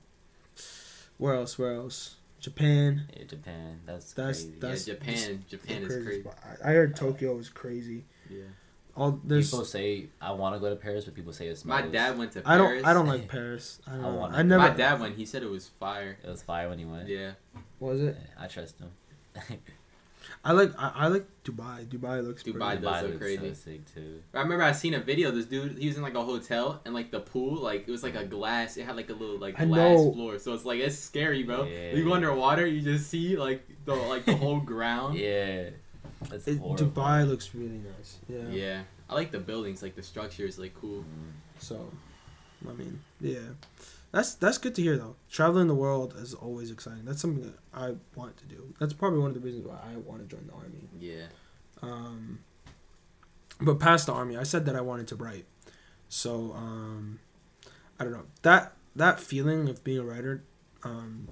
where 1.17 1.33
else? 1.35 1.57
Where 1.57 1.73
else? 1.75 2.15
Japan. 2.41 3.07
Yeah, 3.15 3.23
Japan. 3.23 3.79
That's 3.85 4.11
That's- 4.13 4.43
crazy. 4.43 4.59
that's- 4.59 4.87
yeah, 4.87 4.93
Japan. 4.95 5.45
Japan 5.47 5.81
is 5.83 6.03
crazy. 6.05 6.23
I 6.63 6.69
I 6.71 6.73
heard 6.73 6.95
Tokyo 6.95 7.37
is 7.37 7.47
crazy. 7.49 8.03
Yeah. 8.29 8.43
All 8.97 9.19
there's. 9.23 9.49
people 9.51 9.63
say 9.65 10.07
I 10.19 10.31
want 10.31 10.55
to 10.55 10.59
go 10.59 10.69
to 10.69 10.75
Paris, 10.75 11.05
but 11.05 11.13
people 11.15 11.31
say 11.31 11.47
it's 11.47 11.63
My 11.63 11.81
dad 11.83 12.17
went 12.17 12.31
to 12.33 12.39
I 12.39 12.57
Paris. 12.57 12.81
don't. 12.81 12.89
I 12.89 12.93
don't 12.93 13.07
like 13.07 13.27
Paris. 13.27 13.79
I 13.87 13.91
don't. 13.91 14.05
I 14.05 14.09
know. 14.09 14.15
want 14.15 14.33
I 14.35 14.39
it. 14.41 14.43
never. 14.45 14.63
My 14.63 14.69
dad 14.71 14.99
went. 14.99 15.15
He 15.15 15.25
said 15.25 15.43
it 15.43 15.49
was 15.49 15.67
fire. 15.79 16.17
It 16.23 16.27
was 16.29 16.41
fire 16.41 16.67
when 16.69 16.79
he 16.79 16.85
went. 16.85 17.07
Yeah. 17.07 17.31
Was 17.79 18.01
it? 18.01 18.17
Yeah, 18.19 18.43
I 18.43 18.47
trust 18.47 18.75
him. 18.79 18.91
I 20.43 20.51
like 20.51 20.71
I, 20.77 20.91
I 20.95 21.07
like 21.07 21.25
Dubai. 21.43 21.85
Dubai 21.85 22.25
looks 22.25 22.43
Dubai 22.43 22.59
pretty. 22.71 22.81
does 22.81 23.01
look 23.03 23.11
looks 23.13 23.21
crazy. 23.23 23.47
So 23.49 23.53
sick 23.53 23.93
too. 23.93 24.21
I 24.33 24.41
remember 24.41 24.63
I 24.63 24.71
seen 24.71 24.93
a 24.93 24.99
video. 24.99 25.31
This 25.31 25.45
dude, 25.45 25.77
he 25.77 25.87
was 25.87 25.97
in 25.97 26.03
like 26.03 26.15
a 26.15 26.23
hotel, 26.23 26.81
and 26.85 26.93
like 26.93 27.11
the 27.11 27.19
pool, 27.19 27.55
like 27.61 27.87
it 27.87 27.91
was 27.91 28.03
like 28.03 28.15
a 28.15 28.25
glass. 28.25 28.77
It 28.77 28.85
had 28.85 28.95
like 28.95 29.09
a 29.09 29.13
little 29.13 29.37
like 29.37 29.59
I 29.59 29.65
glass 29.65 29.97
know. 29.99 30.11
floor, 30.13 30.39
so 30.39 30.53
it's 30.53 30.65
like 30.65 30.79
it's 30.79 30.97
scary, 30.97 31.43
bro. 31.43 31.63
Yeah. 31.63 31.93
You 31.93 32.03
go 32.05 32.13
underwater, 32.13 32.65
you 32.65 32.81
just 32.81 33.09
see 33.09 33.37
like 33.37 33.67
the 33.85 33.93
like 33.95 34.25
the 34.25 34.35
whole 34.35 34.59
ground. 34.73 35.17
Yeah. 35.17 35.69
That's 36.29 36.47
It, 36.47 36.57
horrible. 36.59 36.85
Dubai 36.87 37.27
looks 37.27 37.53
really 37.53 37.79
nice. 37.79 38.17
Yeah. 38.27 38.49
Yeah, 38.49 38.81
I 39.09 39.13
like 39.13 39.31
the 39.31 39.39
buildings, 39.39 39.81
like 39.81 39.95
the 39.95 40.03
structure 40.03 40.45
is 40.45 40.57
like 40.57 40.73
cool. 40.73 41.05
So, 41.59 41.91
I 42.67 42.73
mean, 42.73 43.01
yeah, 43.21 43.39
that's 44.11 44.33
that's 44.35 44.57
good 44.57 44.75
to 44.75 44.81
hear 44.81 44.97
though. 44.97 45.15
Traveling 45.29 45.67
the 45.67 45.75
world 45.75 46.15
is 46.17 46.33
always 46.33 46.71
exciting. 46.71 47.05
That's 47.05 47.21
something 47.21 47.43
that 47.43 47.59
I 47.73 47.95
want 48.15 48.37
to 48.37 48.45
do. 48.45 48.73
That's 48.79 48.93
probably 48.93 49.19
one 49.19 49.29
of 49.29 49.35
the 49.35 49.41
reasons 49.41 49.65
why 49.67 49.75
I 49.75 49.97
want 49.97 50.27
to 50.27 50.35
join 50.35 50.47
the 50.47 50.53
army. 50.53 50.89
Yeah, 50.99 51.27
Um, 51.81 52.39
but 53.61 53.79
past 53.79 54.07
the 54.07 54.13
army, 54.13 54.37
I 54.37 54.43
said 54.43 54.65
that 54.65 54.75
I 54.75 54.81
wanted 54.81 55.07
to 55.09 55.15
write. 55.15 55.45
So 56.09 56.53
um, 56.55 57.19
I 57.99 58.03
don't 58.03 58.13
know 58.13 58.25
that 58.41 58.73
that 58.95 59.19
feeling 59.19 59.69
of 59.69 59.83
being 59.83 59.99
a 59.99 60.03
writer. 60.03 60.43
Um, 60.83 61.27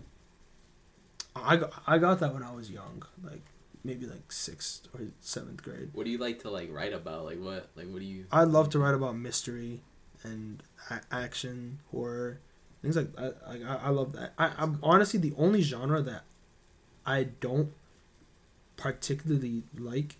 I 1.35 1.57
got, 1.57 1.73
I 1.85 1.97
got 1.97 2.19
that 2.19 2.33
when 2.33 2.43
I 2.43 2.53
was 2.53 2.71
young, 2.71 3.03
like 3.23 3.41
maybe 3.85 4.05
like 4.07 4.31
sixth 4.31 4.87
or 4.93 5.01
seventh 5.21 5.63
grade. 5.63 5.89
what 5.93 6.03
do 6.05 6.09
you 6.11 6.17
like 6.17 6.39
to 6.41 6.49
like 6.49 6.69
write 6.73 6.93
about? 6.93 7.25
Like 7.25 7.39
what? 7.39 7.69
Like 7.75 7.87
what 7.89 7.99
do 7.99 8.05
you? 8.05 8.25
I 8.31 8.43
love 8.43 8.69
to 8.71 8.79
write 8.79 8.95
about 8.95 9.15
mystery 9.15 9.81
and 10.23 10.61
a- 10.89 11.01
action, 11.11 11.79
horror, 11.91 12.39
things 12.81 12.95
like 12.97 13.09
I 13.17 13.31
I, 13.47 13.75
I 13.85 13.89
love 13.89 14.13
that. 14.13 14.33
I, 14.37 14.51
I'm 14.57 14.79
honestly 14.83 15.19
the 15.19 15.33
only 15.37 15.61
genre 15.61 16.01
that 16.01 16.23
I 17.05 17.23
don't 17.25 17.71
particularly 18.77 19.63
like 19.77 20.15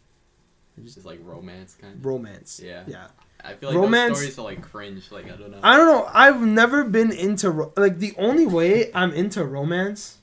is 0.84 0.96
Just 0.96 1.06
like 1.06 1.20
romance 1.24 1.76
kind 1.80 1.96
of. 1.96 2.06
romance. 2.06 2.62
Yeah. 2.64 2.84
yeah. 2.88 3.08
I 3.44 3.54
feel 3.54 3.70
like 3.70 3.78
Romance- 3.78 4.20
those 4.20 4.34
stories 4.34 4.40
are 4.40 4.44
like 4.44 4.62
cringe. 4.62 5.12
Like 5.12 5.26
I 5.26 5.36
don't 5.36 5.52
know. 5.52 5.60
I 5.62 5.78
don't 5.78 5.88
know. 5.88 6.10
I've 6.14 6.42
never 6.42 6.84
been 6.84 7.12
into 7.12 7.50
ro- 7.52 7.74
like 7.78 8.00
the 8.00 8.14
only 8.18 8.46
way 8.48 8.92
I'm 8.94 9.14
into 9.14 9.44
romance, 9.46 10.18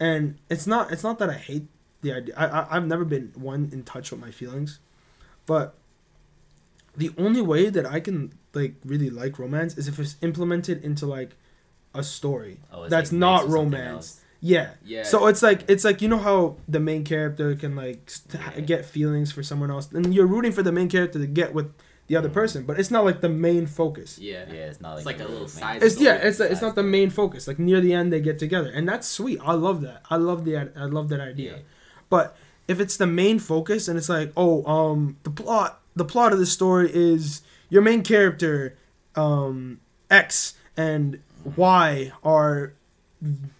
and 0.00 0.36
it's 0.50 0.66
not 0.66 0.90
it's 0.92 1.02
not 1.04 1.18
that 1.20 1.30
I 1.30 1.34
hate 1.34 1.66
the 2.02 2.12
idea. 2.12 2.34
I, 2.36 2.46
I 2.46 2.76
I've 2.76 2.86
never 2.86 3.04
been 3.04 3.32
one 3.34 3.70
in 3.72 3.82
touch 3.84 4.10
with 4.10 4.20
my 4.20 4.30
feelings, 4.30 4.78
but 5.46 5.74
the 6.96 7.10
only 7.18 7.40
way 7.42 7.70
that 7.70 7.86
I 7.86 8.00
can 8.00 8.32
like 8.54 8.74
really 8.84 9.10
like 9.10 9.38
romance 9.38 9.76
is 9.78 9.88
if 9.88 9.98
it's 9.98 10.16
implemented 10.22 10.82
into 10.84 11.06
like 11.06 11.36
a 11.94 12.02
story 12.02 12.58
Oh, 12.72 12.88
that's 12.88 13.12
like 13.12 13.18
not 13.18 13.34
mixed 13.42 13.46
with 13.48 13.54
something 13.56 13.80
romance. 13.80 14.20
Yeah. 14.40 14.70
yeah. 14.84 15.02
So 15.02 15.26
it's 15.26 15.42
like 15.42 15.64
it's 15.68 15.84
like 15.84 16.00
you 16.02 16.08
know 16.08 16.18
how 16.18 16.56
the 16.68 16.80
main 16.80 17.04
character 17.04 17.54
can 17.56 17.74
like 17.76 18.08
st- 18.10 18.42
Yeah. 18.54 18.60
get 18.60 18.84
feelings 18.86 19.32
for 19.32 19.42
someone 19.42 19.70
else, 19.70 19.90
and 19.92 20.14
you're 20.14 20.26
rooting 20.26 20.52
for 20.52 20.62
the 20.62 20.72
main 20.72 20.88
character 20.88 21.18
to 21.18 21.26
get 21.26 21.52
with 21.54 21.72
the 22.06 22.16
other 22.16 22.28
Mhm. 22.30 22.34
person, 22.34 22.64
but 22.64 22.78
it's 22.80 22.90
not 22.90 23.04
like 23.04 23.20
the 23.20 23.28
main 23.28 23.66
focus. 23.66 24.18
yeah. 24.18 24.44
Yeah, 24.48 24.70
it's 24.70 24.80
not 24.80 24.90
like, 24.90 24.98
It's 24.98 25.06
like 25.06 25.20
a 25.20 25.24
real 25.24 25.32
little 25.32 25.48
side 25.48 25.82
It's 25.82 26.00
yeah, 26.00 26.16
story. 26.16 26.28
it's 26.28 26.40
it's 26.40 26.62
not 26.62 26.74
the 26.74 26.82
main 26.84 27.10
focus. 27.10 27.46
Like 27.48 27.58
near 27.58 27.80
the 27.80 27.92
end, 27.92 28.12
they 28.12 28.20
get 28.20 28.38
together, 28.38 28.70
and 28.70 28.88
that's 28.88 29.06
sweet. 29.08 29.38
I 29.44 29.52
love 29.54 29.82
that. 29.82 30.02
I 30.08 30.16
love 30.16 30.44
the 30.44 30.56
I 30.56 30.84
love 30.86 31.08
that 31.10 31.20
idea. 31.20 31.52
Yeah. 31.56 31.62
But 32.10 32.36
if 32.66 32.80
it's 32.80 32.96
the 32.96 33.06
main 33.06 33.38
focus, 33.38 33.88
and 33.88 33.96
it's 33.98 34.08
like, 34.08 34.32
oh, 34.36 34.64
um, 34.64 35.16
the 35.22 35.30
plot, 35.30 35.80
the 35.96 36.04
plot 36.04 36.32
of 36.32 36.38
the 36.38 36.46
story 36.46 36.90
is 36.92 37.42
your 37.70 37.82
main 37.82 38.02
character, 38.02 38.76
um, 39.16 39.80
X 40.10 40.54
and 40.76 41.20
Y 41.56 42.12
are 42.22 42.72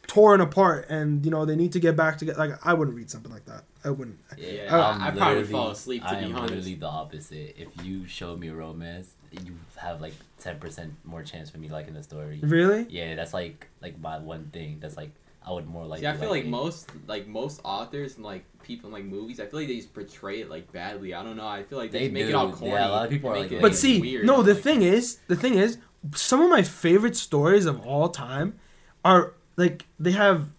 torn 0.06 0.40
apart, 0.40 0.86
and 0.88 1.24
you 1.24 1.30
know 1.30 1.44
they 1.44 1.56
need 1.56 1.72
to 1.72 1.80
get 1.80 1.96
back 1.96 2.18
together. 2.18 2.38
Like 2.38 2.66
I 2.66 2.74
wouldn't 2.74 2.96
read 2.96 3.10
something 3.10 3.32
like 3.32 3.44
that. 3.46 3.64
I 3.84 3.90
wouldn't. 3.90 4.18
Yeah, 4.36 4.66
I'm 4.92 5.00
I- 5.02 5.06
I 5.08 5.10
probably 5.10 5.20
would 5.20 5.24
literally- 5.36 5.52
fall 5.52 5.70
asleep, 5.70 6.02
to 6.02 6.08
I 6.08 6.14
be 6.20 6.24
am 6.26 6.36
honest. 6.36 6.50
literally 6.54 6.74
the 6.74 6.86
opposite. 6.86 7.56
If 7.58 7.84
you 7.84 8.06
show 8.06 8.36
me 8.36 8.50
romance, 8.50 9.14
you 9.32 9.54
have 9.76 10.00
like 10.00 10.14
ten 10.38 10.58
percent 10.58 10.94
more 11.04 11.22
chance 11.22 11.50
for 11.50 11.58
me 11.58 11.68
liking 11.68 11.94
the 11.94 12.02
story. 12.02 12.40
Really? 12.42 12.86
Yeah, 12.88 13.14
that's 13.14 13.32
like 13.34 13.68
like 13.82 13.98
my 14.00 14.18
one 14.18 14.50
thing. 14.52 14.78
That's 14.80 14.96
like 14.96 15.10
I 15.48 15.52
would 15.52 15.66
more 15.66 15.86
like. 15.86 16.00
See, 16.00 16.06
I 16.06 16.14
feel 16.16 16.28
like 16.30 16.44
most 16.44 16.90
like 17.06 17.26
most 17.26 17.60
authors 17.64 18.16
and 18.16 18.24
like 18.24 18.44
people 18.62 18.88
in 18.88 18.92
like 18.92 19.04
movies, 19.04 19.40
I 19.40 19.46
feel 19.46 19.60
like 19.60 19.68
they 19.68 19.76
just 19.76 19.94
portray 19.94 20.40
it 20.42 20.50
like 20.50 20.70
badly. 20.72 21.14
I 21.14 21.22
don't 21.22 21.36
know. 21.36 21.46
I 21.46 21.62
feel 21.62 21.78
like 21.78 21.90
they, 21.90 22.08
They 22.08 22.12
make 22.12 22.24
do. 22.24 22.28
it 22.30 22.34
all 22.34 22.52
corny. 22.52 22.74
Yeah, 22.74 22.88
a 22.88 22.90
lot 22.90 23.04
of 23.04 23.10
people 23.10 23.30
are 23.30 23.38
like 23.38 23.50
it 23.52 23.62
But 23.62 23.70
Like, 23.72 23.78
see, 23.78 24.00
weird. 24.00 24.26
no, 24.26 24.42
the 24.42 24.52
like- 24.54 24.62
thing 24.62 24.82
is, 24.82 25.18
the 25.26 25.36
thing 25.36 25.54
is, 25.54 25.78
some 26.14 26.40
of 26.42 26.50
my 26.50 26.62
favorite 26.62 27.16
stories 27.16 27.64
of 27.66 27.80
all 27.86 28.10
time 28.10 28.58
are 29.04 29.34
like 29.56 29.86
they 29.98 30.12
have 30.12 30.50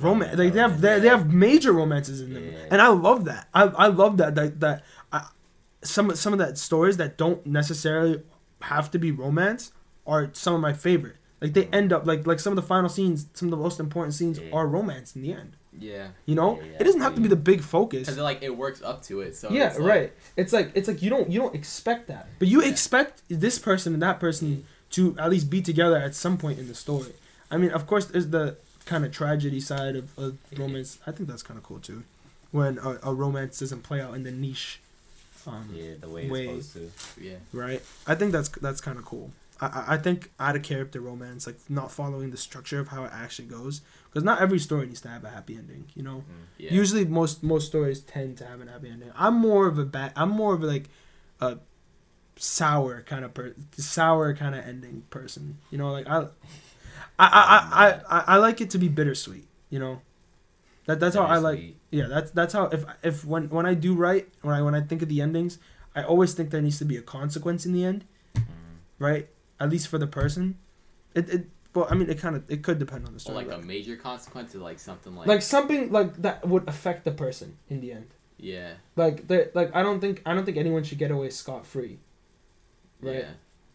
romance, 0.00 0.38
like 0.38 0.52
they 0.54 0.60
have 0.60 0.80
they, 0.80 0.98
they 0.98 1.08
have 1.08 1.30
major 1.32 1.72
romances 1.72 2.20
in 2.22 2.32
them, 2.32 2.44
Yeah. 2.50 2.68
and 2.70 2.80
I 2.80 2.88
love 2.88 3.26
that. 3.26 3.48
I 3.52 3.64
I 3.64 3.86
love 3.88 4.16
that 4.16 4.34
that 4.36 4.60
that 4.60 4.82
I, 5.12 5.26
some 5.82 6.14
some 6.16 6.32
of 6.32 6.38
that 6.38 6.56
stories 6.56 6.96
that 6.96 7.18
don't 7.18 7.44
necessarily 7.46 8.22
have 8.62 8.90
to 8.92 8.98
be 8.98 9.12
romance 9.12 9.72
are 10.06 10.30
some 10.32 10.54
of 10.54 10.60
my 10.62 10.72
favorite. 10.72 11.16
Like 11.40 11.52
they 11.52 11.66
end 11.66 11.92
up 11.92 12.06
like 12.06 12.26
like 12.26 12.40
some 12.40 12.52
of 12.52 12.56
the 12.56 12.62
final 12.62 12.88
scenes, 12.88 13.26
some 13.34 13.48
of 13.48 13.50
the 13.50 13.62
most 13.62 13.78
important 13.80 14.14
scenes 14.14 14.38
Yeah. 14.38 14.50
are 14.52 14.66
romance 14.66 15.14
in 15.16 15.22
the 15.22 15.32
end. 15.32 15.52
Yeah, 15.80 16.08
You 16.26 16.34
know, 16.34 16.58
Yeah, 16.58 16.64
yeah, 16.66 16.76
it 16.80 16.84
doesn't 16.84 17.02
have 17.02 17.14
to 17.14 17.20
be 17.20 17.28
the 17.28 17.36
big 17.36 17.60
focus. 17.60 18.00
because 18.00 18.18
like 18.18 18.42
it 18.42 18.56
works 18.56 18.82
up 18.82 19.02
to 19.04 19.20
it. 19.20 19.36
So 19.36 19.50
yeah, 19.50 19.68
it's, 19.68 19.78
like, 19.78 19.88
right. 19.88 20.12
It's 20.36 20.52
like 20.52 20.72
it's 20.74 20.88
like 20.88 21.02
you 21.02 21.10
don't 21.10 21.30
you 21.30 21.38
don't 21.40 21.54
expect 21.54 22.08
that, 22.08 22.26
but 22.40 22.48
you 22.48 22.60
expect 22.62 23.22
this 23.28 23.58
person 23.60 23.92
and 23.94 24.02
that 24.02 24.18
person 24.18 24.64
to 24.90 25.14
at 25.18 25.30
least 25.30 25.48
be 25.50 25.60
together 25.62 25.96
at 25.96 26.14
some 26.16 26.36
point 26.38 26.58
in 26.58 26.66
the 26.66 26.74
story. 26.74 27.12
I 27.50 27.58
mean, 27.58 27.70
of 27.70 27.86
course, 27.86 28.06
there's 28.06 28.28
the 28.28 28.56
kind 28.86 29.04
of 29.04 29.12
tragedy 29.12 29.60
side 29.60 29.94
of, 29.94 30.18
of 30.18 30.36
romance. 30.58 30.98
I 31.06 31.12
think 31.12 31.28
that's 31.28 31.42
kind 31.44 31.58
of 31.58 31.62
cool 31.62 31.78
too, 31.78 32.02
when 32.50 32.78
a, 32.78 32.98
a 33.04 33.14
romance 33.14 33.60
doesn't 33.60 33.82
play 33.84 34.00
out 34.00 34.14
in 34.14 34.24
the 34.24 34.32
niche, 34.32 34.80
um, 35.46 35.68
Yeah, 35.72 35.92
the 36.00 36.08
way 36.08 36.28
Way. 36.28 36.48
it's 36.48 36.68
supposed 36.68 37.14
to. 37.18 37.22
Yeah, 37.22 37.36
right? 37.52 37.82
I 38.06 38.14
think 38.16 38.32
that's 38.32 38.48
that's 38.48 38.80
kind 38.80 38.98
of 38.98 39.04
cool. 39.04 39.30
I, 39.60 39.66
I 39.66 39.84
I 39.94 39.96
think 39.98 40.30
out 40.38 40.56
of 40.56 40.62
character 40.62 41.00
romance, 41.00 41.46
like 41.46 41.58
not 41.68 41.90
following 41.90 42.30
the 42.30 42.36
structure 42.36 42.78
of 42.80 42.88
how 42.88 43.04
it 43.04 43.10
actually 43.12 43.48
goes, 43.48 43.80
because 44.04 44.24
not 44.24 44.40
every 44.40 44.58
story 44.58 44.86
needs 44.86 45.00
to 45.02 45.08
have 45.08 45.24
a 45.24 45.30
happy 45.30 45.54
ending. 45.56 45.86
You 45.94 46.02
know, 46.02 46.24
yeah. 46.58 46.72
Usually, 46.72 47.04
most 47.04 47.42
most 47.42 47.66
stories 47.66 48.00
tend 48.00 48.36
to 48.38 48.46
have 48.46 48.60
an 48.60 48.68
happy 48.68 48.88
ending. 48.90 49.10
I'm 49.16 49.34
more 49.34 49.66
of 49.66 49.78
a 49.78 49.84
bad. 49.84 50.12
I'm 50.16 50.30
more 50.30 50.54
of 50.54 50.62
like 50.62 50.88
a 51.40 51.58
sour 52.36 53.02
kind 53.02 53.24
of 53.24 53.34
per, 53.34 53.54
sour 53.76 54.34
kind 54.34 54.54
of 54.54 54.64
ending 54.64 55.02
person. 55.10 55.58
You 55.70 55.78
know, 55.78 55.90
like 55.92 56.06
I, 56.08 56.18
I, 57.18 57.26
I, 57.26 57.68
I, 57.72 58.00
I, 58.18 58.24
I 58.34 58.36
like 58.36 58.60
it 58.60 58.70
to 58.70 58.78
be 58.78 58.88
bittersweet. 58.88 59.46
You 59.70 59.78
know, 59.80 60.00
that 60.86 61.00
that's 61.00 61.16
how 61.16 61.24
I 61.24 61.38
like. 61.38 61.74
Yeah, 61.90 62.06
that's 62.06 62.30
that's 62.30 62.52
how 62.52 62.64
if 62.66 62.84
if 63.02 63.24
when 63.24 63.48
when 63.50 63.66
I 63.66 63.74
do 63.74 63.94
write 63.94 64.28
when 64.42 64.54
I 64.54 64.62
when 64.62 64.74
I 64.74 64.80
think 64.82 65.02
of 65.02 65.08
the 65.08 65.20
endings, 65.20 65.58
I 65.96 66.02
always 66.04 66.32
think 66.34 66.50
there 66.50 66.62
needs 66.62 66.78
to 66.78 66.84
be 66.84 66.96
a 66.96 67.02
consequence 67.02 67.66
in 67.66 67.72
the 67.72 67.84
end, 67.84 68.04
Mm. 68.36 68.42
right? 68.98 69.28
At 69.60 69.70
least 69.70 69.88
for 69.88 69.98
the 69.98 70.06
person. 70.06 70.58
It 71.14 71.28
it. 71.30 71.46
Well, 71.74 71.86
I 71.90 71.94
mean, 71.94 72.08
it 72.08 72.18
kind 72.18 72.34
of 72.36 72.50
it 72.50 72.62
could 72.62 72.78
depend 72.78 73.06
on 73.06 73.12
the 73.12 73.16
or 73.16 73.20
story. 73.20 73.44
like 73.44 73.52
a 73.56 73.58
major 73.60 73.96
consequence 73.96 74.54
or 74.54 74.58
like 74.58 74.78
something 74.78 75.14
like, 75.14 75.26
like 75.28 75.42
something 75.42 75.92
like 75.92 76.16
that 76.22 76.46
would 76.48 76.66
affect 76.68 77.04
the 77.04 77.10
person 77.12 77.58
in 77.68 77.80
the 77.80 77.92
end. 77.92 78.06
yeah, 78.38 78.74
like 78.96 79.28
they 79.28 79.48
like 79.54 79.74
I 79.74 79.82
don't 79.82 80.00
think 80.00 80.22
I 80.24 80.34
don't 80.34 80.44
think 80.44 80.56
anyone 80.56 80.82
should 80.82 80.98
get 80.98 81.10
away 81.10 81.30
scot 81.30 81.66
free 81.66 81.98
Right. 83.00 83.16
yeah, 83.16 83.30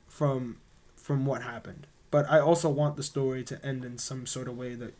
from 0.08 0.58
from 0.96 1.26
what 1.26 1.44
happened. 1.44 1.88
But 2.12 2.30
I 2.30 2.40
also 2.40 2.70
want 2.70 2.96
the 2.98 3.04
story 3.04 3.44
to 3.44 3.64
end 3.66 3.86
in 3.86 3.98
some 3.98 4.26
sort 4.26 4.48
of 4.48 4.58
way 4.58 4.76
that 4.76 4.94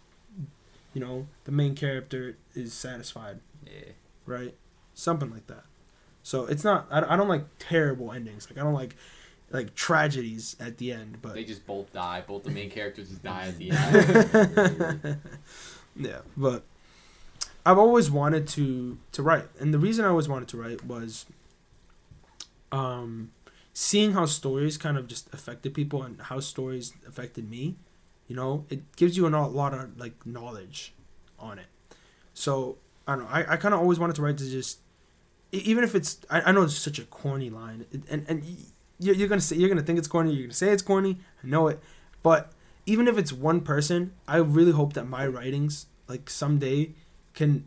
you 0.94 1.02
know 1.02 1.28
the 1.46 1.52
main 1.52 1.76
character 1.76 2.38
is 2.56 2.74
satisfied, 2.74 3.40
Yeah. 3.66 3.92
right? 4.26 4.56
Something 4.94 5.32
like 5.32 5.48
that. 5.48 5.64
So 6.22 6.46
it's 6.46 6.64
not 6.64 6.88
I, 6.92 7.14
I 7.14 7.18
don't 7.18 7.28
like 7.28 7.46
terrible 7.60 8.12
endings. 8.12 8.48
Like 8.50 8.60
I 8.60 8.64
don't 8.64 8.74
like 8.74 8.96
like 9.54 9.74
tragedies 9.76 10.58
at 10.60 10.78
the 10.80 10.92
end, 10.92 11.20
but 11.22 11.34
They 11.36 11.46
just 11.46 11.66
both 11.66 11.94
die. 11.94 12.22
Both 12.28 12.44
the 12.44 12.50
main 12.50 12.70
characters 12.70 13.08
just 13.10 13.24
die 13.24 13.48
at 13.48 13.58
the 13.58 13.72
end. 15.06 15.18
yeah, 15.96 16.20
but 16.36 16.64
I've 17.66 17.78
always 17.78 18.12
wanted 18.12 18.48
to 18.50 18.98
to 19.14 19.24
write, 19.24 19.46
and 19.60 19.74
the 19.74 19.80
reason 19.80 20.04
I 20.04 20.10
always 20.10 20.28
wanted 20.28 20.50
to 20.50 20.58
write 20.58 20.84
was, 20.86 21.26
um, 22.72 23.32
seeing 23.74 24.14
how 24.14 24.26
stories 24.26 24.78
kind 24.78 24.98
of 24.98 25.08
just 25.08 25.34
affected 25.34 25.74
people 25.74 26.04
and 26.04 26.20
how 26.22 26.40
stories 26.40 26.94
affected 27.08 27.50
me. 27.50 27.76
You 28.28 28.36
know, 28.36 28.66
it 28.70 28.96
gives 28.96 29.16
you 29.18 29.28
a 29.28 29.30
lot 29.30 29.74
of 29.74 30.00
like 30.00 30.26
knowledge 30.26 30.94
on 31.40 31.60
it. 31.60 31.68
So 32.34 32.78
I 33.08 33.16
don't 33.16 33.26
know. 33.26 33.30
I, 33.30 33.54
I 33.54 33.58
kind 33.58 33.74
of 33.74 33.80
always 33.82 34.00
wanted 34.00 34.16
to 34.16 34.22
write 34.24 34.38
to 34.40 34.50
just, 34.50 34.80
even 35.52 35.84
if 35.84 35.94
it's 35.94 36.20
I, 36.30 36.42
I 36.42 36.52
know 36.52 36.64
it's 36.64 36.76
such 36.76 37.00
a 37.00 37.04
corny 37.06 37.50
line, 37.50 37.86
and 38.10 38.26
and 38.28 38.44
you're, 39.04 39.16
you're 39.16 39.28
gonna 39.28 39.42
say 39.42 39.56
you're 39.56 39.70
gonna 39.70 39.82
think 39.84 40.00
it's 40.00 40.08
corny. 40.08 40.32
You're 40.34 40.48
gonna 40.48 40.54
say 40.54 40.70
it's 40.70 40.82
corny. 40.82 41.20
I 41.44 41.48
know 41.48 41.68
it, 41.68 41.80
but 42.22 42.52
even 42.86 43.08
if 43.08 43.18
it's 43.18 43.32
one 43.32 43.62
person, 43.62 44.14
I 44.28 44.38
really 44.38 44.72
hope 44.72 44.94
that 44.94 45.06
my 45.08 45.26
writings, 45.28 45.86
like 46.08 46.30
someday, 46.30 46.94
can 47.34 47.66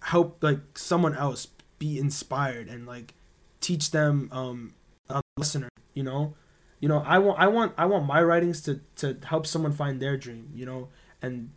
help 0.00 0.42
like 0.42 0.78
someone 0.78 1.14
else 1.14 1.48
be 1.78 1.98
inspired 1.98 2.68
and 2.68 2.86
like 2.86 3.14
teach 3.60 3.90
them 3.90 4.28
um 4.32 4.74
a 5.08 5.20
listener. 5.36 5.68
You 5.94 6.02
know, 6.02 6.34
you 6.80 6.88
know 6.88 7.02
I 7.06 7.18
want 7.18 7.38
I 7.40 7.46
want 7.48 7.72
I 7.78 7.86
want 7.86 8.06
my 8.06 8.22
writings 8.22 8.60
to 8.62 8.80
to 8.96 9.16
help 9.24 9.46
someone 9.46 9.72
find 9.72 10.00
their 10.00 10.16
dream. 10.16 10.50
You 10.54 10.66
know, 10.66 10.88
and 11.22 11.50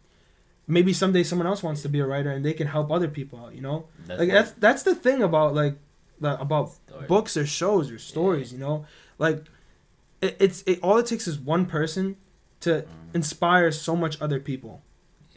maybe 0.68 0.94
someday 0.94 1.24
someone 1.24 1.48
else 1.48 1.64
wants 1.64 1.82
to 1.82 1.90
be 1.90 2.00
a 2.00 2.06
writer 2.06 2.32
and 2.32 2.46
they 2.46 2.54
can 2.54 2.68
help 2.68 2.92
other 2.92 3.08
people 3.08 3.40
out. 3.40 3.56
You 3.56 3.62
know, 3.62 3.88
That's 4.06 4.20
like 4.20 4.30
that's 4.30 4.52
that's 4.52 4.84
the 4.84 4.96
thing 4.96 5.22
about 5.22 5.54
like 5.54 5.78
the, 6.20 6.40
about 6.40 6.72
story. 6.72 7.06
books 7.08 7.38
or 7.38 7.46
shows 7.46 7.92
or 7.92 7.98
stories. 8.00 8.52
You 8.54 8.60
know, 8.60 8.86
like 9.18 9.44
it, 10.22 10.38
it's 10.40 10.62
it 10.64 10.80
all 10.84 10.98
it 10.98 11.06
takes 11.06 11.28
is 11.28 11.38
one 11.40 11.66
person 11.66 12.18
to 12.62 12.82
Mm. 12.82 12.86
inspire 13.16 13.72
so 13.72 13.96
much 13.96 14.20
other 14.22 14.40
people, 14.40 14.82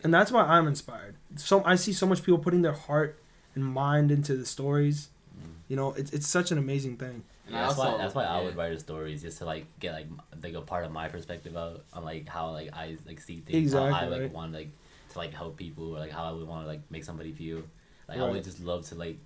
and 0.03 0.13
that's 0.13 0.33
why 0.33 0.43
I'm 0.43 0.67
inspired. 0.67 1.15
So 1.37 1.63
I 1.65 1.77
see 1.77 1.93
so 1.93 2.07
much 2.07 2.23
people 2.23 2.39
putting 2.39 2.63
their 2.63 2.73
heart 2.75 3.19
and 3.55 3.65
mind 3.65 4.11
into 4.11 4.37
the 4.37 4.45
stories. 4.47 5.09
Mm. 5.39 5.51
You 5.69 5.77
know, 5.77 5.93
it's 5.93 6.11
it's 6.13 6.27
such 6.27 6.51
an 6.51 6.59
amazing 6.59 6.97
thing. 6.97 7.23
And 7.47 7.55
Yeah, 7.57 7.67
that's 7.67 7.79
also- 7.79 7.93
why 7.93 7.99
that's 7.99 8.15
why 8.15 8.25
I 8.25 8.43
would 8.43 8.57
write 8.57 8.73
the 8.75 8.81
stories 8.81 9.23
just 9.23 9.39
to 9.39 9.45
like 9.45 9.67
get 9.81 9.93
like 9.95 10.07
like 10.43 10.55
a 10.55 10.61
part 10.63 10.85
of 10.85 10.91
my 10.93 11.09
perspective 11.09 11.57
out 11.57 11.85
on 11.93 12.05
like 12.05 12.29
how 12.29 12.51
like 12.51 12.71
I 12.73 12.97
like 13.07 13.21
see 13.21 13.41
things, 13.41 13.73
how 13.73 13.85
I 13.85 14.07
like 14.07 14.21
right. 14.23 14.33
want 14.33 14.53
like 14.53 14.71
to 15.13 15.19
like 15.19 15.33
help 15.35 15.57
people 15.57 15.95
or 15.95 15.99
like 16.01 16.11
how 16.13 16.25
I 16.25 16.33
would 16.33 16.47
want 16.49 16.65
to 16.65 16.69
like 16.69 16.81
make 16.91 17.05
somebody 17.05 17.33
feel. 17.33 17.63
Like 18.09 18.19
I 18.19 18.29
would 18.29 18.45
just 18.45 18.61
love 18.61 18.85
to 18.89 18.95
like 18.97 19.19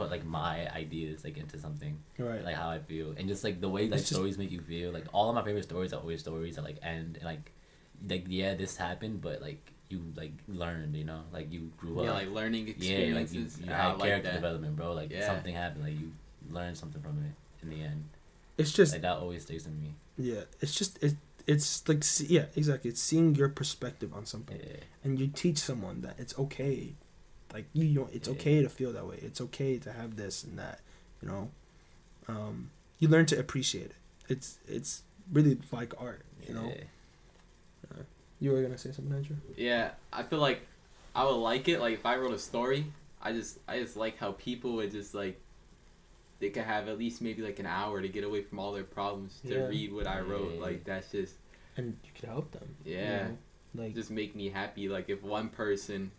put 0.00 0.10
like 0.10 0.24
my 0.24 0.54
ideas 0.82 1.24
like 1.24 1.36
into 1.36 1.58
something 1.58 1.94
Right. 2.18 2.42
like 2.48 2.56
how 2.62 2.68
I 2.70 2.80
feel 2.90 3.08
and 3.16 3.28
just 3.28 3.42
like 3.44 3.60
the 3.60 3.68
way 3.68 3.82
like 3.88 4.00
It's 4.00 4.08
just- 4.08 4.14
stories 4.18 4.36
make 4.38 4.50
you 4.50 4.60
feel. 4.60 4.88
Like 4.92 5.06
all 5.12 5.28
of 5.30 5.34
my 5.34 5.44
favorite 5.48 5.64
stories 5.64 5.92
are 5.94 6.00
always 6.00 6.20
stories 6.20 6.56
that 6.56 6.64
like 6.70 6.78
end 6.82 7.16
and 7.18 7.24
like 7.32 7.52
like 8.08 8.24
yeah 8.28 8.54
this 8.54 8.76
happened 8.76 9.20
but 9.20 9.40
like 9.42 9.62
you 9.90 10.00
like 10.16 10.32
learned 10.48 10.96
you 10.96 11.04
know 11.04 11.20
like 11.32 11.52
you 11.52 11.62
grew 11.76 12.02
Yeah, 12.02 12.10
up. 12.10 12.14
like 12.20 12.30
learning 12.30 12.64
yeah, 12.78 13.14
like 13.18 13.24
experiences. 13.28 13.58
you, 13.60 13.66
you 13.66 13.72
had 13.72 13.92
like 13.98 14.08
character 14.08 14.28
that. 14.30 14.34
development, 14.40 14.76
bro. 14.76 14.92
Like 15.00 15.10
Yeah. 15.10 15.26
something 15.26 15.54
happened, 15.54 15.84
like 15.84 15.98
you 16.00 16.12
learned 16.50 16.76
something 16.78 17.02
from 17.02 17.16
it 17.26 17.34
in 17.62 17.68
the 17.70 17.80
end. 17.90 18.04
It's 18.56 18.72
just 18.72 18.92
Like 18.92 19.02
that 19.02 19.16
always 19.18 19.42
stays 19.42 19.66
in 19.66 19.74
me. 19.82 19.90
yeah. 20.16 20.42
It's 20.60 20.74
just 20.80 21.02
it. 21.02 21.14
It's 21.46 21.88
like 21.88 22.04
see, 22.04 22.26
yeah, 22.36 22.46
exactly. 22.54 22.90
It's 22.90 23.00
seeing 23.02 23.34
your 23.34 23.48
perspective 23.48 24.10
on 24.14 24.24
something. 24.26 24.58
Yeah. 24.60 24.84
and 25.04 25.18
you 25.18 25.26
teach 25.42 25.58
someone 25.58 26.02
that 26.02 26.14
it's 26.22 26.38
okay 26.38 26.94
like 27.52 27.66
you 27.72 27.94
don't 27.94 28.12
it's 28.14 28.28
Yeah. 28.28 28.34
okay 28.34 28.62
to 28.62 28.68
feel 28.68 28.92
that 28.92 29.06
way 29.06 29.18
it's 29.22 29.40
okay 29.40 29.78
to 29.78 29.92
have 29.92 30.16
this 30.16 30.44
and 30.44 30.58
that 30.58 30.80
you 31.22 31.28
know 31.28 31.50
um 32.28 32.70
you 32.98 33.08
learn 33.08 33.26
to 33.26 33.38
appreciate 33.38 33.86
it 33.86 33.96
it's 34.28 34.58
it's 34.68 35.02
really 35.32 35.58
like 35.72 35.92
art 36.00 36.22
you 36.46 36.54
know 36.54 36.72
Yeah. 36.76 38.02
you 38.40 38.52
were 38.52 38.62
gonna 38.62 38.78
say 38.78 38.92
something 38.92 39.14
andrew 39.14 39.36
Yeah, 39.56 39.90
I 40.12 40.22
feel 40.22 40.38
like 40.38 40.66
I 41.14 41.24
would 41.24 41.34
like 41.34 41.68
it. 41.68 41.80
Like 41.80 41.94
if 41.94 42.06
I 42.06 42.16
wrote 42.16 42.32
a 42.32 42.38
story, 42.38 42.86
I 43.20 43.32
just 43.32 43.58
I 43.66 43.80
just 43.80 43.96
like 43.96 44.16
how 44.16 44.32
people 44.32 44.74
would 44.74 44.92
just 44.92 45.12
like 45.14 45.40
they 46.38 46.50
could 46.50 46.62
have 46.62 46.88
at 46.88 46.98
least 46.98 47.20
maybe 47.20 47.42
like 47.42 47.58
an 47.58 47.66
hour 47.66 48.00
to 48.00 48.08
get 48.08 48.22
away 48.24 48.42
from 48.42 48.58
all 48.60 48.72
their 48.72 48.84
problems 48.84 49.40
to 49.46 49.54
Yeah. 49.54 49.66
read 49.66 49.92
what 49.92 50.06
I 50.06 50.20
wrote. 50.20 50.54
Yeah. 50.54 50.60
Like 50.60 50.84
that's 50.84 51.10
just 51.10 51.34
and 51.76 51.96
you 52.04 52.10
could 52.14 52.28
help 52.28 52.52
them 52.52 52.76
you 52.84 52.94
Yeah. 52.96 53.28
know? 53.28 53.38
like 53.74 53.94
just 53.94 54.10
make 54.10 54.34
me 54.36 54.48
happy. 54.50 54.88
Like 54.88 55.08
if 55.10 55.22
one 55.22 55.48
person 55.48 56.12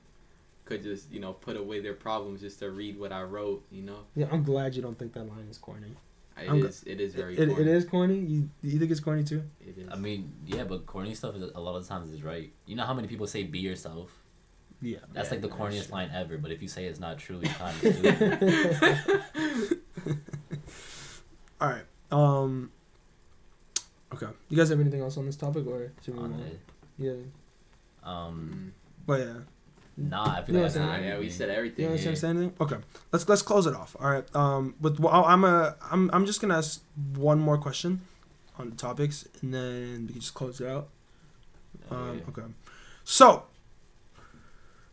could 0.72 0.84
just 0.84 1.12
you 1.12 1.20
know 1.20 1.34
put 1.34 1.56
away 1.58 1.80
their 1.82 1.94
problems 1.94 2.42
just 2.42 2.60
to 2.60 2.70
read 2.72 2.98
what 3.00 3.12
I 3.12 3.24
wrote. 3.24 3.64
You 3.72 3.84
know, 3.90 4.00
yeah 4.16 4.28
i'm 4.32 4.44
glad 4.44 4.76
you 4.76 4.82
don't 4.82 4.98
think 4.98 5.14
that 5.14 5.26
line 5.26 5.48
is 5.50 5.58
corny 5.58 5.94
it 6.42 6.50
I'm 6.50 6.66
is 6.66 6.84
it 6.88 7.00
is 7.06 7.14
very 7.14 7.34
it, 7.38 7.50
it 7.50 7.56
corny. 7.56 7.72
is 7.72 7.86
corny 7.86 8.18
you 8.34 8.50
you 8.64 8.80
think 8.80 8.90
it's 8.92 9.00
corny 9.10 9.24
too 9.24 9.44
It 9.70 9.78
is. 9.78 9.90
I 9.92 9.98
mean, 10.08 10.32
yeah, 10.46 10.64
but 10.64 10.86
corny 10.94 11.14
stuff 11.14 11.36
is 11.36 11.44
a 11.54 11.60
lot 11.68 11.76
of 11.76 11.88
times 11.88 12.12
is 12.12 12.24
right. 12.24 12.50
You 12.66 12.76
know 12.78 12.86
how 12.86 12.94
many 13.00 13.08
people 13.08 13.28
say 13.28 13.44
be 13.44 13.60
yourself? 13.60 14.10
yeah 14.82 14.98
That's 15.14 15.28
Yeah, 15.30 15.34
like 15.36 15.42
the 15.48 15.50
corniest 15.60 15.88
true. 15.88 15.96
line 15.98 16.10
ever. 16.22 16.38
But 16.44 16.50
if 16.56 16.60
you 16.64 16.68
say 16.76 16.86
it's 16.86 17.00
not 17.08 17.16
true, 17.20 17.40
you 17.44 17.50
kind 17.62 17.76
of 17.78 17.86
all 21.62 21.70
right 21.70 21.86
um 22.12 22.72
okay 24.14 24.28
you 24.50 24.58
guys 24.58 24.70
have 24.70 24.80
anything 24.80 25.02
else 25.02 25.18
on 25.18 25.26
this 25.26 25.36
topic 25.36 25.68
or 25.68 25.92
should 26.04 26.16
we 26.16 26.22
on 26.24 26.32
move 26.32 26.40
on? 26.42 26.48
it. 26.48 26.60
yeah 26.98 27.14
Um, 28.04 28.74
but 29.06 29.20
yeah 29.20 29.34
nah, 29.98 30.24
I 30.38 30.42
feel 30.44 30.56
You 30.56 30.62
like 30.64 30.76
know 30.76 30.82
I 30.82 30.86
what 30.86 30.94
I'm 30.96 31.02
Nah, 31.02 31.08
yeah, 31.08 31.20
we 31.20 31.30
said 31.30 31.50
everything. 31.50 31.88
want 31.88 32.00
to 32.00 32.10
Yeah. 32.10 32.16
say 32.16 32.30
anything? 32.30 32.54
Okay, 32.60 32.78
let's 33.12 33.28
let's 33.30 33.42
close 33.42 33.66
it 33.68 33.76
off. 33.76 33.96
All 34.00 34.10
right. 34.10 34.36
Um, 34.36 34.76
with 34.82 35.00
well, 35.00 35.24
I'm 35.26 35.44
a 35.44 35.76
I'm 35.92 36.10
I'm 36.14 36.26
just 36.26 36.42
gonna 36.42 36.58
ask 36.58 36.82
one 37.16 37.40
more 37.40 37.58
question 37.58 38.02
on 38.58 38.70
the 38.70 38.76
topics, 38.76 39.28
and 39.42 39.54
then 39.54 40.06
we 40.08 40.14
can 40.14 40.22
just 40.22 40.34
close 40.34 40.60
it 40.62 40.68
out. 40.68 40.90
Um, 41.90 42.18
Yeah. 42.20 42.24
okay. 42.30 42.52
So, 43.04 43.44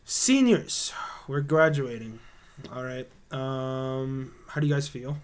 seniors, 0.05 0.93
we're 1.27 1.41
graduating. 1.41 2.19
All 2.73 2.83
right. 2.83 3.07
Um, 3.31 4.33
how 4.47 4.59
do 4.61 4.67
you 4.67 4.73
guys 4.73 4.87
feel? 4.87 5.17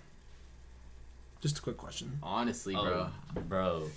Just 1.42 1.60
a 1.60 1.62
quick 1.62 1.78
question. 1.78 2.18
Honestly, 2.24 2.74
bro. 2.74 3.10
Oh, 3.36 3.40
bro. 3.42 3.90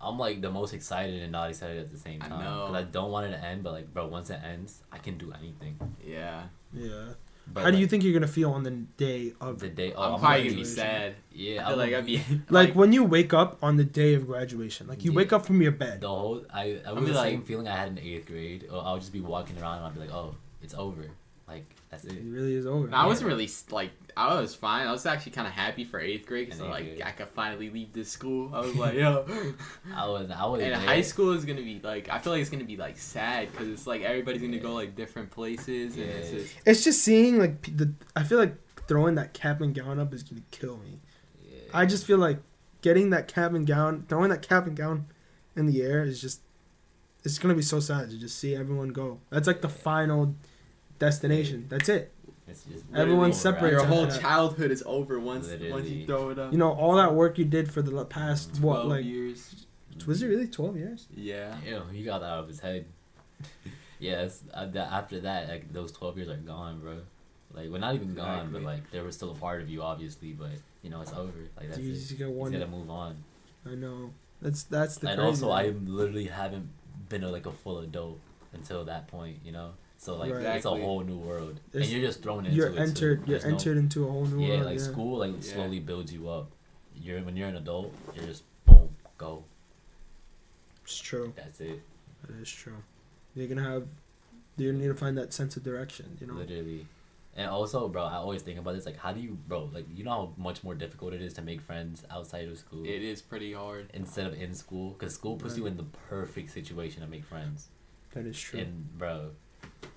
I'm 0.00 0.18
like 0.18 0.40
the 0.40 0.50
most 0.50 0.72
excited 0.74 1.22
and 1.22 1.32
not 1.32 1.50
excited 1.50 1.78
at 1.78 1.90
the 1.90 1.98
same 1.98 2.20
time. 2.20 2.32
I 2.32 2.44
know. 2.44 2.66
Cause 2.66 2.76
I 2.76 2.82
don't 2.84 3.10
want 3.10 3.26
it 3.26 3.30
to 3.36 3.44
end, 3.44 3.62
but 3.64 3.72
like, 3.72 3.92
bro, 3.92 4.06
once 4.06 4.30
it 4.30 4.40
ends, 4.44 4.82
I 4.92 4.98
can 4.98 5.18
do 5.18 5.32
anything. 5.32 5.78
Yeah. 6.04 6.44
Yeah. 6.72 7.14
But 7.50 7.64
how 7.64 7.70
do 7.70 7.78
you 7.78 7.86
think 7.86 8.04
you're 8.04 8.12
gonna 8.12 8.26
feel 8.28 8.50
on 8.52 8.62
the 8.62 8.70
day 8.72 9.32
of 9.40 9.58
the 9.58 9.70
day? 9.70 9.94
Oh, 9.96 10.02
I'm, 10.02 10.14
I'm, 10.14 10.20
probably 10.20 10.38
gonna 10.40 10.50
gonna 10.50 10.60
be 10.60 10.64
sad. 10.64 11.14
Yeah, 11.32 11.60
I 11.62 11.64
I'm 11.64 11.68
feel 11.70 11.78
like 11.78 11.94
I'd 11.94 12.06
be 12.06 12.22
like 12.50 12.74
when 12.74 12.92
you 12.92 13.04
wake 13.04 13.32
up 13.32 13.56
on 13.62 13.76
the 13.76 13.84
day 13.84 14.14
of 14.14 14.26
graduation? 14.26 14.86
Like 14.86 15.02
you 15.04 15.12
Yeah. 15.12 15.16
wake 15.16 15.32
up 15.32 15.46
from 15.46 15.62
your 15.62 15.72
bed. 15.72 16.00
the 16.02 16.08
whole. 16.08 16.44
I 16.52 16.62
I 16.62 16.80
I'll 16.88 16.94
was 16.96 17.04
be 17.06 17.10
the 17.12 17.16
like- 17.16 17.30
same 17.30 17.42
feeling 17.42 17.66
I 17.66 17.74
had 17.74 17.88
in 17.88 17.98
eighth 17.98 18.26
grade. 18.26 18.68
Or 18.70 18.82
I'll 18.84 18.98
just 18.98 19.12
be 19.14 19.20
walking 19.20 19.58
around 19.58 19.78
and 19.78 19.86
I'll 19.86 19.92
be 19.92 20.00
like, 20.00 20.12
oh, 20.12 20.34
it's 20.62 20.74
over. 20.74 21.06
Like 21.48 21.64
that's 21.90 22.04
It 22.04 22.12
it. 22.12 22.22
really 22.24 22.54
is 22.54 22.66
over. 22.66 22.88
No, 22.88 22.96
I 22.96 23.06
wasn't 23.06 23.28
really 23.28 23.48
like 23.70 23.90
I 24.16 24.38
was 24.40 24.54
fine. 24.54 24.86
I 24.86 24.92
was 24.92 25.06
actually 25.06 25.32
kind 25.32 25.46
of 25.46 25.52
happy 25.54 25.84
for 25.84 25.98
eighth 25.98 26.26
grade 26.26 26.46
because 26.46 26.60
like 26.60 26.84
grade. 26.84 27.02
I 27.02 27.10
could 27.12 27.28
finally 27.28 27.70
leave 27.70 27.92
this 27.92 28.10
school. 28.10 28.54
I 28.54 28.60
was 28.60 28.74
like, 28.84 28.94
yo. 28.94 29.24
I 29.94 30.06
was 30.08 30.30
I 30.30 30.44
was 30.46 30.60
and 30.60 30.72
there. 30.72 30.80
high 30.80 31.00
school 31.00 31.32
is 31.32 31.44
gonna 31.46 31.62
be 31.62 31.80
like 31.82 32.08
I 32.10 32.18
feel 32.18 32.32
like 32.34 32.42
it's 32.42 32.50
gonna 32.50 32.64
be 32.64 32.76
like 32.76 32.98
sad 32.98 33.50
because 33.50 33.68
it's 33.68 33.86
like 33.86 34.02
everybody's 34.02 34.42
gonna 34.42 34.58
go 34.58 34.74
like 34.74 34.94
different 34.94 35.30
places 35.30 35.94
and 35.96 36.04
it's 36.04 36.30
Yeah. 36.32 36.38
just 36.38 36.54
It's 36.66 36.84
just 36.84 37.02
seeing 37.02 37.38
like 37.38 37.62
the. 37.76 37.92
I 38.14 38.24
feel 38.24 38.38
like 38.38 38.54
throwing 38.86 39.14
that 39.14 39.32
cap 39.32 39.60
and 39.62 39.74
gown 39.74 39.98
up 39.98 40.12
is 40.12 40.22
gonna 40.22 40.42
kill 40.50 40.76
me. 40.78 40.98
Yeah. 41.48 41.58
I 41.72 41.86
just 41.86 42.04
feel 42.04 42.18
like 42.18 42.38
getting 42.82 43.10
that 43.10 43.26
cap 43.28 43.52
and 43.54 43.66
gown, 43.66 44.04
throwing 44.08 44.30
that 44.30 44.42
cap 44.42 44.66
and 44.66 44.76
gown 44.76 45.06
in 45.56 45.64
the 45.66 45.80
air 45.82 46.02
is 46.04 46.20
just. 46.20 46.42
It's 47.24 47.38
gonna 47.38 47.54
be 47.54 47.62
so 47.62 47.80
sad 47.80 48.10
to 48.10 48.18
just 48.18 48.38
see 48.38 48.54
everyone 48.54 48.90
go. 48.90 49.20
That's 49.30 49.46
like 49.46 49.60
the 49.60 49.68
final 49.68 50.34
destination. 50.98 51.66
That's 51.68 51.88
it. 51.88 52.12
It's 52.46 52.64
just 52.64 52.84
Everyone 52.94 53.30
over 53.30 53.68
your 53.68 53.80
after 53.80 53.82
after 53.82 53.86
whole 53.86 54.06
childhood 54.08 54.70
is 54.70 54.82
over 54.86 55.20
once 55.20 55.48
once 55.70 55.88
you 55.88 56.06
throw 56.06 56.30
it 56.30 56.38
up. 56.38 56.52
You 56.52 56.58
know 56.58 56.72
all 56.72 56.96
that 56.96 57.14
work 57.14 57.38
you 57.38 57.44
did 57.44 57.70
for 57.70 57.82
the 57.82 57.90
la- 57.90 58.04
past 58.04 58.58
what 58.60 58.74
12 58.84 58.86
like 58.88 59.04
years. 59.04 59.66
was 60.06 60.22
it 60.22 60.28
really 60.28 60.46
twelve 60.48 60.76
years? 60.76 61.06
Yeah. 61.14 61.54
Ew, 61.66 61.82
he 61.92 62.04
got 62.04 62.20
that 62.20 62.26
out 62.26 62.38
of 62.40 62.48
his 62.48 62.60
head. 62.60 62.86
yes, 63.98 64.42
uh, 64.54 64.66
after 64.76 65.20
that, 65.20 65.48
like 65.48 65.72
those 65.72 65.92
twelve 65.92 66.16
years 66.16 66.28
are 66.28 66.36
gone, 66.36 66.80
bro. 66.80 66.98
Like, 67.54 67.70
we're 67.70 67.78
not 67.78 67.94
even 67.94 68.14
gone, 68.14 68.50
but 68.52 68.62
like 68.62 68.90
there 68.90 69.04
was 69.04 69.14
still 69.16 69.30
a 69.30 69.34
part 69.34 69.62
of 69.62 69.68
you, 69.70 69.82
obviously. 69.82 70.32
But 70.32 70.50
you 70.82 70.90
know, 70.90 71.00
it's 71.00 71.12
over. 71.12 71.32
Like 71.56 71.68
that's 71.68 71.78
you 71.80 71.90
it. 71.92 71.94
just 71.94 72.10
You 72.10 72.16
get 72.18 72.30
one. 72.30 72.52
gotta 72.52 72.66
move 72.66 72.90
on. 72.90 73.16
I 73.66 73.74
know. 73.74 74.12
That's 74.40 74.62
that's 74.64 74.96
the 74.98 75.08
and 75.08 75.18
crazy. 75.18 75.28
also, 75.44 75.50
I 75.50 75.64
thing. 75.64 75.86
literally 75.86 76.26
haven't 76.26 76.68
been 77.08 77.24
a, 77.24 77.30
like 77.30 77.46
a 77.46 77.52
full 77.52 77.78
adult 77.78 78.20
until 78.52 78.84
that 78.84 79.08
point. 79.08 79.38
You 79.44 79.52
know, 79.52 79.70
so 79.98 80.16
like 80.16 80.32
Right. 80.32 80.56
it's 80.56 80.64
a 80.64 80.70
whole 80.70 81.02
new 81.02 81.18
world, 81.18 81.60
It's- 81.68 81.82
and 81.84 81.86
you're 81.92 82.06
just 82.08 82.22
thrown 82.22 82.46
into 82.46 82.56
you're 82.56 82.68
it. 82.68 82.78
entered. 82.78 83.18
You're 83.28 83.38
There's 83.38 83.44
no- 83.44 83.50
entered 83.50 83.76
into 83.76 84.06
a 84.06 84.10
whole 84.10 84.24
new 84.26 84.40
yeah, 84.40 84.48
world. 84.54 84.60
like 84.66 84.78
yeah. 84.78 84.84
Like 84.84 84.92
school, 84.92 85.18
like 85.18 85.34
Yeah. 85.34 85.52
slowly 85.54 85.80
builds 85.80 86.12
you 86.12 86.28
up. 86.28 86.50
You're 86.96 87.20
when 87.22 87.36
you're 87.36 87.48
an 87.48 87.56
adult, 87.56 87.92
you're 88.14 88.24
just 88.26 88.44
boom, 88.64 88.88
go. 89.18 89.44
It's 90.84 90.98
true. 90.98 91.32
That's 91.36 91.60
it. 91.60 91.80
That 92.26 92.36
is 92.40 92.50
true. 92.50 92.76
You're 93.34 93.46
gonna 93.48 93.62
have. 93.62 93.86
You're 94.56 94.72
gonna 94.72 94.82
need 94.82 94.88
to 94.88 94.94
find 94.94 95.16
that 95.18 95.32
sense 95.32 95.56
of 95.56 95.62
direction. 95.62 96.16
You 96.20 96.26
know. 96.28 96.34
Literally. 96.34 96.86
And 97.36 97.48
also, 97.48 97.88
bro, 97.88 98.02
I 98.02 98.14
always 98.14 98.42
think 98.42 98.58
about 98.58 98.74
this. 98.74 98.84
Like, 98.84 98.96
how 98.96 99.12
do 99.12 99.20
you, 99.20 99.38
bro? 99.46 99.70
Like, 99.72 99.86
you 99.94 100.02
know 100.02 100.10
how 100.10 100.34
much 100.36 100.64
more 100.64 100.74
difficult 100.74 101.12
it 101.12 101.22
is 101.22 101.32
to 101.34 101.42
make 101.42 101.60
friends 101.60 102.02
outside 102.10 102.48
of 102.48 102.58
school 102.58 102.84
It 102.84 103.00
is 103.02 103.22
pretty 103.22 103.52
hard. 103.52 103.90
instead 103.94 104.26
of 104.26 104.34
in 104.34 104.54
school, 104.54 104.90
because 104.94 105.14
school 105.14 105.36
puts 105.36 105.56
you 105.56 105.66
in 105.66 105.76
the 105.76 105.84
perfect 105.84 106.50
situation 106.50 107.00
to 107.02 107.06
make 107.06 107.24
friends. 107.24 107.68
That 108.12 108.26
is 108.26 108.36
true. 108.40 108.58
And 108.58 108.98
bro, 108.98 109.30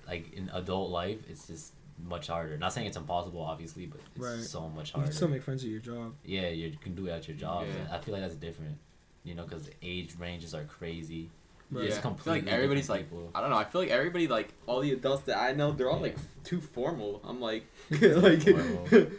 like 0.06 0.32
in 0.34 0.50
adult 0.52 0.90
life, 0.90 1.18
it's 1.28 1.46
just 1.46 1.72
much 2.08 2.26
harder. 2.28 2.56
Not 2.58 2.72
saying 2.72 2.86
it's 2.86 2.96
impossible, 2.96 3.40
obviously, 3.40 3.86
but 3.86 4.00
it's 4.16 4.24
Right. 4.24 4.40
so 4.40 4.68
much 4.68 4.70
harder. 4.70 4.78
you 4.86 4.92
harder. 4.92 5.06
can 5.06 5.12
still 5.16 5.28
make 5.28 5.42
friends 5.42 5.62
at 5.64 5.70
your 5.70 5.80
job. 5.80 6.14
yeah, 6.24 6.48
you 6.48 6.76
can 6.80 6.94
do 6.94 7.06
it 7.06 7.10
at 7.12 7.28
your 7.28 7.36
job. 7.36 7.66
Yeah. 7.66 7.94
I 7.96 7.98
feel 8.00 8.12
like 8.14 8.22
that's 8.22 8.34
different. 8.34 8.76
You 9.24 9.34
know, 9.36 9.44
because 9.44 9.70
age 9.82 10.14
ranges 10.18 10.52
are 10.54 10.64
crazy. 10.64 11.30
Right. 11.70 11.84
It's 11.86 11.96
Yeah. 12.04 12.10
I 12.10 12.14
feel 12.14 12.32
like 12.34 12.46
everybody's 12.48 12.88
like 12.90 13.08
people. 13.08 13.30
I 13.34 13.40
don't 13.40 13.50
know. 13.50 13.56
I 13.56 13.64
feel 13.64 13.80
like 13.80 13.90
everybody 13.90 14.26
like 14.28 14.52
all 14.66 14.80
the 14.80 14.92
adults 14.92 15.22
that 15.24 15.38
I 15.38 15.52
know, 15.52 15.72
they're 15.72 15.88
all 15.88 15.96
Yeah. 15.98 16.02
like 16.02 16.16
too 16.44 16.60
formal. 16.60 17.20
I'm 17.24 17.40
like 17.40 17.64
like 17.90 18.42
Formal. 18.42 18.88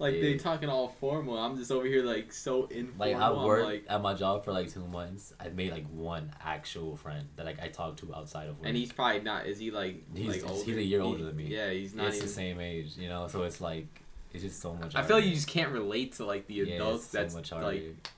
like 0.00 0.14
Yeah. 0.14 0.20
they 0.22 0.36
talking 0.36 0.68
all 0.68 0.88
formal. 1.00 1.36
I'm 1.38 1.56
just 1.56 1.70
over 1.72 1.86
here 1.86 2.02
like 2.04 2.32
so 2.32 2.66
informal. 2.66 2.98
Like 3.12 3.16
I 3.16 3.44
worked 3.44 3.64
like, 3.64 3.84
at 3.88 4.00
my 4.00 4.14
job 4.14 4.44
for 4.44 4.52
like 4.52 4.72
two 4.72 4.86
months. 4.86 5.32
I 5.40 5.48
made 5.48 5.72
like 5.72 5.86
one 5.90 6.30
actual 6.42 6.96
friend 6.96 7.26
that 7.36 7.46
like 7.46 7.60
I 7.60 7.68
talked 7.68 7.98
to 8.00 8.14
outside 8.14 8.48
of 8.48 8.58
work. 8.58 8.66
and 8.68 8.76
he's 8.76 8.92
probably 8.92 9.20
not. 9.22 9.46
Is 9.46 9.58
he 9.58 9.70
like 9.70 10.02
He's- 10.14 10.26
like 10.28 10.36
he's- 10.40 10.50
older? 10.50 10.64
he's 10.64 10.76
a 10.76 10.82
year 10.82 11.00
He- 11.00 11.04
older 11.04 11.24
than 11.24 11.36
me. 11.36 11.46
Yeah, 11.46 11.70
he's 11.70 11.94
not 11.94 12.06
it's 12.08 12.16
even. 12.18 12.28
the 12.28 12.32
same 12.34 12.60
age, 12.60 12.96
you 12.96 13.08
know. 13.08 13.26
So 13.28 13.42
it's 13.42 13.60
like 13.60 14.02
it's 14.32 14.42
just 14.44 14.60
so 14.60 14.74
much. 14.74 14.94
I 14.94 15.02
feel 15.02 15.16
like 15.16 15.24
you 15.24 15.34
just 15.34 15.48
can't 15.48 15.72
relate 15.72 16.12
to 16.14 16.24
like 16.26 16.46
the 16.46 16.54
Yeah, 16.54 16.62
it's 16.64 16.72
adults. 16.74 17.06
so 17.06 17.18
that's 17.18 17.34
much 17.34 17.50
harder. 17.50 17.66
like 17.66 18.10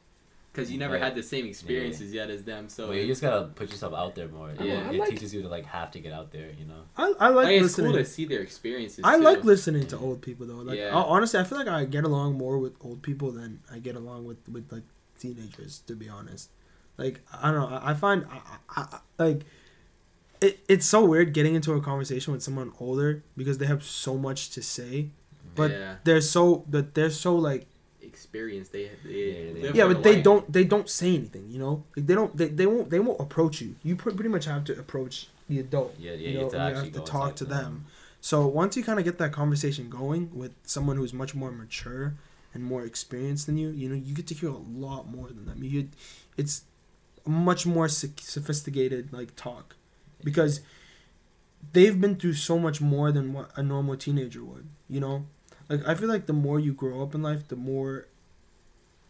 because 0.53 0.71
you 0.71 0.79
never 0.79 0.95
But- 0.99 1.03
had 1.05 1.15
the 1.15 1.23
same 1.23 1.47
experiences 1.47 2.13
yet 2.13 2.29
as 2.31 2.43
them. 2.45 2.69
So 2.69 2.89
Well, 2.89 2.97
you 2.97 3.07
just 3.07 3.23
gotta 3.23 3.47
put 3.47 3.71
yourself 3.71 3.95
out 3.95 4.15
there 4.17 4.29
more. 4.29 4.51
Yeah. 4.59 4.65
Yeah, 4.65 4.89
I 4.89 4.93
it 4.95 4.99
like- 5.01 5.11
teaches 5.11 5.33
you 5.35 5.43
to 5.43 5.49
like 5.49 5.65
have 5.67 5.91
to 5.93 6.01
get 6.01 6.13
out 6.13 6.33
there. 6.33 6.51
You 6.59 6.65
know. 6.67 6.83
I, 6.97 7.13
I 7.21 7.29
like 7.29 7.47
like, 7.47 7.61
it's 7.63 7.77
cool 7.77 7.93
to 7.93 8.05
see 8.05 8.25
their 8.25 8.41
experiences. 8.41 9.01
I 9.05 9.17
too. 9.17 9.23
like 9.25 9.45
listening 9.45 9.87
to 9.89 9.99
old 9.99 10.23
people 10.23 10.47
though. 10.47 10.55
Like 10.57 10.79
Yeah. 10.79 10.97
I- 10.97 11.03
honestly, 11.03 11.39
I 11.39 11.45
feel 11.45 11.59
like 11.59 11.69
I 11.69 11.85
get 11.85 12.05
along 12.05 12.37
more 12.39 12.59
with 12.59 12.75
old 12.81 13.03
people 13.03 13.31
than 13.33 13.61
I 13.71 13.79
get 13.79 13.95
along 13.97 14.25
with 14.25 14.39
with 14.49 14.71
like 14.73 14.85
teenagers. 15.19 15.81
To 15.87 15.95
be 15.95 16.09
honest, 16.09 16.51
like 16.97 17.21
I 17.33 17.53
don't 17.53 17.61
know. 17.71 17.77
I, 17.77 17.91
I 17.91 17.95
find 17.95 18.27
I, 18.31 18.41
I, 18.77 18.87
I, 19.19 19.25
like 19.25 19.43
it. 20.41 20.59
It's 20.69 20.87
so 20.87 21.05
weird 21.05 21.33
getting 21.33 21.55
into 21.55 21.73
a 21.75 21.81
conversation 21.81 22.33
with 22.33 22.43
someone 22.43 22.73
older 22.81 23.23
because 23.37 23.59
they 23.59 23.67
have 23.67 23.85
so 23.85 24.17
much 24.17 24.51
to 24.51 24.63
say, 24.63 25.11
but 25.55 25.71
yeah, 25.71 25.97
they're 26.05 26.21
so 26.21 26.65
that 26.71 26.95
they're 26.95 27.11
so 27.11 27.37
like 27.37 27.67
experience. 28.31 28.69
They, 28.69 28.91
they 29.05 29.11
Yeah, 29.11 29.63
live 29.63 29.77
yeah, 29.77 29.85
their 29.87 29.95
but 29.95 30.03
they 30.03 30.15
life. 30.17 30.25
don't 30.25 30.53
they 30.53 30.65
don't 30.65 30.89
say 30.89 31.15
anything. 31.15 31.51
You 31.51 31.59
know, 31.59 31.85
like 31.97 32.07
they 32.07 32.15
don't 32.15 32.37
they, 32.37 32.49
they 32.49 32.67
won't 32.67 32.91
they 32.91 33.01
won't 33.01 33.21
approach 33.21 33.61
you. 33.61 33.77
You 33.83 33.97
pretty 33.97 34.29
much 34.29 34.45
have 34.47 34.65
to 34.65 34.79
approach 34.79 35.29
the 35.49 35.59
adult. 35.61 35.95
Yeah, 35.99 36.13
yeah. 36.13 36.17
you 36.17 36.29
You, 36.29 36.35
know, 36.35 36.43
have 36.45 36.51
to 36.53 36.59
and 36.61 36.69
you 36.77 36.83
have 36.83 36.93
to 36.93 37.01
talk 37.13 37.37
to 37.37 37.45
them. 37.45 37.87
So 38.21 38.47
once 38.47 38.77
you 38.77 38.85
kind 38.85 38.99
of 38.99 39.05
get 39.05 39.19
that 39.19 39.33
conversation 39.33 39.89
going 39.89 40.31
with 40.35 40.53
someone 40.65 40.97
who's 40.97 41.13
much 41.15 41.35
more 41.35 41.51
mature 41.51 42.15
and 42.53 42.63
more 42.63 42.83
experienced 42.85 43.47
than 43.47 43.57
you, 43.57 43.71
you 43.71 43.89
know, 43.89 43.95
you 43.95 44.15
get 44.15 44.27
to 44.27 44.35
hear 44.35 44.51
a 44.51 44.57
lot 44.87 45.09
more 45.09 45.29
than 45.29 45.47
them. 45.47 45.63
You, 45.63 45.89
it's 46.37 46.65
much 47.25 47.65
more 47.67 47.89
sophisticated 47.89 49.13
like 49.13 49.35
talk, 49.37 49.77
because 50.23 50.61
they've 51.73 51.99
been 52.01 52.17
through 52.17 52.35
so 52.35 52.59
much 52.59 52.81
more 52.81 53.11
than 53.13 53.33
what 53.33 53.51
a 53.57 53.63
normal 53.63 53.97
teenager 53.97 54.45
would. 54.45 54.69
You 54.89 55.01
know, 55.01 55.27
like 55.71 55.87
I 55.89 55.95
feel 55.95 56.09
like 56.09 56.27
the 56.27 56.33
more 56.35 56.61
you 56.61 56.73
grow 56.75 57.03
up 57.03 57.15
in 57.15 57.23
life, 57.23 57.49
the 57.49 57.57
more 57.57 58.07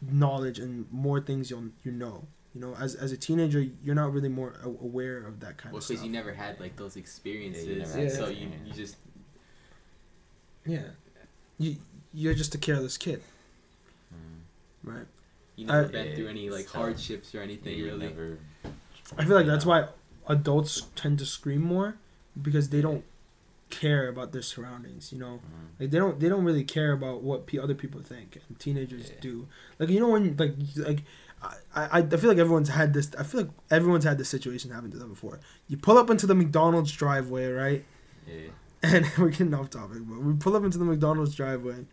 knowledge 0.02 0.58
and 0.58 0.86
more 0.90 1.20
things 1.20 1.50
you'll 1.50 1.70
you 1.84 1.92
know. 1.92 2.24
You 2.54 2.60
know, 2.60 2.74
as 2.80 2.94
as 2.96 3.12
a 3.12 3.16
teenager, 3.16 3.64
you're 3.84 3.94
not 3.94 4.12
really 4.12 4.28
more 4.28 4.54
a- 4.64 4.68
aware 4.68 5.18
of 5.18 5.38
that 5.40 5.56
kind 5.56 5.72
Well, 5.72 5.78
of 5.78 5.84
stuff. 5.84 5.96
because 5.96 6.06
you 6.06 6.10
never 6.12 6.32
had 6.32 6.58
like 6.58 6.74
those 6.76 6.96
experiences, 6.96 7.88
never 7.94 8.02
had 8.04 8.12
so 8.12 8.28
you, 8.28 8.48
you 8.66 8.72
just 8.72 8.96
Yeah. 10.66 10.82
You 11.58 11.76
you're 12.12 12.34
just 12.34 12.54
a 12.54 12.58
careless 12.58 12.96
kid, 12.96 13.22
Mm. 14.12 14.40
right? 14.82 15.06
you 15.56 15.66
never 15.66 15.86
I- 15.86 15.90
been 15.92 16.16
through 16.16 16.28
any 16.28 16.50
like 16.50 16.64
tough. 16.66 16.74
hardships 16.74 17.34
or 17.34 17.40
anything 17.42 17.76
you 17.78 17.84
really. 17.84 18.08
never. 18.08 18.38
I 19.18 19.24
feel 19.24 19.36
like 19.36 19.46
that's 19.46 19.66
why 19.66 19.88
adults 20.28 20.82
tend 20.96 21.18
to 21.20 21.26
scream 21.26 21.60
more 21.62 21.96
because 22.40 22.70
they 22.70 22.80
don't 22.80 23.04
care 23.70 24.08
about 24.08 24.32
their 24.32 24.42
surroundings, 24.42 25.12
you 25.12 25.18
know? 25.18 25.40
Mm. 25.40 25.80
Like 25.80 25.90
they 25.90 25.98
don't 25.98 26.20
they 26.20 26.28
don't 26.28 26.44
really 26.44 26.64
care 26.64 26.92
about 26.92 27.22
what 27.22 27.46
pe 27.46 27.58
other 27.58 27.74
people 27.74 28.00
think 28.02 28.38
and 28.48 28.58
teenagers 28.58 29.08
Yeah. 29.10 29.20
do. 29.20 29.48
Like 29.78 29.88
you 29.88 30.00
know 30.00 30.08
when 30.10 30.36
like 30.36 30.54
like 30.76 31.02
I, 31.42 31.54
I 31.74 31.98
I 32.00 32.16
feel 32.16 32.28
like 32.28 32.38
everyone's 32.38 32.68
had 32.68 32.92
this 32.92 33.10
I 33.18 33.22
feel 33.22 33.42
like 33.42 33.50
everyone's 33.70 34.04
had 34.04 34.18
this 34.18 34.28
situation 34.28 34.70
happen 34.70 34.90
to 34.90 34.98
them 34.98 35.08
before. 35.08 35.40
You 35.68 35.76
pull 35.76 35.96
up 35.98 36.10
into 36.10 36.26
the 36.26 36.34
McDonald's 36.34 36.92
driveway, 36.92 37.46
right? 37.50 37.84
Yeah. 38.26 38.50
and 38.82 39.06
we're 39.18 39.30
getting 39.30 39.54
off 39.54 39.70
topic, 39.70 39.98
but 40.02 40.20
we 40.20 40.34
pull 40.34 40.54
up 40.56 40.64
into 40.64 40.78
the 40.78 40.84
McDonald's 40.84 41.34
driveway, 41.34 41.86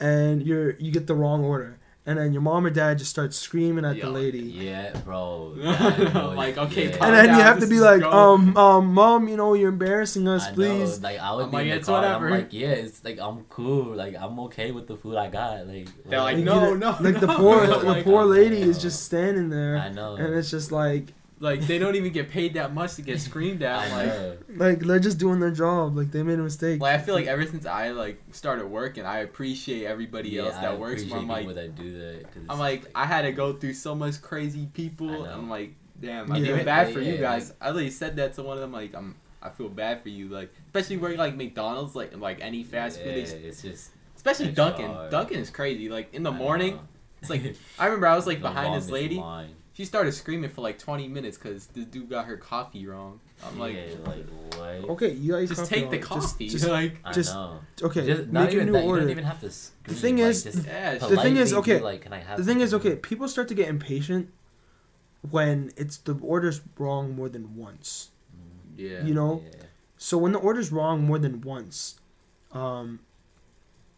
and 0.00 0.42
you're 0.42 0.72
you 0.78 0.90
get 0.92 1.06
the 1.06 1.14
wrong 1.14 1.44
order, 1.44 1.78
and 2.06 2.18
then 2.18 2.32
your 2.32 2.42
mom 2.42 2.64
or 2.66 2.70
dad 2.70 2.98
just 2.98 3.10
starts 3.10 3.36
screaming 3.36 3.84
at 3.84 4.00
the 4.00 4.08
lady, 4.10 4.40
Yeah, 4.40 4.92
bro. 5.04 5.54
I'm 5.62 6.34
like, 6.34 6.56
okay, 6.58 6.86
and 6.90 6.94
calm 6.98 7.12
then 7.12 7.26
you 7.36 7.40
have 7.42 7.60
to 7.60 7.66
be 7.66 7.78
like, 7.78 8.00
go. 8.00 8.10
um, 8.10 8.56
um, 8.56 8.94
mom, 8.94 9.28
you 9.28 9.36
know, 9.36 9.54
you're 9.54 9.68
embarrassing 9.68 10.26
us, 10.26 10.46
I 10.46 10.52
please. 10.52 10.98
Know, 11.00 11.08
like 11.08 11.18
I 11.20 11.34
would 11.34 11.44
I'm 11.44 11.50
be 11.50 11.56
like, 11.56 11.64
in 11.64 11.70
the 11.70 11.76
it's 11.76 11.86
car 11.86 11.96
and 11.98 12.06
whatever. 12.06 12.26
I'm 12.26 12.32
like, 12.40 12.52
yeah, 12.52 12.68
it's 12.68 13.04
like 13.04 13.18
I'm 13.20 13.44
cool. 13.50 13.94
Like 13.94 14.14
I'm 14.16 14.38
okay 14.40 14.70
with 14.72 14.86
the 14.88 14.96
food 14.96 15.16
I 15.16 15.28
got. 15.28 15.66
Like 15.66 15.88
They're 16.06 16.20
like, 16.20 16.38
You 16.38 16.44
whatever. 16.44 16.44
no, 16.44 16.60
get 16.60 16.72
it? 16.72 16.78
no, 17.02 17.10
like 17.10 17.20
the 17.20 17.28
poor, 17.28 17.64
I'm 17.64 17.86
the 17.98 18.02
poor 18.02 18.24
lady 18.24 18.60
is 18.62 18.80
just 18.80 19.04
standing 19.04 19.50
there, 19.50 19.76
I 19.78 19.90
know. 19.90 20.16
and 20.16 20.34
it's 20.34 20.50
just 20.50 20.72
like, 20.72 21.12
like 21.40 21.60
they 21.62 21.78
don't 21.78 21.96
even 21.96 22.12
get 22.12 22.28
paid 22.30 22.54
that 22.54 22.72
much 22.74 22.94
to 22.96 23.02
get 23.02 23.20
screamed 23.20 23.62
at. 23.62 23.90
Like, 24.50 24.58
like 24.58 24.78
they're 24.80 24.98
just 25.00 25.18
doing 25.18 25.40
their 25.40 25.50
job, 25.50 25.96
like 25.96 26.10
they 26.10 26.22
made 26.22 26.38
a 26.38 26.42
mistake. 26.42 26.80
like 26.80 26.94
I 27.00 27.02
feel 27.02 27.14
like 27.14 27.26
ever 27.26 27.44
since 27.46 27.64
I 27.66 27.90
like 27.90 28.20
started 28.32 28.66
working, 28.66 29.04
I 29.06 29.18
appreciate 29.20 29.86
everybody 29.86 30.30
Yeah, 30.30 30.42
else 30.42 30.54
I 30.56 30.62
that 30.62 30.78
works. 30.78 31.02
appreciate 31.02 31.18
I'm 31.18 31.28
like, 31.28 31.40
people 31.40 31.54
that 31.54 31.74
do 31.76 31.98
that. 31.98 32.22
'cause 32.32 32.42
I'm 32.48 32.58
like, 32.58 32.90
I 32.94 33.06
had 33.06 33.22
to 33.22 33.32
go 33.32 33.52
through 33.54 33.74
so 33.74 33.94
much 33.94 34.20
crazy 34.22 34.68
people. 34.74 35.24
I'm 35.24 35.48
like, 35.48 35.74
damn, 36.00 36.30
I 36.30 36.38
Yeah. 36.38 36.56
feel 36.56 36.64
bad 36.64 36.92
for 36.92 37.00
Yeah, 37.00 37.08
you 37.08 37.14
yeah, 37.14 37.20
guys. 37.20 37.52
I 37.60 37.66
literally 37.68 37.90
said 37.90 38.16
that 38.16 38.34
to 38.34 38.42
one 38.42 38.56
of 38.56 38.60
them. 38.60 38.72
Like, 38.72 38.94
I'm, 38.94 39.14
I 39.42 39.48
feel 39.48 39.68
bad 39.70 40.02
for 40.02 40.10
you. 40.10 40.28
Like, 40.28 40.52
especially 40.66 40.98
working 40.98 41.18
like 41.18 41.36
McDonald's, 41.36 41.94
like 41.96 42.14
like 42.18 42.40
any 42.42 42.64
fast 42.64 42.98
yeah, 42.98 43.04
food. 43.06 43.18
ex- 43.18 43.32
It's 43.32 43.62
just 43.62 43.90
Especially 44.16 44.46
extra 44.48 44.64
Dunkin'. 44.66 44.86
hard. 44.90 45.10
Dunkin' 45.10 45.38
is 45.38 45.48
crazy. 45.48 45.88
Like 45.88 46.12
in 46.12 46.22
the 46.22 46.32
I 46.32 46.36
morning, 46.36 46.74
know. 46.76 46.80
it's 47.22 47.30
like 47.30 47.56
I 47.78 47.86
remember 47.86 48.06
I 48.08 48.16
was 48.16 48.26
like 48.26 48.38
The 48.42 48.48
behind 48.48 48.74
this 48.74 48.90
lady. 48.90 49.16
line. 49.16 49.54
She 49.80 49.86
started 49.86 50.12
screaming 50.12 50.50
for 50.50 50.60
like 50.60 50.78
20 50.78 51.08
minutes 51.08 51.38
because 51.38 51.64
this 51.68 51.86
dude 51.86 52.10
got 52.10 52.26
her 52.26 52.36
coffee 52.36 52.86
wrong. 52.86 53.18
I'm 53.42 53.58
like, 53.58 53.74
yeah, 53.74 53.94
like 54.04 54.26
what? 54.54 54.90
Okay, 54.90 55.12
you 55.12 55.32
got 55.32 55.38
your 55.38 55.46
just 55.46 55.60
coffee 55.62 55.74
take 55.74 55.90
the 55.90 55.96
on. 55.96 56.20
Just- 56.20 56.32
coffee. 56.32 56.48
Just, 56.50 56.68
like, 56.68 56.96
I 57.06 57.12
just- 57.12 57.32
know. 57.34 57.60
okay, 57.84 58.04
Just, 58.04 58.28
not 58.30 58.42
make 58.44 58.50
a 58.50 58.54
even 58.56 58.66
new 58.66 58.72
that, 58.72 58.82
You 58.82 58.88
order. 58.90 59.00
don't 59.00 59.10
even 59.10 59.24
have 59.24 59.40
to 59.40 59.50
scream. 59.50 59.96
thing 59.96 60.16
like, 60.18 60.26
is- 60.26 60.44
just 60.44 60.66
yeah, 60.66 60.98
The 60.98 61.16
thing 61.16 61.36
is, 61.38 61.52
politely 61.52 61.72
be 61.72 61.76
okay, 61.78 61.80
Like, 61.82 62.00
Can 62.02 62.12
I 62.12 62.18
have 62.18 62.36
the 62.36 62.44
thing 62.44 62.60
is, 62.60 62.74
okay, 62.74 62.96
people 62.96 63.26
start 63.26 63.48
to 63.48 63.54
get 63.54 63.68
impatient 63.70 64.28
when 65.30 65.72
it's 65.78 65.96
the 65.96 66.14
order's 66.20 66.60
wrong 66.76 67.16
more 67.16 67.30
than 67.30 67.56
once. 67.56 68.10
yeah. 68.76 69.02
You 69.02 69.14
know, 69.14 69.42
Yeah. 69.46 69.62
So 69.96 70.18
when 70.18 70.32
the 70.32 70.38
order's 70.40 70.70
wrong 70.70 71.04
more 71.04 71.18
than 71.18 71.40
once, 71.40 71.98
um, 72.52 73.00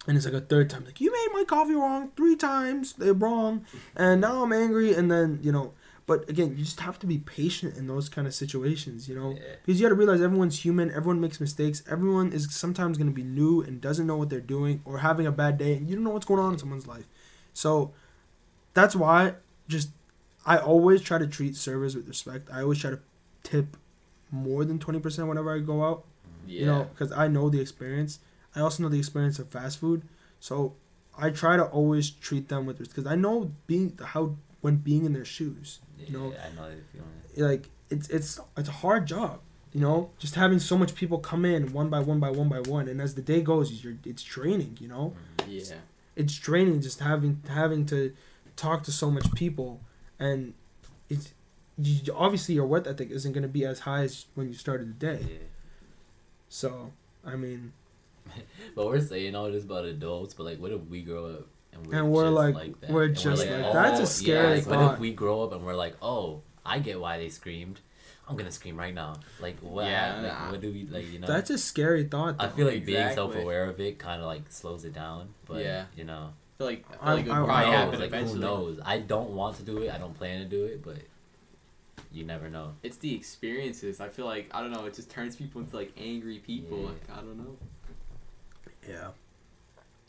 and 0.07 0.17
it's 0.17 0.27
like 0.27 0.35
a 0.35 0.41
third 0.41 0.69
time, 0.71 0.85
like 0.85 1.01
you 1.01 1.13
made 1.13 1.29
my 1.33 1.45
coffee 1.45 1.75
wrong 1.75 2.11
three 2.17 2.37
times, 2.37 2.95
they're 2.95 3.13
wrong, 3.15 3.65
and 3.97 4.21
now 4.21 4.43
I'm 4.43 4.53
angry, 4.53 4.95
and 4.95 5.11
then 5.11 5.39
you 5.43 5.53
know. 5.53 5.73
But 6.05 6.29
again, 6.29 6.57
you 6.59 6.65
just 6.65 6.81
have 6.81 6.99
to 6.99 7.07
be 7.07 7.19
patient 7.19 7.77
in 7.77 7.87
those 7.87 8.09
kind 8.09 8.27
of 8.27 8.35
situations, 8.35 9.09
you 9.09 9.15
know, 9.15 9.31
Yeah. 9.31 9.55
because 9.65 9.81
you 9.81 9.85
got 9.87 9.91
to 9.91 9.95
realize 9.95 10.21
everyone's 10.21 10.59
human, 10.65 10.91
everyone 10.91 11.21
makes 11.21 11.41
mistakes, 11.41 11.81
everyone 11.89 12.33
is 12.33 12.53
sometimes 12.53 12.99
going 12.99 13.07
to 13.07 13.15
be 13.15 13.23
new 13.23 13.63
and 13.63 13.81
doesn't 13.81 14.09
know 14.09 14.17
what 14.17 14.29
they're 14.29 14.41
doing 14.41 14.83
or 14.85 14.99
having 14.99 15.27
a 15.29 15.33
bad 15.33 15.59
day, 15.59 15.77
and 15.77 15.89
you 15.89 15.95
don't 15.95 16.03
know 16.05 16.11
what's 16.11 16.27
going 16.27 16.41
on 16.41 16.55
in 16.55 16.59
someone's 16.59 16.89
life. 16.89 17.07
So 17.55 17.93
that's 18.75 18.97
why 18.97 19.35
just 19.69 19.91
I 20.45 20.59
always 20.59 21.03
try 21.03 21.19
to 21.19 21.27
treat 21.29 21.55
servers 21.55 21.95
with 21.95 22.09
respect. 22.09 22.49
I 22.53 22.63
always 22.63 22.81
try 22.81 22.91
to 22.91 22.99
tip 23.45 23.77
more 24.33 24.65
than 24.65 24.81
twenty 24.81 24.99
percent 24.99 25.29
whenever 25.29 25.55
I 25.55 25.61
go 25.61 25.85
out 25.85 26.05
yeah. 26.47 26.61
you 26.61 26.67
know 26.67 26.89
because 26.93 27.13
i 27.13 27.29
know 27.29 27.49
the 27.49 27.61
experience 27.61 28.19
i 28.55 28.61
also 28.61 28.83
know 28.83 28.89
the 28.89 28.99
experience 28.99 29.39
of 29.39 29.49
fast 29.49 29.79
food 29.79 30.03
so 30.41 30.75
i 31.19 31.31
try 31.31 31.57
to 31.57 31.65
always 31.65 32.11
treat 32.11 32.49
them 32.49 32.67
with 32.67 32.79
respect 32.81 32.97
because 32.97 33.11
i 33.13 33.15
know 33.17 33.53
being 33.67 33.99
how 34.05 34.35
when 34.61 34.77
being 34.77 35.05
in 35.05 35.13
their 35.13 35.25
shoes 35.25 35.81
Yeah, 35.99 36.07
you 36.07 36.13
know? 36.19 36.35
I 36.35 36.55
know 36.55 36.69
like 37.37 37.69
it's 37.91 38.09
it's 38.09 38.41
it's 38.57 38.69
a 38.69 38.73
hard 38.73 39.07
job 39.07 39.41
you 39.75 39.81
know? 39.81 40.11
Just 40.19 40.35
having 40.35 40.59
so 40.59 40.77
much 40.77 40.95
people 40.95 41.17
come 41.19 41.47
in 41.47 41.73
one 41.73 41.89
by 41.89 41.99
one 42.01 42.21
by 42.21 42.31
one 42.31 42.49
by 42.51 42.61
one 42.61 42.89
and 42.89 43.01
as 43.01 43.15
the 43.15 43.23
day 43.23 43.41
goes 43.41 43.83
you're 43.83 43.95
it's 44.05 44.23
draining 44.23 44.77
you 44.81 44.89
know? 44.89 45.15
Mm-hmm. 45.39 45.51
Yeah. 45.51 45.77
it's 46.15 46.37
draining 46.39 46.81
just 46.83 47.01
having 47.01 47.43
having 47.49 47.87
to 47.87 48.13
talk 48.57 48.83
to 48.85 48.93
so 48.93 49.11
much 49.11 49.33
people 49.35 49.81
and 50.19 50.53
it's 51.09 51.33
you, 51.79 52.13
obviously 52.15 52.55
your 52.55 52.67
work 52.67 52.87
ethic 52.87 53.11
isn't 53.11 53.33
going 53.33 53.43
to 53.43 53.49
be 53.49 53.65
as 53.65 53.81
high 53.81 54.03
as 54.03 54.27
when 54.35 54.47
you 54.49 54.55
started 54.55 54.89
the 54.91 55.07
day. 55.07 55.21
Yeah. 55.27 55.39
so 56.49 56.93
i 57.25 57.35
mean 57.35 57.73
But 58.75 58.87
we're 58.87 59.01
saying 59.01 59.35
all 59.35 59.51
this 59.51 59.65
about 59.65 59.85
adults, 59.85 60.35
but 60.35 60.45
like, 60.45 60.59
what 60.59 60.73
if 60.73 60.81
we 60.89 61.03
grow 61.03 61.27
up 61.27 61.47
and 61.73 61.87
we're, 61.87 61.95
And 61.99 62.11
we're 62.11 62.25
just 62.25 62.35
like- 62.35 62.55
like, 62.55 62.81
that? 62.81 62.91
we're 62.91 63.05
And 63.05 63.17
just 63.17 63.47
like- 63.47 63.51
oh, 63.55 63.73
that's 63.73 63.93
a 63.93 63.97
oh, 63.97 63.99
yeah, 64.01 64.05
scary 64.07 64.61
thought. 64.63 64.77
What 64.85 64.93
if 64.95 64.99
we 65.01 65.13
grow 65.13 65.43
up 65.43 65.53
and 65.53 65.65
we're 65.65 65.75
like, 65.77 65.97
oh, 66.01 66.43
I 66.65 66.79
get 66.79 67.01
why 67.01 67.19
they 67.19 67.29
screamed. 67.29 67.81
I'm 68.29 68.37
gonna 68.37 68.53
scream 68.53 68.79
right 68.79 68.95
now. 68.95 69.15
Like 69.41 69.59
what? 69.59 69.85
Yeah, 69.87 70.15
like, 70.23 70.33
nah. 70.33 70.51
what 70.53 70.61
do 70.61 70.73
we 70.73 70.87
like? 70.87 71.13
You 71.13 71.19
know. 71.19 71.27
That's 71.27 71.51
a 71.51 71.59
scary 71.59 72.05
thought. 72.05 72.37
I 72.39 72.49
feel 72.49 72.67
like 72.67 72.87
being 72.87 73.13
self-aware 73.13 73.65
of 73.69 73.81
it 73.81 73.99
kind 73.99 74.21
of 74.23 74.27
like 74.29 74.43
slows 74.51 74.85
it 74.85 74.93
down. 74.95 75.31
But 75.45 75.65
Yeah. 75.65 75.85
you 75.97 76.05
know, 76.05 76.31
I 76.33 76.59
feel 76.59 76.67
like, 76.69 76.85
I 76.89 76.93
feel 76.95 77.01
I- 77.03 77.15
like 77.15 77.27
it 77.27 77.29
would 77.29 77.35
I- 77.35 77.41
who 77.41 77.45
probably 77.47 77.65
knows? 77.67 77.75
happen 77.75 78.01
Like 78.01 78.09
eventually. 78.09 78.35
who 78.35 78.41
knows? 78.41 78.81
I 78.85 78.99
don't 79.01 79.31
want 79.31 79.57
to 79.57 79.65
do 79.65 79.79
it. 79.83 79.91
I 79.93 79.99
don't 79.99 80.15
plan 80.17 80.39
to 80.41 80.49
do 80.49 80.65
it, 80.65 80.83
but 80.85 80.99
you 82.13 82.25
never 82.25 82.49
know. 82.49 82.75
It's 82.83 82.97
the 82.99 83.13
experiences. 83.15 84.01
I 84.01 84.09
feel 84.09 84.25
like 84.27 84.49
I 84.53 84.61
don't 84.63 84.71
know. 84.71 84.87
It 84.87 84.95
just 84.95 85.11
turns 85.11 85.35
people 85.37 85.61
into 85.61 85.75
like 85.77 85.93
angry 85.99 86.39
people. 86.39 86.79
Yeah. 86.79 86.87
Like, 86.87 87.11
I 87.13 87.17
don't 87.17 87.37
know. 87.37 87.57
Yeah. 88.89 89.09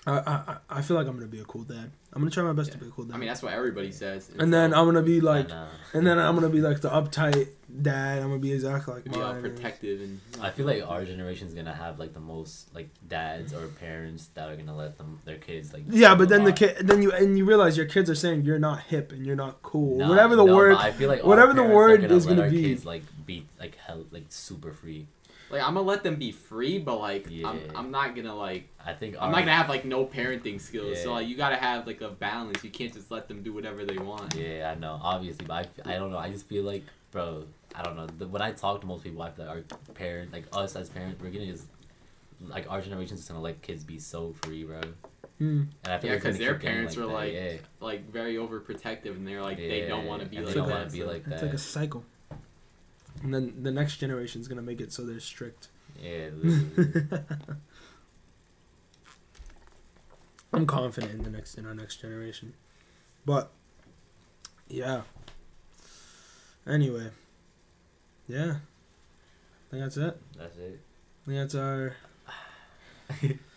I, 0.06 0.18
I 0.20 0.58
I 0.70 0.82
feel 0.82 0.98
like 0.98 1.08
I'm 1.08 1.14
gonna 1.16 1.28
be 1.28 1.40
a 1.40 1.46
cool 1.46 1.64
dad. 1.64 1.90
I'm 2.12 2.22
gonna 2.22 2.30
try 2.30 2.44
my 2.44 2.52
best 2.52 2.74
to 2.74 2.78
be 2.78 2.88
a 2.88 2.90
cool 2.90 3.06
dad. 3.06 3.16
I 3.16 3.18
mean, 3.18 3.28
that's 3.30 3.42
what 3.42 3.54
everybody 3.54 3.92
says. 3.92 4.30
and 4.38 4.54
then 4.54 4.74
I'm 4.74 4.86
gonna 4.86 5.02
be 5.02 5.22
like, 5.22 5.46
And, 5.46 5.54
uh, 5.54 5.68
and 5.94 6.06
then 6.06 6.20
I'm 6.20 6.36
gonna 6.36 6.50
be 6.50 6.60
like 6.60 6.82
the 6.82 6.90
uptight 6.90 7.48
dad. 7.82 8.18
I'm 8.18 8.28
gonna 8.28 8.40
be 8.40 8.52
exactly 8.52 8.96
like 8.96 9.06
be 9.06 9.12
all 9.12 9.34
mine. 9.34 9.42
protective 9.42 10.02
and. 10.02 10.20
I 10.42 10.50
feel 10.50 10.66
like 10.66 10.84
our 10.86 11.06
generation 11.06 11.48
is 11.48 11.54
gonna 11.54 11.74
have 11.74 12.00
like 12.00 12.14
the 12.14 12.20
most 12.20 12.74
like 12.76 12.90
dads 13.08 13.54
or 13.54 13.68
parents 13.68 14.28
that 14.34 14.50
are 14.50 14.58
gonna 14.58 14.76
let 14.76 14.98
them 14.98 15.20
their 15.24 15.38
kids 15.38 15.72
like. 15.74 15.84
Yeah, 15.88 16.16
but 16.16 16.28
do 16.28 16.36
a 16.36 16.38
then 16.38 16.44
the 16.44 16.54
kid, 16.54 16.78
then 16.86 17.02
you 17.02 17.14
and 17.14 17.38
you 17.38 17.46
realize 17.46 17.78
your 17.78 17.86
kids 17.86 18.10
are 18.10 18.16
saying 18.16 18.44
you're 18.44 18.60
not 18.60 18.82
hip 18.82 19.14
and 19.14 19.26
you're 19.26 19.38
not 19.38 19.62
cool. 19.62 20.00
Nah, 20.00 20.10
whatever 20.10 20.36
the 20.36 20.44
no, 20.44 20.54
word. 20.54 20.76
I 20.76 20.92
feel 20.92 21.08
like 21.08 21.24
whatever 21.24 21.54
the 21.54 21.62
parents 21.62 21.72
are 21.72 21.76
word 21.76 22.02
gonna 22.02 22.14
is 22.16 22.26
let 22.26 22.36
gonna 22.36 22.48
our 22.48 22.52
be. 22.52 22.64
Kids, 22.64 22.86
like 22.86 23.04
be 23.26 23.46
like 23.58 23.78
hell 23.78 24.06
like 24.12 24.26
super 24.28 24.74
free. 24.74 25.08
Like 25.54 25.62
I'm 25.62 25.76
gonna 25.76 25.86
let 25.88 26.04
them 26.04 26.16
be 26.16 26.32
free, 26.32 26.80
but 26.80 27.00
like 27.00 27.28
I'm 27.46 27.62
I'm 27.76 27.92
not 27.92 28.16
gonna 28.16 28.36
like 28.36 28.68
I 28.86 28.94
think 28.94 29.16
I'm 29.16 29.24
our, 29.28 29.32
not 29.32 29.40
gonna 29.40 29.52
have 29.54 29.70
like 29.70 29.86
no 29.86 30.06
parenting 30.06 30.60
skills. 30.60 31.02
So 31.02 31.14
like 31.14 31.28
you 31.28 31.38
gotta 31.38 31.56
have 31.58 31.86
like 31.88 32.02
a 32.02 32.10
balance. 32.10 32.64
You 32.64 32.70
can't 32.72 32.92
just 32.94 33.12
let 33.12 33.28
them 33.28 33.44
do 33.44 33.54
whatever 33.54 33.86
they 33.86 33.98
want. 33.98 34.34
Yeah, 34.36 34.74
I 34.76 34.80
know. 34.80 35.00
Obviously, 35.02 35.46
but 35.46 35.68
I, 35.86 35.94
I 35.94 35.98
don't 36.00 36.12
know. 36.12 36.18
I 36.18 36.30
just 36.32 36.48
feel 36.48 36.64
like, 36.64 36.84
bro, 37.12 37.46
I 37.76 37.84
don't 37.84 37.96
know. 37.96 38.08
The, 38.08 38.28
when 38.28 38.42
I 38.42 38.52
talk 38.52 38.82
to 38.82 38.88
most 38.88 39.04
people, 39.04 39.22
I 39.22 39.30
feel 39.32 39.46
like 39.46 39.56
our 39.56 39.62
parents, 39.94 40.34
like 40.34 40.46
us 40.54 40.76
as 40.76 40.90
parents, 40.90 41.22
we're 41.22 41.30
gonna 41.30 41.46
just 41.46 41.68
like 42.42 42.70
our 42.70 42.82
generation's 42.82 43.20
just 43.22 43.30
gonna 43.30 43.42
let 43.42 43.62
kids 43.62 43.84
be 43.84 44.00
so 44.00 44.34
free, 44.42 44.64
bro. 44.64 44.82
Hmm. 45.38 45.64
And 45.84 45.94
I 45.94 45.98
feel 46.00 46.10
Yeah, 46.10 46.16
like 46.16 46.18
it's 46.18 46.24
'cause 46.24 46.24
gonna 46.24 46.38
their 46.40 46.54
keep 46.54 46.62
getting 46.62 46.76
parents 46.76 46.96
were 46.96 47.06
that, 47.08 47.14
like, 47.14 47.34
yeah, 47.34 47.54
Like 47.80 48.12
very 48.12 48.36
overprotective, 48.36 49.12
and 49.16 49.28
they're 49.28 49.42
like 49.42 49.58
they 49.58 49.86
don't 49.88 50.06
want 50.06 50.22
to 50.24 50.28
be 50.28 50.38
and 50.38 50.46
like 50.48 50.54
they 50.56 50.60
don't 50.60 50.70
that. 50.70 50.76
want 50.78 50.90
to 50.90 50.94
be 50.94 51.02
so- 51.02 51.08
like 51.08 51.28
It's 51.28 51.42
like 51.44 51.54
a 51.54 51.58
cycle. 51.58 52.04
And 53.24 53.34
then 53.34 53.64
the 53.64 53.72
next 53.72 53.98
generation 53.98 54.42
is 54.42 54.48
gonna 54.48 54.62
make 54.62 54.82
it 54.82 54.92
so 54.94 55.04
they're 55.06 55.20
strict. 55.20 55.70
yeah. 56.02 56.30
I'm 60.54 60.68
confident 60.68 61.14
in 61.14 61.24
the 61.24 61.32
next 61.32 61.56
in 61.56 61.66
our 61.66 61.74
next 61.74 62.02
generation. 62.02 62.54
But 63.26 63.52
yeah. 64.68 65.02
Anyway. 66.68 67.10
Yeah. 68.28 68.58
I 68.58 69.72
think 69.72 69.84
that's 69.84 69.98
it. 69.98 70.22
that's 70.38 70.58
it. 70.58 70.80
I 71.26 71.30
think 71.30 71.40
that's 71.40 71.56
our 71.56 71.96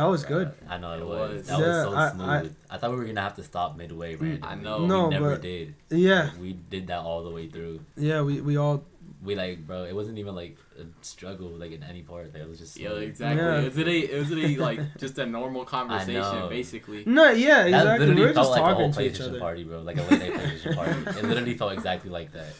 That 0.00 0.08
was 0.08 0.24
good. 0.24 0.52
I 0.68 0.78
know 0.78 0.92
it, 0.94 1.00
It 1.00 1.06
was. 1.06 1.32
was. 1.34 1.46
That 1.48 1.58
Yeah, 1.60 1.66
was 1.66 1.84
so 1.84 1.94
I- 1.96 2.10
smooth. 2.42 2.56
I, 2.70 2.78
thought 2.78 2.90
we 2.90 2.96
were 2.96 3.04
gonna 3.04 3.20
have 3.20 3.36
to 3.36 3.42
stop 3.42 3.76
midway, 3.76 4.14
randomly. 4.16 4.42
I 4.48 4.54
know. 4.54 4.86
No, 4.86 5.04
we 5.08 5.10
never 5.10 5.30
but- 5.32 5.42
did. 5.42 5.74
Yeah. 5.90 6.30
We 6.40 6.52
did 6.54 6.86
that 6.88 7.00
all 7.00 7.22
the 7.24 7.30
way 7.30 7.48
through. 7.48 7.80
Yeah, 7.96 8.22
we, 8.22 8.40
we 8.40 8.56
all 8.56 8.84
We 9.22 9.34
like, 9.34 9.66
bro. 9.66 9.84
It 9.84 9.94
wasn't 9.94 10.18
even 10.18 10.34
like 10.34 10.56
a 10.78 10.84
struggle, 11.04 11.48
like 11.62 11.72
in 11.72 11.82
any 11.82 12.00
part. 12.00 12.32
Like, 12.32 12.42
it 12.44 12.48
was 12.48 12.58
just. 12.58 12.78
Yeah, 12.78 12.88
smooth. 12.90 13.02
exactly. 13.02 13.44
Yeah. 13.44 13.60
It 13.60 13.74
was 13.74 13.78
a 13.78 13.98
it 14.14 14.18
was 14.18 14.30
a 14.32 14.56
like 14.68 14.80
just 14.98 15.18
a 15.18 15.26
normal 15.26 15.64
conversation, 15.76 16.48
basically. 16.48 17.02
No, 17.06 17.30
yeah, 17.30 17.64
That 17.64 17.68
exactly. 17.68 18.06
We 18.06 18.14
literally 18.14 18.22
were 18.28 18.32
felt 18.34 18.46
just 18.46 18.50
like 18.56 18.60
a 18.60 18.74
whole 18.74 18.92
talking 18.92 18.92
to 18.92 19.02
each 19.10 19.12
PlayStation 19.20 19.28
other. 19.28 19.40
party, 19.46 19.64
bro. 19.64 19.82
Like 19.82 19.98
a 19.98 20.02
late 20.08 20.20
night 20.20 20.32
PlayStation 20.40 20.74
party. 20.74 21.18
It 21.18 21.24
literally 21.30 21.54
felt 21.60 21.72
exactly 21.78 22.10
like 22.18 22.32
that. 22.32 22.52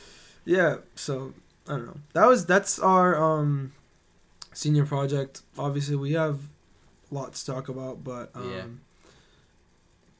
Yeah, 0.44 0.76
so 0.94 1.32
I 1.68 1.72
don't 1.76 1.86
know. 1.86 1.96
That 2.12 2.26
was 2.26 2.44
that's 2.44 2.78
our 2.78 3.08
um 3.16 3.72
senior 4.52 4.84
project. 4.84 5.40
Obviously, 5.56 5.96
we 5.96 6.12
have 6.12 6.36
lots 7.10 7.42
to 7.44 7.52
talk 7.52 7.68
about, 7.68 8.02
but 8.04 8.30
um 8.34 8.50
Yeah. 8.52 8.62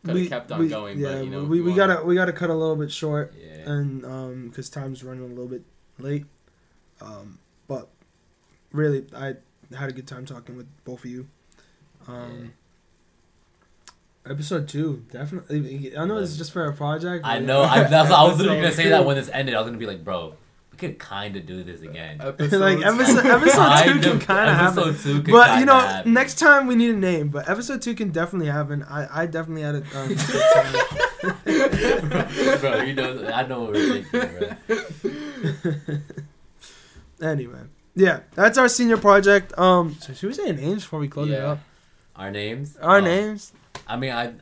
Coulda 0.05 0.27
kept 0.29 0.51
on 0.53 0.67
going, 0.69 1.03
but, 1.03 1.25
you 1.25 1.31
know, 1.31 1.45
we, 1.45 1.61
we 1.61 1.75
gotta 1.75 2.03
we 2.05 2.15
gotta 2.15 2.33
cut 2.33 2.49
a 2.51 2.55
little 2.55 2.77
bit 2.77 2.91
short, 2.91 3.35
Yeah. 3.39 3.71
and 3.71 4.05
um 4.05 4.49
because 4.49 4.71
time's 4.71 5.05
running 5.05 5.23
a 5.25 5.27
little 5.27 5.47
bit 5.49 5.63
late, 5.99 6.25
um 7.01 7.39
but 7.69 7.89
really 8.73 9.05
I 9.15 9.35
had 9.77 9.91
a 9.91 9.93
good 9.93 10.07
time 10.07 10.25
talking 10.27 10.57
with 10.57 10.67
both 10.85 11.05
of 11.05 11.11
you. 11.11 11.29
Um, 12.09 12.55
episode 14.29 14.69
two 14.69 15.05
definitely. 15.13 15.97
I 15.97 16.05
know 16.07 16.19
it's 16.19 16.37
just 16.37 16.53
for 16.53 16.65
a 16.65 16.73
project. 16.73 17.25
I 17.27 17.39
know. 17.39 17.63
I, 17.63 17.83
I 17.83 18.25
was 18.25 18.39
literally 18.39 18.61
gonna 18.63 18.73
say 18.73 18.89
that 18.89 19.05
when 19.07 19.17
this 19.17 19.29
ended. 19.29 19.55
I 19.55 19.59
was 19.59 19.67
gonna 19.67 19.79
be 19.79 19.87
like, 19.87 20.03
bro, 20.03 20.29
we 20.31 20.35
could 20.81 20.99
kind 20.99 21.37
of 21.37 21.47
do 21.47 21.63
this 21.63 21.83
again. 21.83 22.19
like 22.19 22.35
episode 22.39 23.27
episode 23.27 23.85
two 23.85 24.01
can 24.01 24.19
kind 24.19 24.51
of 24.51 24.57
happen. 24.57 24.97
Two 24.99 25.23
could 25.23 25.31
But 25.33 25.61
you 25.61 25.67
know, 25.67 25.79
happen. 25.79 26.13
next 26.13 26.41
time 26.41 26.67
we 26.67 26.75
need 26.75 26.91
a 26.91 26.97
name. 26.99 27.29
But 27.29 27.49
episode 27.49 27.81
two 27.83 27.95
can 27.95 28.11
definitely 28.11 28.49
happen. 28.49 28.83
I, 28.83 29.23
I 29.23 29.27
definitely 29.27 29.63
had 29.63 29.77
a 29.77 29.85
um, 29.99 30.09
good 30.09 30.19
time. 30.19 30.73
bro, 32.61 32.83
you 32.83 32.95
know, 32.95 33.31
I 33.33 33.47
know 33.47 33.61
what 33.63 33.73
we're 33.73 34.03
thinking, 34.03 36.01
bro. 37.21 37.21
anyway, 37.31 37.61
yeah, 37.95 38.21
that's 38.35 38.59
our 38.59 38.69
senior 38.69 38.97
project. 38.97 39.57
Um, 39.59 39.97
so 40.01 40.13
should 40.15 40.29
we 40.29 40.33
say 40.35 40.53
names 40.53 40.83
before 40.83 41.01
we 41.01 41.09
close 41.09 41.31
it 41.31 41.41
up? 41.41 41.59
Our 42.17 42.31
names. 42.31 42.77
Our 42.79 42.99
Oh, 42.99 43.01
names. 43.01 43.53
I 43.87 43.97
mean, 43.97 44.13
I. 44.13 44.33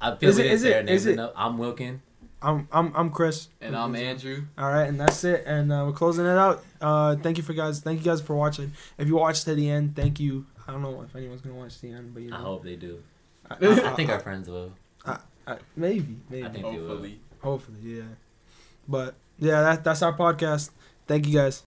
I 0.00 0.14
feel 0.14 0.28
Is 0.30 0.36
we 0.36 0.42
it- 0.42 0.44
didn't 0.44 0.54
is 0.54 0.62
say 0.62 0.78
it- 0.78 0.84
names 0.84 1.00
is 1.00 1.06
it- 1.06 1.12
enough. 1.14 1.32
I'm 1.36 1.58
Wilkin. 1.58 2.02
I'm 2.40 2.68
I'm 2.70 2.92
I'm 2.94 3.10
Chris. 3.10 3.48
And 3.60 3.76
I'm 3.76 3.94
Andrew. 3.96 4.44
All 4.56 4.70
right, 4.70 4.88
and 4.88 5.00
that's 5.00 5.24
it. 5.24 5.44
And 5.46 5.72
uh, 5.72 5.84
we're 5.86 5.92
closing 5.92 6.24
it 6.24 6.38
out. 6.38 6.64
Uh, 6.80 7.16
thank 7.16 7.36
you 7.36 7.42
for 7.42 7.52
guys. 7.52 7.80
Thank 7.80 7.98
you 8.00 8.04
guys 8.04 8.20
for 8.20 8.36
watching. 8.36 8.72
If 8.96 9.08
you 9.08 9.16
watched 9.16 9.44
to 9.46 9.54
the 9.54 9.68
end, 9.68 9.96
thank 9.96 10.20
you. 10.20 10.46
I 10.66 10.72
don't 10.72 10.82
know 10.82 11.02
if 11.02 11.14
anyone's 11.16 11.40
gonna 11.40 11.56
watch 11.56 11.80
the 11.80 11.90
end, 11.90 12.14
but 12.14 12.22
you 12.22 12.30
know, 12.30 12.36
I 12.36 12.40
hope 12.40 12.62
they 12.62 12.76
do. 12.76 13.02
I, 13.50 13.56
I 13.60 13.94
think 13.94 14.10
our 14.10 14.20
friends 14.20 14.48
will. 14.48 14.72
I- 15.04 15.18
maybe, 15.76 16.16
maybe, 16.28 16.46
I 16.46 16.50
think 16.50 16.66
they 16.66 16.78
will. 16.78 16.88
Hopefully. 16.88 17.20
hopefully, 17.40 17.78
yeah. 17.82 18.02
But 18.86 19.14
yeah, 19.38 19.62
that, 19.62 19.82
that's 19.84 20.02
our 20.02 20.14
podcast. 20.14 20.70
Thank 21.06 21.26
you 21.26 21.32
guys. 21.32 21.56